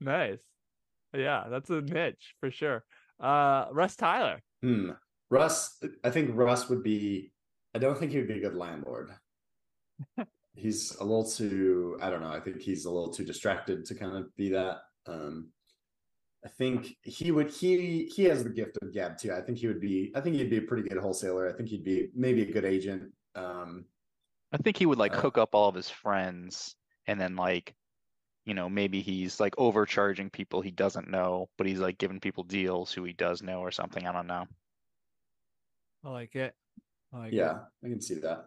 Nice. 0.00 0.40
Yeah, 1.14 1.46
that's 1.48 1.70
a 1.70 1.80
niche 1.80 2.34
for 2.40 2.50
sure. 2.50 2.84
Uh, 3.22 3.66
Russ 3.72 3.96
Tyler. 3.96 4.42
Hmm. 4.62 4.90
Russ, 5.30 5.82
I 6.04 6.10
think 6.10 6.30
Russ 6.34 6.68
would 6.68 6.82
be. 6.82 7.32
I 7.74 7.78
don't 7.78 7.98
think 7.98 8.12
he 8.12 8.18
would 8.18 8.28
be 8.28 8.38
a 8.38 8.40
good 8.40 8.54
landlord. 8.56 9.12
he's 10.54 10.94
a 10.96 11.04
little 11.04 11.24
too. 11.24 11.98
I 12.02 12.10
don't 12.10 12.20
know. 12.20 12.32
I 12.32 12.40
think 12.40 12.60
he's 12.60 12.84
a 12.84 12.90
little 12.90 13.12
too 13.12 13.24
distracted 13.24 13.86
to 13.86 13.94
kind 13.94 14.16
of 14.16 14.34
be 14.36 14.50
that. 14.50 14.78
Um, 15.06 15.48
I 16.44 16.48
think 16.48 16.96
he 17.02 17.30
would. 17.30 17.50
He 17.50 18.10
he 18.14 18.24
has 18.24 18.42
the 18.42 18.50
gift 18.50 18.76
of 18.82 18.92
gab 18.92 19.16
too. 19.16 19.32
I 19.32 19.40
think 19.40 19.58
he 19.58 19.68
would 19.68 19.80
be. 19.80 20.12
I 20.14 20.20
think 20.20 20.36
he'd 20.36 20.50
be 20.50 20.58
a 20.58 20.62
pretty 20.62 20.86
good 20.88 20.98
wholesaler. 20.98 21.48
I 21.48 21.52
think 21.52 21.68
he'd 21.68 21.84
be 21.84 22.08
maybe 22.14 22.42
a 22.42 22.52
good 22.52 22.64
agent. 22.64 23.12
Um, 23.34 23.86
I 24.52 24.58
think 24.58 24.76
he 24.76 24.84
would 24.86 24.98
like 24.98 25.14
Uh, 25.16 25.20
hook 25.20 25.38
up 25.38 25.54
all 25.54 25.68
of 25.68 25.74
his 25.74 25.88
friends 25.88 26.76
and 27.06 27.18
then 27.18 27.36
like, 27.36 27.74
you 28.44 28.54
know, 28.54 28.68
maybe 28.68 29.00
he's 29.00 29.38
like 29.38 29.54
overcharging 29.58 30.30
people 30.30 30.60
he 30.60 30.70
doesn't 30.70 31.10
know, 31.10 31.48
but 31.56 31.66
he's 31.66 31.78
like 31.78 31.98
giving 31.98 32.20
people 32.20 32.44
deals 32.44 32.92
who 32.92 33.04
he 33.04 33.12
does 33.12 33.42
know 33.42 33.60
or 33.60 33.70
something. 33.70 34.06
I 34.06 34.12
don't 34.12 34.26
know. 34.26 34.46
I 36.04 36.10
like 36.10 36.34
it. 36.34 36.54
I 37.12 37.18
like 37.18 37.32
it. 37.32 37.36
yeah, 37.36 37.58
I 37.84 37.88
can 37.88 38.00
see 38.00 38.14
that. 38.16 38.46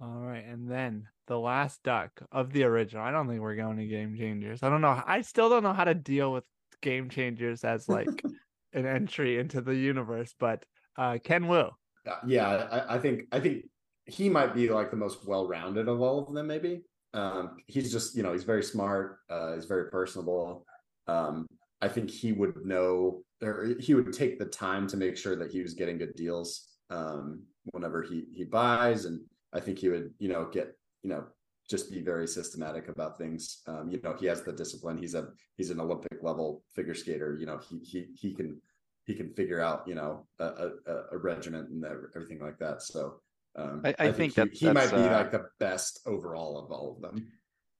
All 0.00 0.20
right, 0.20 0.44
and 0.44 0.70
then 0.70 1.08
the 1.26 1.38
last 1.38 1.82
duck 1.82 2.22
of 2.32 2.52
the 2.52 2.64
original. 2.64 3.04
I 3.04 3.10
don't 3.10 3.28
think 3.28 3.40
we're 3.40 3.56
going 3.56 3.76
to 3.78 3.86
game 3.86 4.16
changers. 4.16 4.62
I 4.62 4.70
don't 4.70 4.80
know. 4.80 5.02
I 5.06 5.20
still 5.22 5.50
don't 5.50 5.62
know 5.62 5.72
how 5.72 5.84
to 5.84 5.94
deal 5.94 6.32
with 6.32 6.44
game 6.80 7.10
changers 7.10 7.64
as 7.64 7.88
like 7.88 8.08
an 8.72 8.86
entry 8.86 9.38
into 9.38 9.60
the 9.60 9.74
universe. 9.74 10.34
But 10.38 10.64
uh, 10.96 11.18
Ken 11.22 11.48
Wu. 11.48 11.58
Uh, 11.58 12.16
yeah, 12.26 12.48
I, 12.48 12.94
I 12.94 12.98
think 12.98 13.24
I 13.32 13.40
think 13.40 13.66
he 14.06 14.28
might 14.28 14.54
be 14.54 14.70
like 14.70 14.90
the 14.90 14.96
most 14.96 15.26
well-rounded 15.26 15.86
of 15.86 16.00
all 16.00 16.26
of 16.26 16.34
them. 16.34 16.46
Maybe 16.46 16.82
um, 17.14 17.56
he's 17.66 17.92
just 17.92 18.16
you 18.16 18.22
know 18.22 18.32
he's 18.32 18.44
very 18.44 18.62
smart. 18.62 19.18
Uh, 19.28 19.54
he's 19.54 19.66
very 19.66 19.90
personable. 19.90 20.66
Um, 21.06 21.46
I 21.80 21.88
think 21.88 22.10
he 22.10 22.32
would 22.32 22.64
know, 22.64 23.22
or 23.42 23.74
he 23.78 23.94
would 23.94 24.12
take 24.12 24.38
the 24.38 24.46
time 24.46 24.86
to 24.88 24.96
make 24.96 25.16
sure 25.16 25.36
that 25.36 25.50
he 25.50 25.62
was 25.62 25.74
getting 25.74 25.98
good 25.98 26.14
deals 26.14 26.68
um, 26.90 27.42
whenever 27.72 28.02
he 28.02 28.26
he 28.32 28.44
buys, 28.44 29.06
and 29.06 29.20
I 29.52 29.60
think 29.60 29.78
he 29.78 29.88
would 29.88 30.12
you 30.18 30.28
know 30.28 30.48
get 30.52 30.76
you 31.02 31.10
know 31.10 31.24
just 31.68 31.90
be 31.90 32.02
very 32.02 32.26
systematic 32.26 32.88
about 32.88 33.16
things. 33.16 33.62
Um, 33.68 33.88
you 33.88 34.00
know, 34.02 34.16
he 34.18 34.26
has 34.26 34.42
the 34.42 34.52
discipline. 34.52 34.98
He's 34.98 35.14
a 35.14 35.28
he's 35.56 35.70
an 35.70 35.80
Olympic 35.80 36.22
level 36.22 36.64
figure 36.74 36.94
skater. 36.94 37.36
You 37.38 37.46
know, 37.46 37.58
he 37.58 37.78
he 37.78 38.06
he 38.14 38.34
can 38.34 38.60
he 39.06 39.14
can 39.14 39.32
figure 39.32 39.60
out 39.60 39.84
you 39.86 39.94
know 39.94 40.26
a 40.38 40.44
a, 40.44 41.02
a 41.12 41.18
regiment 41.18 41.70
and 41.70 41.84
everything 42.14 42.40
like 42.40 42.58
that. 42.58 42.82
So 42.82 43.20
um, 43.56 43.82
I- 43.84 43.94
I 43.98 44.12
think 44.12 44.34
he, 44.34 44.40
that 44.42 44.52
he 44.52 44.70
might 44.70 44.90
be 44.90 44.96
uh, 45.08 45.16
like 45.18 45.30
the 45.30 45.48
best 45.58 46.00
overall 46.06 46.58
of 46.58 46.70
all 46.70 46.96
of 46.96 47.02
them. 47.02 47.32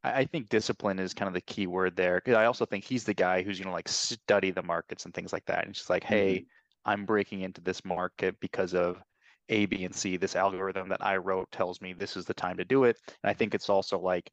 I, 0.02 0.20
I 0.20 0.24
think 0.24 0.48
discipline 0.48 0.98
is 0.98 1.14
kind 1.14 1.28
of 1.28 1.35
the 1.35 1.40
key 1.40 1.66
word 1.66 1.96
there. 1.96 2.20
Cause 2.20 2.35
I 2.35 2.46
also 2.46 2.64
think 2.66 2.85
he's 2.85 3.04
the 3.04 3.14
guy 3.14 3.42
who's 3.42 3.59
gonna 3.61 3.72
like 3.74 3.88
study 3.88 4.50
the 4.50 4.62
markets 4.62 5.04
and 5.04 5.14
things 5.14 5.33
like 5.33 5.44
that. 5.46 5.64
And 5.64 5.74
just 5.74 5.90
like, 5.90 6.04
hey, 6.04 6.46
I'm 6.85 7.04
breaking 7.04 7.42
into 7.42 7.61
this 7.61 7.85
market 7.85 8.38
because 8.40 8.74
of 8.74 9.02
A, 9.48 9.66
B, 9.66 9.85
and 9.85 9.94
C. 9.94 10.16
This 10.16 10.37
algorithm 10.37 10.88
that 10.88 11.04
I 11.04 11.16
wrote 11.18 11.50
tells 11.50 11.80
me 11.80 11.92
this 11.92 12.16
is 12.16 12.24
the 12.24 12.35
time 12.35 12.56
to 12.56 12.64
do 12.64 12.85
it. 12.85 12.98
And 13.22 13.30
I 13.30 13.35
think 13.35 13.54
it's 13.54 13.68
also 13.68 13.98
like 13.98 14.30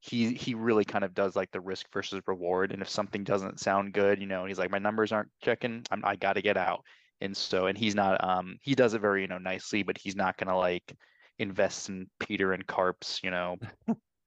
he 0.00 0.34
he 0.34 0.54
really 0.54 0.84
kind 0.84 1.04
of 1.04 1.14
does 1.14 1.36
like 1.36 1.50
the 1.52 1.60
risk 1.60 1.86
versus 1.92 2.20
reward. 2.26 2.72
And 2.72 2.82
if 2.82 2.88
something 2.88 3.24
doesn't 3.24 3.60
sound 3.60 3.92
good, 3.94 4.20
you 4.20 4.26
know, 4.26 4.46
he's 4.46 4.58
like, 4.58 4.70
my 4.70 4.78
numbers 4.78 5.12
aren't 5.12 5.30
checking. 5.42 5.84
I'm, 5.90 6.04
I 6.04 6.16
got 6.16 6.34
to 6.34 6.42
get 6.42 6.56
out. 6.56 6.84
And 7.22 7.36
so, 7.36 7.66
and 7.66 7.78
he's 7.78 7.94
not, 7.94 8.22
um, 8.22 8.58
he 8.62 8.74
does 8.74 8.94
it 8.94 9.00
very, 9.00 9.22
you 9.22 9.28
know, 9.28 9.38
nicely, 9.38 9.82
but 9.82 9.96
he's 9.96 10.16
not 10.16 10.36
gonna 10.36 10.56
like 10.58 10.94
invest 11.38 11.88
in 11.88 12.10
Peter 12.20 12.52
and 12.52 12.66
Karp's, 12.66 13.20
you 13.22 13.30
know, 13.30 13.56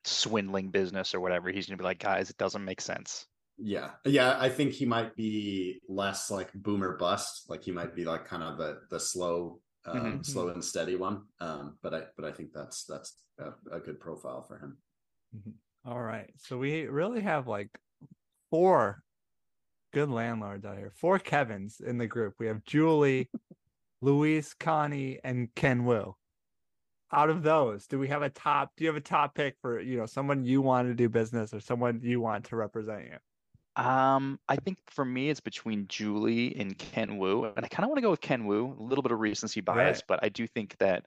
swindling 0.06 0.72
business 0.72 1.14
or 1.14 1.20
whatever. 1.20 1.52
He's 1.52 1.68
gonna 1.68 1.78
be 1.78 1.84
like, 1.84 2.00
guys, 2.00 2.30
it 2.30 2.38
doesn't 2.38 2.64
make 2.64 2.82
sense. 2.82 3.28
Yeah, 3.58 3.92
yeah. 4.06 4.38
I 4.40 4.50
think 4.50 4.74
he 4.74 4.86
might 4.86 5.16
be 5.16 5.82
less 5.88 6.32
like 6.32 6.52
boomer 6.54 6.98
bust. 6.98 7.50
Like 7.50 7.64
he 7.64 7.72
might 7.72 7.96
be 7.96 8.06
like 8.06 8.26
kind 8.26 8.44
of 8.44 8.58
the 8.58 8.82
the 8.90 9.00
slow, 9.00 9.62
um, 9.86 10.20
Mhm. 10.20 10.26
slow 10.26 10.50
and 10.50 10.64
steady 10.64 10.96
one. 10.96 11.28
Um, 11.40 11.78
but 11.82 11.94
I 11.94 12.04
but 12.18 12.26
I 12.26 12.32
think 12.32 12.52
that's 12.54 12.84
that's 12.86 13.24
a, 13.40 13.54
a 13.72 13.80
good 13.80 14.00
profile 14.00 14.42
for 14.44 14.58
him. 14.60 14.78
All 15.86 16.02
right, 16.02 16.34
so 16.38 16.58
we 16.58 16.88
really 16.88 17.22
have 17.22 17.48
like 17.48 17.70
four 18.50 19.05
good 19.96 20.10
landlords 20.12 20.66
out 20.66 20.78
here. 20.78 20.92
Four 20.94 21.20
Kevins 21.20 21.80
in 21.80 21.98
the 21.98 22.06
group. 22.06 22.34
We 22.38 22.48
have 22.48 22.62
Julie, 22.66 23.30
Luis, 24.02 24.54
Connie, 24.54 25.20
and 25.24 25.48
Ken 25.56 25.86
Wu. 25.86 26.14
Out 27.14 27.30
of 27.30 27.44
those, 27.44 27.88
do 27.88 27.98
we 27.98 28.10
have 28.10 28.22
a 28.22 28.30
top? 28.30 28.72
Do 28.76 28.84
you 28.84 28.90
have 28.90 28.98
a 28.98 29.02
top 29.02 29.36
pick 29.36 29.56
for 29.62 29.80
you 29.80 29.98
know 29.98 30.06
someone 30.06 30.44
you 30.44 30.62
want 30.62 30.90
to 30.90 30.94
do 30.94 31.08
business 31.08 31.54
or 31.54 31.62
someone 31.62 32.02
you 32.04 32.20
want 32.20 32.44
to 32.46 32.58
represent 32.58 33.06
you? 33.06 33.82
Um, 33.82 34.38
I 34.50 34.58
think 34.58 34.80
for 34.88 35.06
me, 35.06 35.30
it's 35.30 35.40
between 35.40 35.88
Julie 35.88 36.58
and 36.60 36.78
Ken 36.78 37.18
Wu, 37.18 37.46
and 37.46 37.64
I 37.66 37.70
kind 37.70 37.86
of 37.86 37.90
want 37.90 37.98
to 37.98 38.02
go 38.02 38.12
with 38.12 38.20
Ken 38.22 38.46
Wu. 38.46 38.76
A 38.78 38.84
little 38.84 39.02
bit 39.02 39.14
of 39.14 39.20
recency 39.22 39.62
bias, 39.62 39.98
Right. 40.00 40.04
but 40.10 40.20
I 40.24 40.30
do 40.30 40.46
think 40.46 40.76
that 40.80 41.06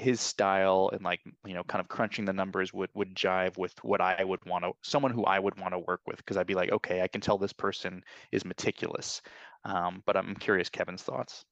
his 0.00 0.20
style 0.20 0.90
and 0.92 1.02
like 1.04 1.20
you 1.46 1.54
know, 1.54 1.62
kind 1.64 1.80
of 1.80 1.88
crunching 1.88 2.24
the 2.24 2.32
numbers 2.32 2.72
would 2.72 2.90
would 2.94 3.14
jive 3.14 3.58
with 3.58 3.74
what 3.84 4.00
I 4.00 4.24
would 4.24 4.44
want 4.46 4.64
to, 4.64 4.72
someone 4.82 5.12
who 5.12 5.24
I 5.24 5.38
would 5.38 5.60
want 5.60 5.74
to 5.74 5.78
work 5.78 6.00
with, 6.06 6.16
because 6.16 6.36
I'd 6.36 6.46
be 6.46 6.54
like, 6.54 6.72
okay, 6.72 7.02
I 7.02 7.08
can 7.08 7.20
tell 7.20 7.38
this 7.38 7.52
person 7.52 8.02
is 8.32 8.44
meticulous. 8.44 9.20
Um, 9.64 10.02
but 10.06 10.16
I'm 10.16 10.34
curious, 10.36 10.70
Kevin's 10.70 11.02
thoughts. 11.02 11.44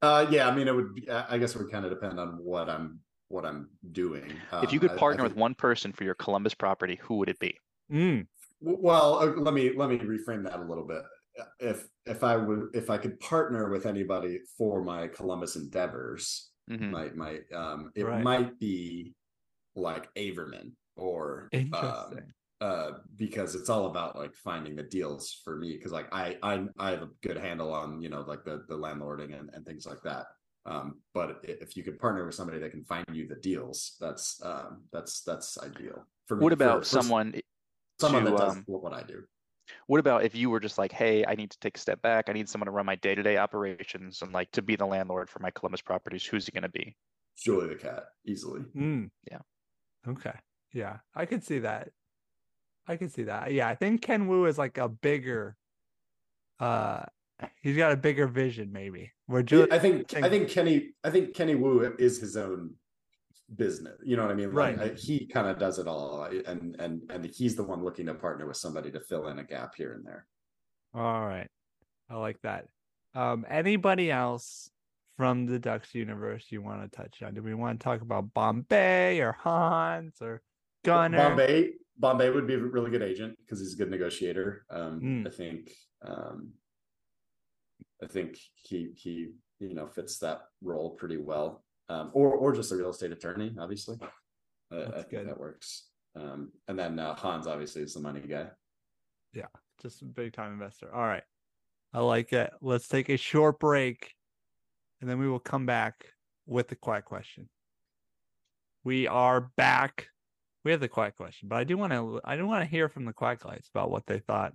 Uh, 0.00 0.26
yeah. 0.30 0.48
I 0.48 0.54
mean, 0.54 0.68
it 0.68 0.74
would. 0.76 0.94
Be, 0.94 1.10
I 1.10 1.34
I 1.34 1.38
guess 1.38 1.54
it 1.54 1.58
would 1.58 1.72
kind 1.72 1.84
of 1.84 1.90
depend 1.90 2.20
on 2.20 2.38
what 2.42 2.70
I'm 2.70 3.00
what 3.28 3.44
I'm 3.44 3.68
doing. 3.90 4.32
if 4.62 4.72
you 4.72 4.78
could 4.78 4.92
I- 4.92 4.94
I 4.94 4.98
partner 4.98 5.22
think- 5.24 5.34
with 5.34 5.40
one 5.40 5.54
person 5.54 5.92
for 5.92 6.04
your 6.04 6.14
Columbus 6.14 6.54
property, 6.54 6.98
who 7.02 7.16
would 7.18 7.28
it 7.28 7.38
be? 7.40 7.58
Mm, 7.90 8.26
Well, 8.60 9.18
uh, 9.18 9.26
let 9.40 9.52
me 9.54 9.72
let 9.76 9.88
me 9.88 9.98
reframe 9.98 10.44
that 10.44 10.60
a 10.60 10.64
little 10.64 10.86
bit. 10.86 11.02
If 11.58 11.88
if 12.06 12.22
I 12.22 12.36
would 12.36 12.68
if 12.74 12.88
I 12.90 12.98
could 12.98 13.18
partner 13.20 13.68
with 13.70 13.84
anybody 13.86 14.38
for 14.56 14.82
my 14.84 15.08
Columbus 15.08 15.56
endeavors, 15.56 16.50
Mhm. 16.70 16.90
might 16.90 17.16
might 17.16 17.52
um 17.52 17.92
it 17.94 18.04
Right. 18.04 18.22
might 18.22 18.58
be 18.58 19.14
like 19.74 20.12
Averman 20.14 20.72
or 20.96 21.48
um, 21.72 22.18
uh 22.60 22.92
because 23.16 23.54
it's 23.54 23.68
all 23.68 23.86
about 23.86 24.16
like 24.16 24.34
finding 24.34 24.74
the 24.76 24.82
deals 24.82 25.40
for 25.44 25.56
me 25.56 25.76
because 25.76 25.92
like 25.92 26.08
I, 26.12 26.38
I 26.42 26.66
I 26.78 26.90
have 26.92 27.02
a 27.02 27.10
good 27.22 27.36
handle 27.36 27.72
on 27.72 28.00
you 28.00 28.08
know 28.08 28.22
like 28.22 28.44
the 28.44 28.64
the 28.68 28.76
landlording 28.76 29.38
and, 29.38 29.50
and 29.52 29.64
things 29.66 29.86
like 29.86 30.02
that. 30.04 30.26
Um, 30.64 31.00
but 31.14 31.44
if 31.44 31.76
you 31.76 31.84
could 31.84 31.98
partner 32.00 32.26
with 32.26 32.34
somebody 32.34 32.58
that 32.58 32.72
can 32.72 32.84
find 32.84 33.06
you 33.12 33.28
the 33.28 33.36
deals, 33.36 33.96
that's 34.00 34.42
um 34.42 34.84
that's 34.92 35.20
that's 35.22 35.58
ideal 35.58 36.04
for 36.26 36.36
me. 36.36 36.44
What 36.44 36.52
about 36.52 36.78
for 36.78 36.98
s- 36.98 37.04
someone? 37.06 37.40
someone 38.00 38.24
to, 38.24 38.30
that 38.30 38.38
does 38.38 38.56
um, 38.56 38.64
what 38.66 38.92
I 38.92 39.02
do? 39.02 39.22
What 39.86 40.00
about 40.00 40.24
if 40.24 40.34
you 40.34 40.50
were 40.50 40.60
just 40.60 40.78
like, 40.78 40.92
hey, 40.92 41.24
I 41.26 41.34
need 41.34 41.50
to 41.50 41.58
take 41.60 41.76
a 41.76 41.80
step 41.80 42.02
back. 42.02 42.28
I 42.28 42.32
need 42.32 42.48
someone 42.48 42.66
to 42.66 42.72
run 42.72 42.86
my 42.86 42.96
day-to-day 42.96 43.36
operations 43.36 44.22
and 44.22 44.32
like 44.32 44.50
to 44.52 44.62
be 44.62 44.76
the 44.76 44.86
landlord 44.86 45.28
for 45.28 45.38
my 45.40 45.50
Columbus 45.50 45.80
properties. 45.82 46.24
Who's 46.24 46.48
it 46.48 46.54
going 46.54 46.62
to 46.62 46.68
be? 46.68 46.96
Julie 47.38 47.68
the 47.68 47.74
cat 47.74 48.04
easily. 48.26 48.60
Mm. 48.76 49.10
Yeah. 49.30 49.38
Okay. 50.08 50.32
Yeah, 50.72 50.98
I 51.14 51.26
could 51.26 51.44
see 51.44 51.60
that. 51.60 51.90
I 52.88 52.96
could 52.96 53.12
see 53.12 53.24
that. 53.24 53.52
Yeah, 53.52 53.68
I 53.68 53.74
think 53.74 54.02
Ken 54.02 54.26
Wu 54.28 54.46
is 54.46 54.58
like 54.58 54.78
a 54.78 54.88
bigger. 54.88 55.56
Uh, 56.60 57.04
he's 57.60 57.76
got 57.76 57.92
a 57.92 57.96
bigger 57.96 58.26
vision, 58.26 58.72
maybe. 58.72 59.12
Where 59.26 59.42
Julie, 59.42 59.70
I 59.72 59.78
think 59.78 60.08
think- 60.08 60.24
I 60.24 60.28
think 60.28 60.48
Kenny 60.50 60.90
I 61.04 61.10
think 61.10 61.34
Kenny 61.34 61.54
Wu 61.54 61.94
is 61.98 62.18
his 62.20 62.36
own 62.36 62.74
business. 63.54 63.98
You 64.04 64.16
know 64.16 64.22
what 64.22 64.32
I 64.32 64.34
mean? 64.34 64.52
Like, 64.52 64.76
Right. 64.78 64.90
I- 64.92 64.94
he 64.94 65.26
kind 65.26 65.46
of 65.46 65.58
does 65.58 65.78
it 65.78 65.86
all, 65.86 66.24
and 66.24 66.74
and 66.80 67.10
and 67.10 67.24
he's 67.26 67.54
the 67.56 67.62
one 67.62 67.84
looking 67.84 68.06
to 68.06 68.14
partner 68.14 68.46
with 68.46 68.56
somebody 68.56 68.90
to 68.92 69.00
fill 69.00 69.28
in 69.28 69.38
a 69.38 69.44
gap 69.44 69.74
here 69.76 69.92
and 69.94 70.04
there. 70.04 70.26
All 70.94 71.26
right. 71.26 71.48
I 72.08 72.16
like 72.16 72.40
that. 72.42 72.68
Um, 73.14 73.44
anybody 73.48 74.10
else 74.10 74.70
from 75.16 75.46
the 75.46 75.58
Ducks 75.58 75.94
universe 75.94 76.46
you 76.50 76.60
want 76.62 76.82
to 76.90 76.96
touch 76.96 77.22
on? 77.22 77.34
Do 77.34 77.42
we 77.42 77.54
want 77.54 77.78
to 77.80 77.84
talk 77.84 78.00
about 78.02 78.32
Bombay 78.34 79.20
or 79.20 79.32
Hans 79.32 80.20
or 80.20 80.42
Gunner? 80.84 81.16
Bombay 81.18 81.72
Bombay 81.98 82.30
would 82.30 82.46
be 82.46 82.54
a 82.54 82.58
really 82.58 82.90
good 82.90 83.02
agent 83.02 83.38
because 83.38 83.58
he's 83.60 83.72
a 83.74 83.76
good 83.76 83.90
negotiator. 83.90 84.66
Um, 84.70 85.00
Mm. 85.00 85.26
I 85.26 85.30
think 85.30 85.72
um, 86.02 86.52
I 88.02 88.06
think 88.06 88.38
he 88.56 88.92
he 88.96 89.32
you 89.60 89.74
know 89.74 89.86
fits 89.86 90.18
that 90.18 90.42
role 90.62 90.90
pretty 90.90 91.16
well. 91.16 91.64
Um, 91.88 92.10
or 92.14 92.34
or 92.34 92.52
just 92.52 92.72
a 92.72 92.76
real 92.76 92.90
estate 92.90 93.12
attorney, 93.12 93.54
obviously. 93.58 93.96
Uh, 94.02 94.06
I 94.72 94.78
That's 94.78 94.94
think 94.94 95.10
good. 95.10 95.28
that 95.28 95.38
works. 95.38 95.88
Um, 96.16 96.50
and 96.66 96.78
then 96.78 96.98
uh, 96.98 97.14
Hans 97.14 97.46
obviously 97.46 97.82
is 97.82 97.94
the 97.94 98.00
money 98.00 98.20
guy. 98.20 98.46
Yeah, 99.32 99.46
just 99.80 100.02
a 100.02 100.06
big 100.06 100.32
time 100.32 100.52
investor. 100.52 100.92
All 100.92 101.06
right. 101.06 101.22
I 101.92 102.00
like 102.00 102.32
it. 102.32 102.50
Let's 102.60 102.88
take 102.88 103.08
a 103.08 103.16
short 103.16 103.60
break 103.60 104.16
and 105.00 105.08
then 105.10 105.18
we 105.18 105.28
will 105.28 105.38
come 105.38 105.66
back 105.66 106.06
with 106.46 106.68
the 106.68 106.76
quack 106.76 107.04
question. 107.04 107.48
We 108.84 109.06
are 109.06 109.52
back. 109.56 110.08
We 110.64 110.70
have 110.70 110.80
the 110.80 110.88
quack 110.88 111.16
question, 111.16 111.48
but 111.48 111.56
I 111.56 111.64
do 111.64 111.76
want 111.76 111.92
to 111.92 112.20
I 112.24 112.36
do 112.36 112.46
want 112.46 112.64
to 112.64 112.70
hear 112.70 112.88
from 112.88 113.04
the 113.04 113.12
quiet 113.12 113.40
guys 113.40 113.68
about 113.72 113.90
what 113.90 114.06
they 114.06 114.18
thought 114.18 114.52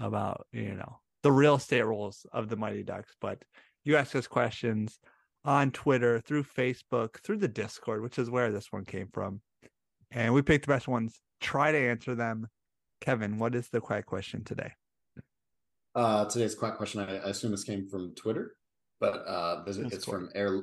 about, 0.00 0.46
you 0.52 0.74
know, 0.74 1.00
the 1.22 1.32
real 1.32 1.56
estate 1.56 1.82
roles 1.82 2.26
of 2.32 2.48
the 2.48 2.56
Mighty 2.56 2.82
Ducks. 2.82 3.14
But 3.20 3.42
you 3.84 3.96
ask 3.96 4.14
us 4.16 4.26
questions 4.26 4.98
on 5.44 5.70
Twitter, 5.70 6.20
through 6.20 6.44
Facebook, 6.44 7.20
through 7.22 7.38
the 7.38 7.48
Discord, 7.48 8.02
which 8.02 8.18
is 8.18 8.30
where 8.30 8.50
this 8.50 8.72
one 8.72 8.84
came 8.84 9.08
from. 9.12 9.40
And 10.10 10.34
we 10.34 10.42
picked 10.42 10.66
the 10.66 10.72
best 10.72 10.88
ones, 10.88 11.20
try 11.40 11.72
to 11.72 11.78
answer 11.78 12.14
them. 12.14 12.48
Kevin, 13.00 13.38
what 13.38 13.54
is 13.54 13.68
the 13.68 13.80
quack 13.80 14.06
question 14.06 14.44
today? 14.44 14.72
Uh, 15.94 16.24
today's 16.26 16.54
quack 16.54 16.76
question. 16.76 17.00
I, 17.00 17.18
I 17.18 17.30
assume 17.30 17.50
this 17.50 17.64
came 17.64 17.88
from 17.88 18.14
Twitter, 18.14 18.56
but 19.00 19.24
uh, 19.26 19.64
this, 19.64 19.76
it's 19.76 20.04
from 20.04 20.28
Air 20.34 20.62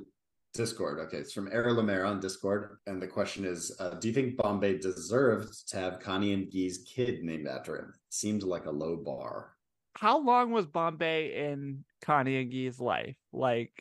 Discord. 0.53 0.99
Okay, 0.99 1.17
it's 1.17 1.33
from 1.33 1.49
Air 1.51 1.73
Lemaire 1.73 2.05
on 2.05 2.19
Discord, 2.19 2.77
and 2.88 3.01
the 3.01 3.07
question 3.07 3.45
is: 3.45 3.75
uh, 3.79 3.95
Do 3.95 4.07
you 4.07 4.13
think 4.13 4.38
Bombay 4.38 4.77
deserves 4.77 5.63
to 5.63 5.77
have 5.77 5.99
Connie 5.99 6.33
and 6.33 6.51
Guy's 6.51 6.79
kid 6.79 7.23
named 7.23 7.47
after 7.47 7.77
him? 7.77 7.93
Seemed 8.09 8.43
like 8.43 8.65
a 8.65 8.71
low 8.71 8.97
bar. 8.97 9.55
how 9.97 10.19
long 10.19 10.51
was 10.51 10.65
Bombay 10.65 11.49
in 11.49 11.83
Connie 12.01 12.38
and 12.41 12.51
Guy's 12.51 12.79
life? 12.79 13.17
Like 13.33 13.71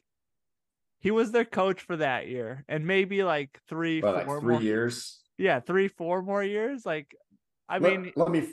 he 1.04 1.10
was 1.10 1.30
their 1.32 1.44
coach 1.44 1.82
for 1.82 1.98
that 1.98 2.28
year, 2.28 2.64
and 2.66 2.86
maybe 2.86 3.22
like 3.22 3.60
three, 3.68 4.00
But 4.00 4.14
like 4.14 4.24
four 4.26 4.40
three 4.40 4.54
more. 4.54 4.62
years. 4.62 5.20
Yeah, 5.36 5.60
three, 5.60 5.86
four 5.86 6.22
more 6.22 6.42
years. 6.42 6.86
Like, 6.86 7.14
I 7.68 7.76
Let- 7.78 8.00
mean, 8.00 8.12
let 8.16 8.30
me 8.30 8.48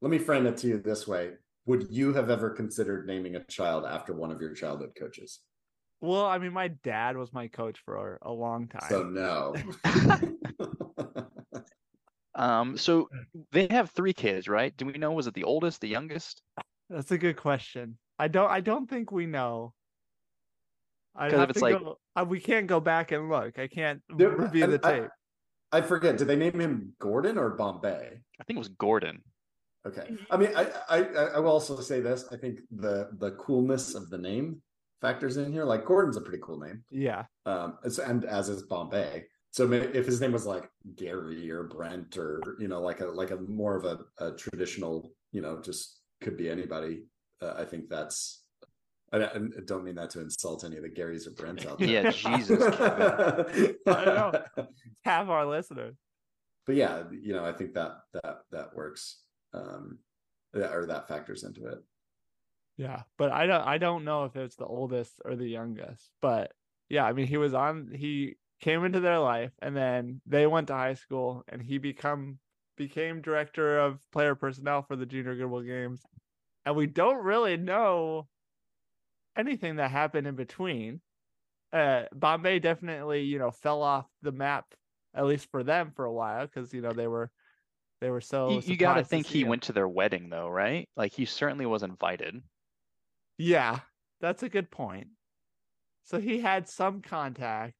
let 0.00 0.10
me 0.10 0.18
frame 0.18 0.46
it 0.46 0.56
to 0.58 0.68
you 0.68 0.78
this 0.78 1.08
way: 1.08 1.32
Would 1.66 1.90
you 1.90 2.14
have 2.14 2.30
ever 2.30 2.50
considered 2.50 3.08
naming 3.08 3.34
a 3.34 3.44
child 3.46 3.84
after 3.84 4.14
one 4.14 4.30
of 4.30 4.40
your 4.40 4.54
childhood 4.54 4.92
coaches? 4.96 5.40
well, 6.00 6.26
I 6.26 6.38
mean, 6.38 6.52
my 6.52 6.68
dad 6.68 7.16
was 7.16 7.32
my 7.32 7.48
coach 7.48 7.80
for 7.84 8.18
a 8.22 8.32
long 8.32 8.68
time. 8.68 8.88
So 8.88 9.02
no. 9.02 9.54
Um, 12.38 12.76
so 12.76 13.08
they 13.50 13.66
have 13.70 13.90
three 13.90 14.12
kids, 14.12 14.46
right? 14.46 14.76
Do 14.76 14.84
we 14.84 14.92
know 14.92 15.10
was 15.12 15.26
it 15.26 15.32
the 15.32 15.44
oldest, 15.44 15.80
the 15.80 15.88
youngest? 15.88 16.42
That's 16.90 17.10
a 17.10 17.16
good 17.16 17.38
question. 17.38 17.96
I 18.18 18.28
don't. 18.28 18.50
I 18.50 18.60
don't 18.60 18.88
think 18.90 19.10
we 19.10 19.24
know. 19.24 19.72
I 21.18 21.26
'Cause 21.28 21.32
if 21.34 21.38
have 21.40 21.50
it's 21.50 21.58
to 21.60 21.64
like- 21.64 21.78
go. 21.80 21.98
uh, 22.16 22.24
we 22.28 22.40
can't 22.40 22.66
go 22.66 22.80
back 22.80 23.12
and 23.12 23.28
look. 23.28 23.58
I 23.58 23.66
can't 23.68 24.02
Dude, 24.16 24.34
review 24.38 24.64
and 24.64 24.72
the 24.72 24.78
tape. 24.78 25.10
I 25.72 25.80
forget. 25.80 26.16
Did 26.16 26.28
they 26.28 26.36
name 26.36 26.58
him 26.60 26.94
Gordon 27.00 27.38
or 27.38 27.50
Bombay? 27.50 28.20
I 28.40 28.44
think 28.44 28.56
it 28.56 28.58
was 28.58 28.68
Gordon. 28.68 29.22
Okay. 29.86 30.16
I 30.30 30.36
mean, 30.36 30.50
I, 30.56 30.66
I 30.88 30.98
I 31.36 31.38
will 31.38 31.50
also 31.50 31.80
say 31.80 32.00
this. 32.00 32.26
I 32.32 32.36
think 32.36 32.60
the 32.70 33.10
the 33.18 33.32
coolness 33.32 33.94
of 33.94 34.10
the 34.10 34.18
name 34.18 34.62
factors 35.00 35.36
in 35.36 35.52
here. 35.52 35.64
Like 35.64 35.84
Gordon's 35.84 36.16
a 36.16 36.20
pretty 36.20 36.40
cool 36.42 36.58
name. 36.58 36.84
yeah. 36.90 37.24
Um, 37.44 37.78
it's, 37.84 37.98
and 37.98 38.24
as 38.24 38.48
is 38.48 38.62
Bombay. 38.64 39.26
So 39.52 39.70
if 39.72 40.04
his 40.06 40.20
name 40.20 40.32
was 40.32 40.44
like 40.44 40.68
Gary 40.96 41.50
or 41.50 41.64
Brent 41.64 42.16
or 42.18 42.42
you 42.58 42.68
know 42.68 42.80
like 42.82 43.00
a 43.00 43.06
like 43.06 43.30
a 43.30 43.36
more 43.36 43.76
of 43.76 43.84
a, 43.84 44.00
a 44.18 44.32
traditional 44.32 45.12
you 45.32 45.40
know 45.40 45.60
just 45.62 46.00
could 46.20 46.36
be 46.36 46.48
anybody. 46.50 47.04
Uh, 47.42 47.54
I 47.56 47.64
think 47.64 47.88
that's. 47.88 48.44
I, 49.12 49.24
I 49.24 49.38
don't 49.64 49.84
mean 49.84 49.94
that 49.96 50.10
to 50.10 50.20
insult 50.20 50.64
any 50.64 50.76
of 50.76 50.82
the 50.82 50.90
Garys 50.90 51.26
or 51.26 51.30
Brents 51.30 51.64
out 51.66 51.78
there. 51.80 51.88
Yeah, 51.88 52.10
Jesus, 52.10 52.58
Kevin. 52.76 53.76
I 53.86 54.04
know. 54.04 54.42
Have 55.04 55.30
our 55.30 55.46
listeners. 55.46 55.96
but 56.66 56.74
yeah, 56.74 57.04
you 57.10 57.32
know, 57.32 57.44
I 57.44 57.52
think 57.52 57.74
that 57.74 57.98
that 58.14 58.40
that 58.52 58.74
works. 58.74 59.20
Um, 59.52 59.98
that- 60.52 60.74
or 60.74 60.86
that 60.86 61.06
factors 61.08 61.44
into 61.44 61.66
it. 61.66 61.78
Yeah, 62.78 63.02
but 63.16 63.30
I 63.32 63.46
don't 63.46 63.62
I 63.66 63.78
don't 63.78 64.04
know 64.04 64.24
if 64.24 64.36
it's 64.36 64.56
the 64.56 64.66
oldest 64.66 65.20
or 65.24 65.36
the 65.36 65.46
youngest. 65.48 66.10
But 66.20 66.52
yeah, 66.88 67.04
I 67.04 67.12
mean 67.12 67.26
he 67.26 67.36
was 67.36 67.54
on 67.54 67.90
he 67.94 68.36
came 68.60 68.84
into 68.84 69.00
their 69.00 69.18
life 69.18 69.52
and 69.62 69.76
then 69.76 70.20
they 70.26 70.46
went 70.46 70.66
to 70.68 70.74
high 70.74 70.94
school 70.94 71.44
and 71.48 71.62
he 71.62 71.78
become 71.78 72.38
became 72.76 73.22
director 73.22 73.78
of 73.78 73.98
player 74.12 74.34
personnel 74.34 74.82
for 74.82 74.96
the 74.96 75.06
junior 75.06 75.34
Goodwill 75.36 75.62
games. 75.62 76.02
And 76.66 76.74
we 76.76 76.86
don't 76.86 77.22
really 77.22 77.56
know 77.56 78.26
anything 79.36 79.76
that 79.76 79.90
happened 79.90 80.26
in 80.26 80.34
between. 80.36 81.00
Uh 81.72 82.04
Bombay 82.12 82.58
definitely, 82.60 83.22
you 83.22 83.38
know, 83.38 83.50
fell 83.50 83.82
off 83.82 84.06
the 84.22 84.32
map 84.32 84.66
at 85.14 85.24
least 85.26 85.50
for 85.50 85.62
them 85.64 85.92
for 85.92 86.04
a 86.04 86.12
while 86.12 86.46
because 86.46 86.72
you 86.74 86.80
know 86.80 86.92
they 86.92 87.06
were 87.08 87.30
they 88.00 88.10
were 88.10 88.20
so 88.20 88.50
You, 88.50 88.60
you 88.60 88.76
got 88.76 88.94
to 88.94 89.04
think 89.04 89.26
he 89.26 89.42
him. 89.42 89.48
went 89.48 89.64
to 89.64 89.72
their 89.72 89.88
wedding 89.88 90.28
though, 90.28 90.48
right? 90.48 90.88
Like 90.96 91.12
he 91.12 91.24
certainly 91.24 91.66
was 91.66 91.82
invited. 91.82 92.42
Yeah, 93.38 93.80
that's 94.20 94.42
a 94.42 94.48
good 94.48 94.70
point. 94.70 95.08
So 96.04 96.20
he 96.20 96.40
had 96.40 96.68
some 96.68 97.02
contact. 97.02 97.74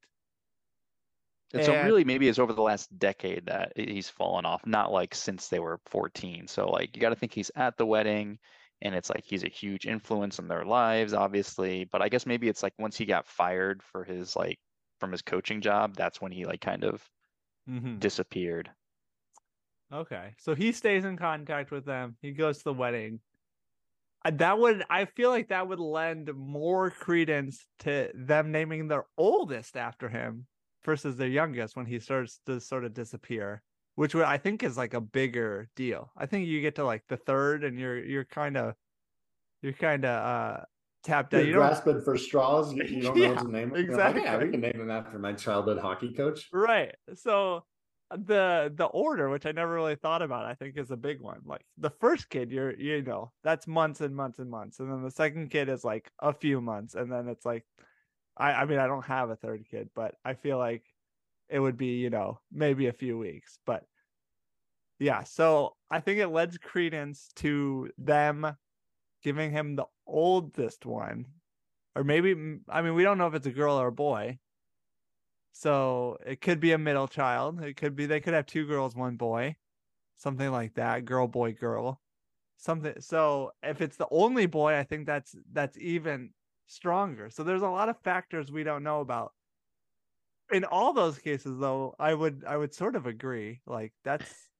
And 1.54 1.64
so 1.64 1.72
really 1.84 2.04
maybe 2.04 2.28
it's 2.28 2.38
over 2.38 2.52
the 2.52 2.62
last 2.62 2.98
decade 2.98 3.46
that 3.46 3.72
he's 3.76 4.08
fallen 4.08 4.44
off, 4.44 4.66
not 4.66 4.92
like 4.92 5.14
since 5.14 5.48
they 5.48 5.60
were 5.60 5.80
14. 5.86 6.48
So 6.48 6.68
like 6.70 6.96
you 6.96 7.00
got 7.00 7.10
to 7.10 7.16
think 7.16 7.32
he's 7.32 7.50
at 7.54 7.76
the 7.76 7.86
wedding 7.86 8.38
and 8.82 8.94
it's 8.94 9.10
like 9.10 9.24
he's 9.24 9.44
a 9.44 9.48
huge 9.48 9.86
influence 9.86 10.38
in 10.38 10.48
their 10.48 10.64
lives, 10.64 11.12
obviously. 11.14 11.84
But 11.84 12.02
I 12.02 12.08
guess 12.08 12.26
maybe 12.26 12.48
it's 12.48 12.62
like 12.62 12.74
once 12.78 12.96
he 12.96 13.06
got 13.06 13.26
fired 13.26 13.82
for 13.82 14.04
his 14.04 14.36
like 14.36 14.58
from 15.00 15.12
his 15.12 15.22
coaching 15.22 15.60
job, 15.60 15.94
that's 15.96 16.20
when 16.20 16.32
he 16.32 16.44
like 16.46 16.60
kind 16.60 16.84
of 16.84 17.08
Mhm. 17.66 18.00
disappeared. 18.00 18.72
Okay, 19.92 20.34
so 20.38 20.54
he 20.54 20.72
stays 20.72 21.04
in 21.04 21.16
contact 21.16 21.70
with 21.70 21.84
them. 21.84 22.16
He 22.20 22.32
goes 22.32 22.58
to 22.58 22.64
the 22.64 22.74
wedding. 22.74 23.20
Uh, 24.24 24.30
That 24.32 24.58
would, 24.58 24.84
I 24.90 25.04
feel 25.04 25.30
like 25.30 25.48
that 25.48 25.68
would 25.68 25.80
lend 25.80 26.32
more 26.34 26.90
credence 26.90 27.66
to 27.80 28.10
them 28.14 28.52
naming 28.52 28.88
their 28.88 29.06
oldest 29.16 29.76
after 29.76 30.08
him 30.08 30.46
versus 30.84 31.16
their 31.16 31.28
youngest 31.28 31.76
when 31.76 31.86
he 31.86 31.98
starts 32.00 32.38
to 32.46 32.60
sort 32.60 32.84
of 32.84 32.94
disappear, 32.94 33.62
which 33.96 34.14
would 34.16 34.24
I 34.24 34.38
think 34.38 34.64
is 34.64 34.78
like 34.78 34.94
a 34.94 35.02
bigger 35.02 35.70
deal. 35.76 36.12
I 36.16 36.26
think 36.26 36.48
you 36.48 36.62
get 36.62 36.76
to 36.76 36.84
like 36.86 37.06
the 37.08 37.18
third 37.18 37.64
and 37.64 37.78
you're 37.80 37.98
you're 38.04 38.26
kind 38.26 38.56
of 38.58 38.76
you're 39.62 39.72
kind 39.74 40.04
of 40.04 40.10
uh 40.60 40.64
tapped 41.04 41.34
out. 41.34 41.40
You're 41.40 41.46
You 41.46 41.52
grasping 41.52 42.00
for 42.00 42.16
straws. 42.16 42.72
You, 42.72 42.84
you 42.84 43.02
don't 43.02 43.18
know 43.18 43.26
Yeah, 43.26 43.28
what 43.28 43.40
to 43.40 43.48
name 43.48 43.74
him. 43.74 43.86
You're 43.88 43.98
like, 43.98 44.18
yeah, 44.22 44.36
exactly. 44.36 44.38
we 44.38 44.50
can 44.50 44.60
name 44.60 44.80
him 44.80 44.90
after 44.90 45.18
my 45.18 45.32
childhood 45.32 45.78
hockey 45.78 46.12
coach. 46.12 46.52
Right. 46.52 46.94
So 47.14 47.66
the 48.10 48.72
the 48.74 48.86
order, 48.86 49.28
which 49.28 49.46
I 49.46 49.52
never 49.52 49.72
really 49.74 49.96
thought 49.96 50.22
about, 50.22 50.44
I 50.46 50.54
think 50.54 50.76
is 50.76 50.90
a 50.90 50.96
big 50.96 51.20
one. 51.20 51.42
Like 51.44 51.66
the 51.76 51.90
first 51.90 52.28
kid, 52.30 52.50
you're 52.52 52.74
you 52.78 53.02
know, 53.02 53.32
that's 53.42 53.66
months 53.66 54.00
and 54.00 54.14
months 54.14 54.38
and 54.38 54.50
months. 54.50 54.78
And 54.80 54.90
then 54.90 55.02
the 55.02 55.10
second 55.10 55.50
kid 55.50 55.68
is 55.68 55.84
like 55.84 56.12
a 56.20 56.32
few 56.32 56.60
months. 56.60 56.94
And 56.94 57.10
then 57.10 57.28
it's 57.28 57.44
like 57.44 57.66
I 58.36 58.52
I 58.54 58.66
mean 58.66 58.78
I 58.80 58.86
don't 58.88 59.06
have 59.06 59.30
a 59.30 59.36
third 59.36 59.66
kid, 59.70 59.90
but 59.94 60.16
I 60.24 60.34
feel 60.34 60.58
like 60.58 60.86
it 61.48 61.60
would 61.60 61.76
be, 61.76 61.98
you 61.98 62.10
know, 62.10 62.40
maybe 62.50 62.86
a 62.86 62.92
few 62.92 63.18
weeks. 63.18 63.58
But 63.64 63.84
yeah, 64.98 65.22
so 65.24 65.76
I 65.90 66.00
think 66.00 66.18
it 66.18 66.28
lends 66.28 66.58
credence 66.58 67.28
to 67.36 67.90
them 67.98 68.56
giving 69.22 69.50
him 69.50 69.76
the 69.76 69.86
oldest 70.06 70.86
one. 70.86 71.26
Or 71.94 72.04
maybe 72.04 72.58
I 72.68 72.82
mean 72.82 72.94
we 72.94 73.02
don't 73.02 73.18
know 73.18 73.26
if 73.26 73.34
it's 73.34 73.46
a 73.46 73.50
girl 73.50 73.76
or 73.76 73.88
a 73.88 73.92
boy. 73.92 74.38
So 75.52 76.18
it 76.26 76.40
could 76.42 76.60
be 76.60 76.72
a 76.72 76.78
middle 76.78 77.08
child. 77.08 77.62
It 77.62 77.76
could 77.76 77.96
be 77.96 78.06
they 78.06 78.20
could 78.20 78.34
have 78.34 78.46
two 78.46 78.66
girls, 78.66 78.94
one 78.94 79.16
boy, 79.16 79.56
something 80.16 80.50
like 80.50 80.74
that. 80.74 81.06
Girl, 81.06 81.26
boy, 81.26 81.54
girl, 81.54 82.00
something. 82.58 82.94
So 83.00 83.52
if 83.62 83.80
it's 83.80 83.96
the 83.96 84.08
only 84.10 84.46
boy, 84.46 84.76
I 84.76 84.84
think 84.84 85.06
that's 85.06 85.34
that's 85.52 85.78
even 85.78 86.30
stronger. 86.66 87.30
So 87.30 87.42
there's 87.42 87.62
a 87.62 87.68
lot 87.68 87.88
of 87.88 87.98
factors 88.00 88.52
we 88.52 88.64
don't 88.64 88.82
know 88.82 89.00
about. 89.00 89.32
In 90.52 90.64
all 90.64 90.92
those 90.92 91.18
cases, 91.18 91.58
though, 91.58 91.94
I 91.98 92.14
would 92.14 92.44
I 92.44 92.56
would 92.56 92.72
sort 92.74 92.96
of 92.96 93.06
agree. 93.06 93.62
Like 93.66 93.92
that's 94.04 94.50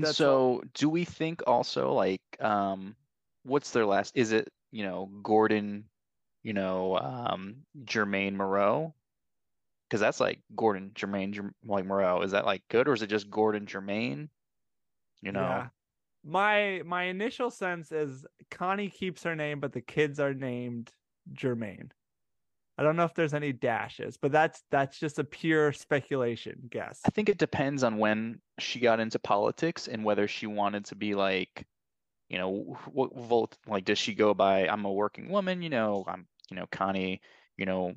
That's 0.00 0.16
so 0.16 0.62
do 0.74 0.88
we 0.88 1.04
think 1.04 1.42
also 1.46 1.92
like 1.92 2.22
um 2.40 2.96
what's 3.44 3.70
their 3.72 3.86
last 3.86 4.16
is 4.16 4.32
it, 4.32 4.52
you 4.70 4.84
know, 4.84 5.06
Gordon, 5.22 5.88
you 6.42 6.52
know, 6.52 6.98
um 6.98 7.64
Germaine 7.84 8.36
Moreau? 8.36 8.94
Because 9.88 10.00
that's 10.00 10.20
like 10.20 10.42
Gordon 10.56 10.92
Germaine 10.94 11.32
Jerm- 11.34 11.54
like 11.64 11.86
Moreau. 11.86 12.22
Is 12.22 12.32
that 12.32 12.46
like 12.46 12.66
good 12.68 12.88
or 12.88 12.94
is 12.94 13.02
it 13.02 13.08
just 13.08 13.30
Gordon 13.30 13.66
Germaine? 13.66 14.30
You 15.22 15.32
know, 15.32 15.40
Yeah. 15.40 15.70
My 16.24 16.82
my 16.84 17.04
initial 17.04 17.50
sense 17.50 17.92
is 17.92 18.26
Connie 18.50 18.90
keeps 18.90 19.22
her 19.24 19.36
name, 19.36 19.60
but 19.60 19.72
the 19.72 19.80
kids 19.82 20.18
are 20.20 20.34
named 20.34 20.94
Germaine. 21.32 21.92
I 22.78 22.82
don't 22.82 22.96
know 22.96 23.04
if 23.04 23.14
there's 23.14 23.34
any 23.34 23.52
dashes, 23.52 24.16
but 24.16 24.32
that's 24.32 24.62
that's 24.70 24.98
just 24.98 25.18
a 25.18 25.24
pure 25.24 25.72
speculation 25.72 26.60
guess. 26.70 27.00
I 27.06 27.10
think 27.10 27.28
it 27.28 27.38
depends 27.38 27.82
on 27.82 27.96
when 27.98 28.40
she 28.58 28.80
got 28.80 29.00
into 29.00 29.18
politics 29.18 29.88
and 29.88 30.04
whether 30.04 30.28
she 30.28 30.46
wanted 30.46 30.84
to 30.86 30.94
be 30.94 31.14
like 31.14 31.66
you 32.28 32.38
know, 32.38 32.76
what 32.92 33.14
Volt 33.16 33.56
like 33.68 33.84
does 33.84 33.98
she 33.98 34.12
go 34.14 34.34
by 34.34 34.66
I'm 34.66 34.84
a 34.84 34.92
working 34.92 35.28
woman, 35.30 35.62
you 35.62 35.70
know, 35.70 36.04
I'm 36.08 36.26
you 36.50 36.56
know, 36.56 36.66
Connie, 36.72 37.20
you 37.56 37.66
know, 37.66 37.94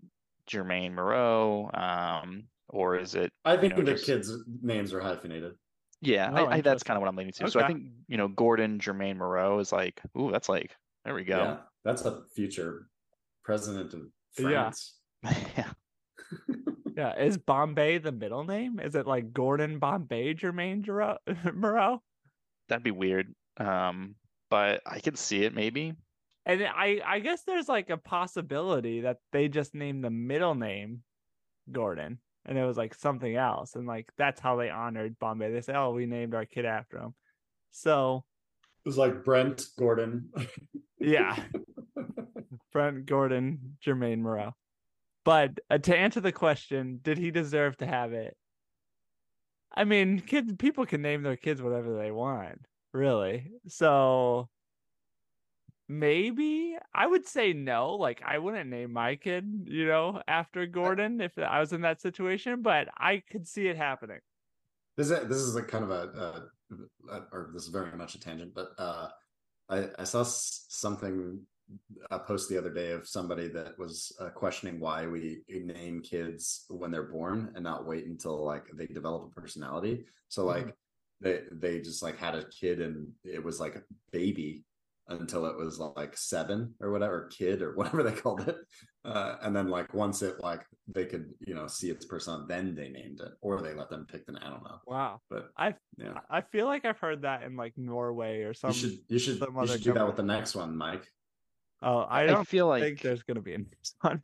Germaine 0.47 0.93
Moreau, 0.93 1.69
um, 1.73 2.43
or 2.67 2.95
is 2.97 3.15
it 3.15 3.31
I 3.43 3.57
think 3.57 3.75
know, 3.75 3.83
the 3.83 3.93
just- 3.93 4.05
kids' 4.05 4.31
names 4.61 4.93
are 4.93 4.99
hyphenated. 5.01 5.53
yeah, 6.01 6.31
Oh, 6.31 6.45
I, 6.45 6.55
I, 6.57 6.61
that's 6.61 6.83
kind 6.83 6.95
of 6.95 7.01
what 7.01 7.09
I'm 7.09 7.15
leaning 7.15 7.33
to. 7.33 7.49
So 7.51 7.59
I 7.59 7.67
think, 7.67 7.83
you 8.07 8.17
know, 8.17 8.27
Gordon 8.27 8.79
Germaine 8.79 9.17
Moreau 9.17 9.59
is 9.59 9.71
like, 9.71 9.99
ooh, 10.17 10.31
that's 10.31 10.47
like 10.47 10.75
there 11.05 11.15
we 11.15 11.23
Yeah, 11.25 11.55
go. 11.55 11.59
that's 11.83 12.03
a 12.05 12.21
future 12.35 12.87
president 13.43 13.93
of 13.93 14.01
Yeah. 14.01 14.05
France. 14.41 14.95
Yeah. 15.57 15.71
Yeah, 16.95 17.17
is 17.17 17.37
Bombay 17.37 17.97
the 17.99 18.11
middle 18.11 18.43
name? 18.43 18.79
Is 18.79 18.93
it 18.95 19.07
like 19.07 19.31
Gordon 19.33 19.79
Bombay 19.79 20.33
Germaine 20.33 20.83
Jero- 20.83 21.17
Moreau? 21.55 22.01
That'd 22.67 22.83
be 22.83 22.91
weird. 22.91 23.33
Um, 23.57 24.15
but 24.49 24.81
I 24.85 24.99
could 24.99 25.17
see 25.17 25.43
it 25.43 25.53
maybe. 25.55 25.93
And 26.45 26.63
I 26.63 26.99
I 27.05 27.19
guess 27.19 27.43
there's 27.43 27.69
like 27.69 27.89
a 27.89 27.97
possibility 27.97 29.01
that 29.01 29.17
they 29.31 29.47
just 29.47 29.73
named 29.75 30.03
the 30.03 30.09
middle 30.09 30.55
name 30.55 31.03
Gordon 31.71 32.19
and 32.45 32.57
it 32.57 32.65
was 32.65 32.77
like 32.77 32.95
something 32.95 33.35
else 33.35 33.75
and 33.75 33.87
like 33.87 34.09
that's 34.17 34.39
how 34.41 34.55
they 34.57 34.69
honored 34.69 35.17
Bombay. 35.19 35.51
They 35.51 35.61
say, 35.61 35.73
"Oh, 35.75 35.91
we 35.91 36.05
named 36.05 36.33
our 36.35 36.45
kid 36.45 36.65
after 36.65 36.97
him." 36.97 37.13
So, 37.71 38.25
It 38.85 38.89
was 38.89 38.97
like 38.97 39.23
Brent 39.23 39.63
Gordon. 39.77 40.31
yeah. 40.99 41.35
Brent 42.71 43.05
Gordon, 43.05 43.77
Germaine 43.83 44.21
Moreau. 44.21 44.53
But 45.25 45.59
uh, 45.69 45.77
to 45.79 45.95
answer 45.95 46.21
the 46.21 46.31
question, 46.31 46.99
did 47.01 47.17
he 47.17 47.31
deserve 47.31 47.77
to 47.77 47.85
have 47.85 48.13
it? 48.13 48.35
I 49.75 49.83
mean, 49.83 50.19
kids, 50.19 50.53
people 50.57 50.85
can 50.85 51.01
name 51.01 51.21
their 51.23 51.35
kids 51.35 51.61
whatever 51.61 51.97
they 51.97 52.11
want, 52.11 52.61
really. 52.93 53.51
So 53.67 54.49
maybe 55.87 56.77
I 56.93 57.05
would 57.05 57.27
say 57.27 57.53
no. 57.53 57.95
Like, 57.95 58.21
I 58.25 58.39
wouldn't 58.39 58.69
name 58.69 58.93
my 58.93 59.15
kid, 59.15 59.45
you 59.65 59.85
know, 59.85 60.21
after 60.27 60.65
Gordon 60.65 61.21
if 61.21 61.37
I 61.37 61.59
was 61.59 61.73
in 61.73 61.81
that 61.81 62.01
situation, 62.01 62.61
but 62.61 62.87
I 62.97 63.21
could 63.29 63.47
see 63.47 63.67
it 63.67 63.77
happening. 63.77 64.19
This 64.97 65.11
is 65.11 65.27
this 65.29 65.37
is 65.37 65.55
a 65.55 65.63
kind 65.63 65.85
of 65.85 65.91
a, 65.91 66.49
uh, 67.11 67.19
or 67.31 67.51
this 67.53 67.63
is 67.63 67.69
very 67.69 67.95
much 67.95 68.15
a 68.15 68.19
tangent, 68.19 68.53
but 68.53 68.71
uh, 68.77 69.07
I 69.69 69.87
I 69.97 70.03
saw 70.03 70.23
something 70.23 71.41
a 72.11 72.19
post 72.19 72.49
the 72.49 72.57
other 72.57 72.73
day 72.73 72.91
of 72.91 73.07
somebody 73.07 73.47
that 73.49 73.77
was 73.77 74.11
uh, 74.19 74.29
questioning 74.29 74.79
why 74.79 75.05
we 75.05 75.41
name 75.49 76.01
kids 76.01 76.65
when 76.69 76.91
they're 76.91 77.03
born 77.03 77.51
and 77.55 77.63
not 77.63 77.85
wait 77.85 78.05
until 78.05 78.43
like 78.43 78.65
they 78.73 78.87
develop 78.87 79.25
a 79.25 79.41
personality. 79.41 80.05
So 80.29 80.45
like 80.45 80.75
they 81.21 81.41
they 81.51 81.79
just 81.79 82.01
like 82.01 82.17
had 82.17 82.35
a 82.35 82.45
kid 82.45 82.81
and 82.81 83.09
it 83.23 83.43
was 83.43 83.59
like 83.59 83.75
a 83.75 83.83
baby 84.11 84.63
until 85.09 85.45
it 85.47 85.57
was 85.57 85.79
like 85.79 86.15
seven 86.15 86.73
or 86.79 86.91
whatever 86.91 87.29
kid 87.35 87.61
or 87.61 87.73
whatever 87.75 88.03
they 88.03 88.11
called 88.11 88.47
it. 88.47 88.57
Uh, 89.05 89.37
and 89.41 89.55
then 89.55 89.69
like 89.69 89.93
once 89.93 90.21
it 90.21 90.39
like 90.39 90.65
they 90.87 91.05
could 91.05 91.29
you 91.45 91.55
know 91.55 91.67
see 91.67 91.89
its 91.89 92.05
person 92.05 92.45
then 92.47 92.75
they 92.75 92.89
named 92.89 93.21
it 93.21 93.31
or 93.41 93.61
they 93.61 93.73
let 93.73 93.89
them 93.89 94.05
pick 94.11 94.25
the 94.25 94.37
i 94.41 94.49
don't 94.49 94.63
know. 94.63 94.79
Wow. 94.85 95.21
but 95.29 95.49
I 95.57 95.75
yeah. 95.97 96.19
I 96.29 96.41
feel 96.41 96.65
like 96.65 96.85
I've 96.85 96.99
heard 96.99 97.21
that 97.21 97.43
in 97.43 97.55
like 97.55 97.73
Norway 97.77 98.41
or 98.41 98.49
you 98.49 98.73
should 98.73 98.97
you 99.07 99.19
should 99.19 99.39
you 99.39 99.67
should 99.67 99.83
do 99.83 99.93
that 99.93 100.05
with 100.05 100.17
the 100.17 100.23
next 100.23 100.55
one 100.55 100.75
mike 100.75 101.07
Oh, 101.81 101.99
I 101.99 102.23
I 102.23 102.25
don't 102.25 102.47
feel 102.47 102.67
like 102.67 102.83
think 102.83 103.01
there's 103.01 103.23
gonna 103.23 103.41
be 103.41 103.53
a 103.53 103.57
next 103.59 103.95
one. 104.01 104.21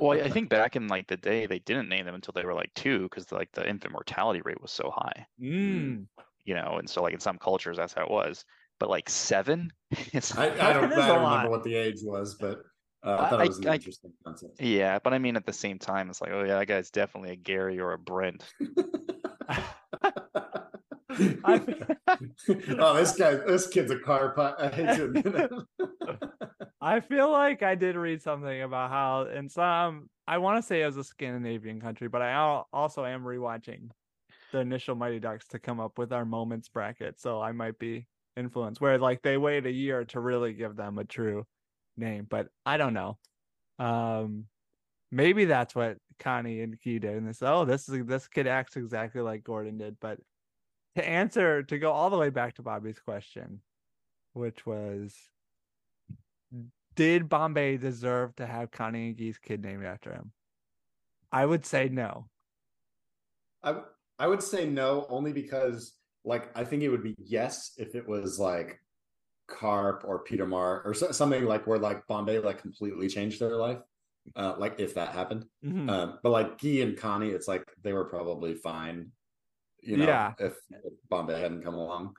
well, 0.00 0.12
I 0.22 0.28
think 0.28 0.48
back 0.50 0.76
in 0.76 0.88
like 0.88 1.06
the 1.08 1.16
day 1.16 1.46
they 1.46 1.58
didn't 1.60 1.88
name 1.88 2.04
them 2.06 2.14
until 2.14 2.32
they 2.32 2.44
were 2.44 2.54
like 2.54 2.72
two 2.74 3.02
because 3.04 3.32
like 3.32 3.50
the 3.52 3.68
infant 3.68 3.92
mortality 3.92 4.42
rate 4.44 4.60
was 4.60 4.70
so 4.72 4.90
high, 4.94 5.26
Mm. 5.40 6.06
you 6.44 6.54
know, 6.54 6.76
and 6.78 6.88
so 6.88 7.02
like 7.02 7.14
in 7.14 7.20
some 7.20 7.38
cultures 7.38 7.76
that's 7.78 7.94
how 7.94 8.02
it 8.04 8.10
was. 8.10 8.44
But 8.78 8.90
like 8.90 9.08
seven, 9.08 9.72
it's 9.90 10.36
i, 10.36 10.46
I 10.50 10.72
don't, 10.74 10.90
That 10.90 10.98
is 10.98 11.04
I 11.04 11.08
a 11.08 11.12
don't 11.14 11.22
lot. 11.22 11.30
remember 11.32 11.50
what 11.50 11.64
the 11.64 11.74
age 11.74 12.00
was 12.02 12.34
but 12.34 12.58
uh, 13.02 13.28
i 13.32 13.36
I- 13.36 13.44
it 13.44 13.48
was 13.48 13.58
an 13.58 13.68
I- 13.68 13.74
interesting 13.76 14.12
concept 14.24 14.60
yeah. 14.60 14.98
But 14.98 15.14
I 15.14 15.18
mean, 15.18 15.36
at 15.36 15.46
the 15.46 15.52
same 15.54 15.78
time, 15.78 16.10
it's 16.10 16.20
like, 16.20 16.32
oh 16.32 16.42
yeah, 16.44 16.58
that 16.58 16.66
guy's 16.66 16.90
definitely 16.90 17.30
a 17.30 17.36
Gary 17.36 17.78
or 17.80 17.92
a 17.94 17.98
Brent. 17.98 18.44
oh 22.78 22.94
this 22.94 23.16
guy 23.16 23.34
this 23.34 23.66
kid's 23.68 23.90
a 23.90 23.98
car 23.98 24.30
pot 24.30 24.60
i 24.60 24.68
hate 24.68 24.96
to 24.96 25.04
admit 25.04 25.26
it 25.26 25.50
I 26.86 27.00
feel 27.00 27.32
like 27.32 27.64
I 27.64 27.74
did 27.74 27.96
read 27.96 28.22
something 28.22 28.62
about 28.62 28.90
how 28.90 29.22
in 29.22 29.48
some 29.48 30.08
I 30.28 30.38
want 30.38 30.58
to 30.58 30.66
say 30.66 30.82
it 30.82 30.86
was 30.86 30.96
a 30.96 31.02
Scandinavian 31.02 31.80
country, 31.80 32.06
but 32.06 32.22
I 32.22 32.62
also 32.72 33.04
am 33.04 33.24
rewatching 33.24 33.90
the 34.52 34.58
initial 34.58 34.94
Mighty 34.94 35.18
Ducks 35.18 35.48
to 35.48 35.58
come 35.58 35.80
up 35.80 35.98
with 35.98 36.12
our 36.12 36.24
moments 36.24 36.68
bracket, 36.68 37.20
so 37.20 37.40
I 37.40 37.50
might 37.50 37.78
be 37.80 38.06
influenced. 38.36 38.80
Where 38.80 38.98
like 38.98 39.22
they 39.22 39.36
wait 39.36 39.66
a 39.66 39.70
year 39.70 40.04
to 40.06 40.20
really 40.20 40.52
give 40.52 40.76
them 40.76 40.98
a 40.98 41.04
true 41.04 41.44
name, 41.96 42.26
but 42.28 42.48
I 42.64 42.76
don't 42.76 42.94
know. 42.94 43.18
Um, 43.78 44.44
maybe 45.10 45.44
that's 45.46 45.74
what 45.74 45.98
Connie 46.20 46.60
and 46.60 46.76
Guy 46.84 46.98
did, 46.98 47.16
and 47.16 47.26
they 47.26 47.32
said, 47.32 47.52
"Oh, 47.52 47.64
this 47.64 47.88
is 47.88 48.06
this 48.06 48.28
kid 48.28 48.46
acts 48.46 48.76
exactly 48.76 49.22
like 49.22 49.44
Gordon 49.44 49.78
did." 49.78 49.96
But 50.00 50.20
to 50.96 51.08
answer, 51.08 51.62
to 51.62 51.78
go 51.78 51.92
all 51.92 52.10
the 52.10 52.18
way 52.18 52.30
back 52.30 52.54
to 52.54 52.62
Bobby's 52.62 52.98
question, 52.98 53.60
which 54.32 54.66
was 54.66 55.14
did 56.94 57.28
Bombay 57.28 57.76
deserve 57.76 58.34
to 58.36 58.46
have 58.46 58.70
Connie 58.70 59.08
and 59.08 59.16
Guy's 59.16 59.38
kid 59.38 59.62
named 59.62 59.84
after 59.84 60.12
him? 60.12 60.32
I 61.30 61.44
would 61.44 61.66
say 61.66 61.88
no. 61.88 62.28
I 63.62 63.76
I 64.18 64.26
would 64.26 64.42
say 64.42 64.66
no, 64.66 65.06
only 65.10 65.32
because 65.32 65.92
like 66.24 66.50
I 66.56 66.64
think 66.64 66.82
it 66.82 66.88
would 66.88 67.02
be 67.02 67.14
yes 67.18 67.72
if 67.76 67.94
it 67.94 68.08
was 68.08 68.38
like 68.38 68.80
Karp 69.46 70.02
or 70.06 70.20
Peter 70.20 70.46
Mark 70.46 70.86
or 70.86 70.94
so, 70.94 71.12
something 71.12 71.44
like 71.44 71.66
where 71.66 71.78
like 71.78 72.06
Bombay 72.06 72.38
like 72.38 72.60
completely 72.62 73.08
changed 73.08 73.40
their 73.40 73.56
life, 73.56 73.78
uh, 74.34 74.54
like 74.56 74.80
if 74.80 74.94
that 74.94 75.12
happened. 75.12 75.44
Mhm. 75.62 75.90
Um, 75.90 76.18
but 76.22 76.30
like 76.30 76.58
Guy 76.58 76.80
and 76.80 76.96
Connie, 76.96 77.30
it's 77.30 77.46
like 77.46 77.64
they 77.82 77.92
were 77.92 78.06
probably 78.06 78.54
fine, 78.54 79.12
you 79.82 79.96
know, 79.96 80.06
Yeah. 80.06 80.32
if, 80.38 80.54
if 80.70 80.92
Bombay 81.08 81.40
hadn't 81.40 81.62
come 81.62 81.74
along. 81.74 82.14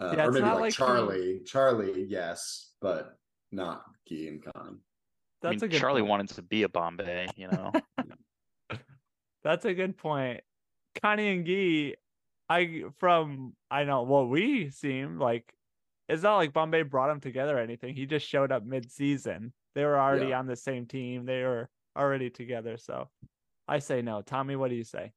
Uh, 0.00 0.14
Yeah, 0.16 0.26
or 0.26 0.32
maybe 0.32 0.44
not 0.44 0.54
like, 0.54 0.60
like 0.60 0.72
he- 0.72 0.76
Charlie, 0.76 1.40
Charlie, 1.44 2.04
yes, 2.08 2.72
but 2.80 3.18
not 3.50 3.82
Guy 4.08 4.26
and 4.28 4.42
Connie. 4.42 4.76
That's 5.42 5.50
I 5.50 5.50
mean, 5.50 5.64
a 5.64 5.68
good 5.68 5.80
Charlie 5.80 6.00
point. 6.02 6.10
wanted 6.10 6.28
to 6.30 6.42
be 6.42 6.62
a 6.64 6.68
Bombay, 6.68 7.28
you 7.36 7.48
know. 7.48 7.72
That's 9.44 9.64
a 9.64 9.74
good 9.74 9.96
point. 9.96 10.40
Connie 11.02 11.28
and 11.28 11.46
Guy, 11.46 11.94
I 12.48 12.84
from 12.98 13.54
I 13.70 13.84
know 13.84 14.02
what 14.02 14.28
we 14.28 14.70
seem 14.70 15.18
like 15.18 15.52
it's 16.08 16.22
not 16.22 16.36
like 16.36 16.52
Bombay 16.52 16.82
brought 16.82 17.08
them 17.08 17.20
together 17.20 17.56
or 17.56 17.60
anything. 17.60 17.94
He 17.94 18.06
just 18.06 18.26
showed 18.26 18.50
up 18.50 18.64
mid 18.64 18.90
season. 18.90 19.52
They 19.74 19.84
were 19.84 19.98
already 19.98 20.28
Yeah. 20.28 20.38
on 20.38 20.46
the 20.46 20.56
same 20.56 20.86
team. 20.86 21.24
They 21.24 21.42
were 21.44 21.68
already 21.96 22.30
together. 22.30 22.76
So 22.78 23.08
I 23.68 23.78
say 23.78 24.02
no. 24.02 24.22
Tommy, 24.22 24.56
what 24.56 24.70
do 24.70 24.76
you 24.76 24.84
say? 24.84 25.12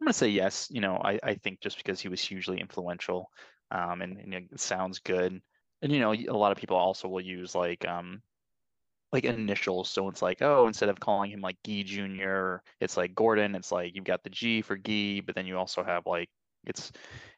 I'm 0.00 0.06
gonna 0.06 0.12
say 0.14 0.28
yes. 0.28 0.68
You 0.70 0.80
know, 0.80 0.96
I, 0.96 1.18
I 1.22 1.34
think 1.34 1.60
just 1.60 1.76
because 1.76 2.00
he 2.00 2.08
was 2.08 2.22
hugely 2.22 2.60
influential, 2.60 3.30
um, 3.70 4.00
and, 4.02 4.18
and 4.18 4.34
it 4.34 4.60
sounds 4.60 4.98
good, 4.98 5.40
and 5.82 5.92
you 5.92 6.00
know, 6.00 6.12
a 6.12 6.36
lot 6.36 6.52
of 6.52 6.58
people 6.58 6.76
also 6.76 7.08
will 7.08 7.20
use 7.20 7.54
like 7.54 7.86
um, 7.86 8.22
like 9.12 9.24
initials. 9.24 9.90
So 9.90 10.08
it's 10.08 10.22
like, 10.22 10.42
oh, 10.42 10.66
instead 10.66 10.88
of 10.88 11.00
calling 11.00 11.30
him 11.30 11.40
like 11.40 11.56
Guy 11.66 11.82
Junior, 11.82 12.62
it's 12.80 12.96
like 12.96 13.14
Gordon. 13.14 13.54
It's 13.54 13.72
like 13.72 13.94
you've 13.94 14.04
got 14.04 14.22
the 14.24 14.30
G 14.30 14.62
for 14.62 14.76
Guy, 14.76 15.20
but 15.24 15.34
then 15.34 15.46
you 15.46 15.58
also 15.58 15.82
have 15.84 16.06
like 16.06 16.30
it's, 16.64 16.92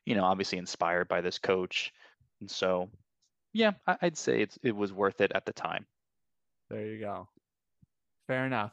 you 0.05 0.15
know, 0.15 0.25
obviously 0.25 0.59
inspired 0.59 1.09
by 1.09 1.21
this 1.21 1.39
coach, 1.39 1.93
and 2.41 2.51
so 2.51 2.91
yeah, 3.53 3.73
I, 3.87 3.97
I'd 4.03 4.19
say 4.19 4.41
it's 4.43 4.59
it 4.63 4.77
was 4.77 4.93
worth 4.93 5.21
it 5.21 5.33
at 5.35 5.47
the 5.47 5.53
time. 5.53 5.87
There 6.71 6.87
you 6.87 7.01
go. 7.01 7.29
Fair 8.27 8.47
enough. 8.47 8.73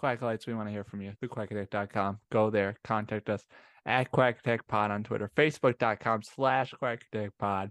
Quacklights, 0.00 0.46
we 0.46 0.54
want 0.54 0.68
to 0.68 0.72
hear 0.72 0.84
from 0.84 1.02
you. 1.02 1.12
TheQuackadeck.com. 1.22 2.18
Go 2.30 2.50
there. 2.50 2.76
Contact 2.84 3.28
us 3.28 3.44
at 3.84 4.10
QuackAttackPod 4.12 4.90
on 4.90 5.02
Twitter. 5.04 5.30
Facebook.com 5.36 6.22
slash 6.22 6.74
QuackadeckPod. 6.80 7.70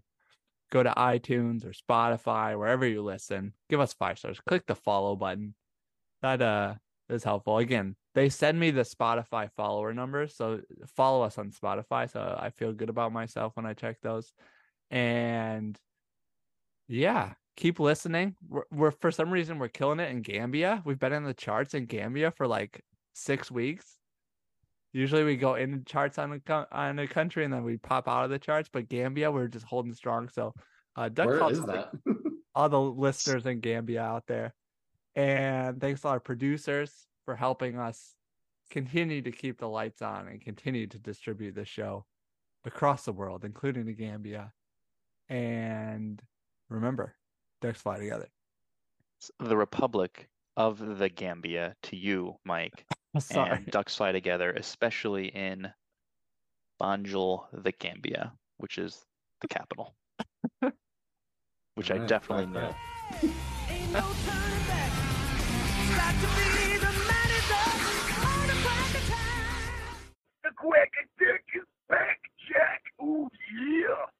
Go 0.72 0.84
to 0.84 0.94
iTunes 0.96 1.66
or 1.66 1.72
Spotify, 1.72 2.58
wherever 2.58 2.86
you 2.86 3.02
listen. 3.02 3.54
Give 3.70 3.80
us 3.80 3.94
five 3.94 4.20
stars. 4.20 4.40
Click 4.48 4.68
the 4.68 4.76
follow 4.76 5.16
button. 5.16 5.56
That 6.22 6.42
uh 6.42 6.76
is 7.10 7.24
helpful. 7.24 7.58
Again, 7.58 7.96
they 8.14 8.30
send 8.30 8.60
me 8.60 8.70
the 8.72 8.82
Spotify 8.82 9.50
follower 9.56 9.94
numbers. 9.94 10.36
So 10.36 10.62
follow 10.96 11.24
us 11.24 11.38
on 11.38 11.52
Spotify. 11.52 12.12
So 12.12 12.38
I 12.40 12.52
feel 12.52 12.74
good 12.74 12.90
about 12.90 13.12
myself 13.12 13.54
when 13.56 13.66
I 13.66 13.74
check 13.74 13.98
those. 14.02 14.32
And 14.92 15.78
yeah, 16.88 17.34
keep 17.60 17.80
listening. 17.80 18.36
We're, 18.48 18.64
we're 18.72 18.92
for 18.92 19.12
some 19.12 19.30
reason 19.30 19.60
we're 19.60 19.68
killing 19.68 20.00
it 20.00 20.10
in 20.10 20.22
Gambia. 20.22 20.82
We've 20.86 20.98
been 20.98 21.12
in 21.12 21.26
the 21.26 21.34
charts 21.34 21.74
in 21.74 21.86
Gambia 21.86 22.32
for 22.32 22.48
like 22.48 22.82
six 23.14 23.52
weeks. 23.52 23.98
Usually 24.94 25.26
we 25.26 25.36
go 25.36 25.56
in 25.56 25.72
the 25.72 25.84
charts 25.86 26.18
on 26.18 26.42
a 26.48 26.68
on 26.72 26.98
a 27.00 27.08
country 27.08 27.44
and 27.44 27.54
then 27.54 27.64
we 27.64 27.78
pop 27.78 28.08
out 28.08 28.24
of 28.24 28.32
the 28.32 28.40
charts, 28.40 28.70
but 28.72 28.88
Gambia 28.88 29.30
we're 29.30 29.48
just 29.48 29.66
holding 29.66 29.94
strong. 29.94 30.30
So, 30.30 30.54
uh, 30.96 31.10
Doug 31.10 31.28
Where 31.28 31.52
is 31.52 31.62
that? 31.66 31.92
all 32.56 32.70
the 32.70 32.80
listeners 32.80 33.46
in 33.46 33.60
Gambia 33.60 34.02
out 34.02 34.26
there, 34.26 34.56
and 35.16 35.80
thanks 35.80 36.02
to 36.02 36.08
our 36.08 36.20
producers 36.20 37.08
for 37.26 37.36
helping 37.36 37.78
us 37.78 38.16
continue 38.72 39.22
to 39.22 39.32
keep 39.32 39.60
the 39.60 39.68
lights 39.68 40.02
on 40.02 40.28
and 40.28 40.42
continue 40.42 40.88
to 40.88 40.98
distribute 40.98 41.56
the 41.56 41.66
show 41.66 42.06
across 42.66 43.04
the 43.06 43.14
world, 43.14 43.44
including 43.44 43.86
the 43.86 43.94
Gambia. 43.94 44.54
And 45.28 46.20
remember, 46.70 47.16
that 47.62 47.78
fly 47.78 47.98
together. 47.98 48.28
The 49.40 49.58
Republic 49.58 50.30
of 50.56 50.98
the 50.98 51.10
Gambia 51.10 51.76
to 51.84 51.96
you, 51.96 52.36
Mike, 52.46 52.86
and 53.32 53.66
Ducks 53.68 53.96
Fly 53.96 54.12
Together, 54.12 54.52
especially 54.52 55.28
in 55.28 55.70
Banjul, 56.82 57.46
the 57.52 57.72
Gambia, 57.72 58.34
which 58.58 58.78
is 58.78 59.06
the 59.42 59.48
capital, 59.48 59.96
which 61.76 61.90
right, 61.90 62.02
I 62.02 62.06
definitely 62.06 62.48
know. 62.48 62.76
the 70.44 70.52
quick, 70.56 70.92
attack 71.20 71.44
is 71.56 71.64
back, 71.90 72.20
Jack. 72.48 72.82
Oh, 73.02 73.30
yeah. 73.54 74.19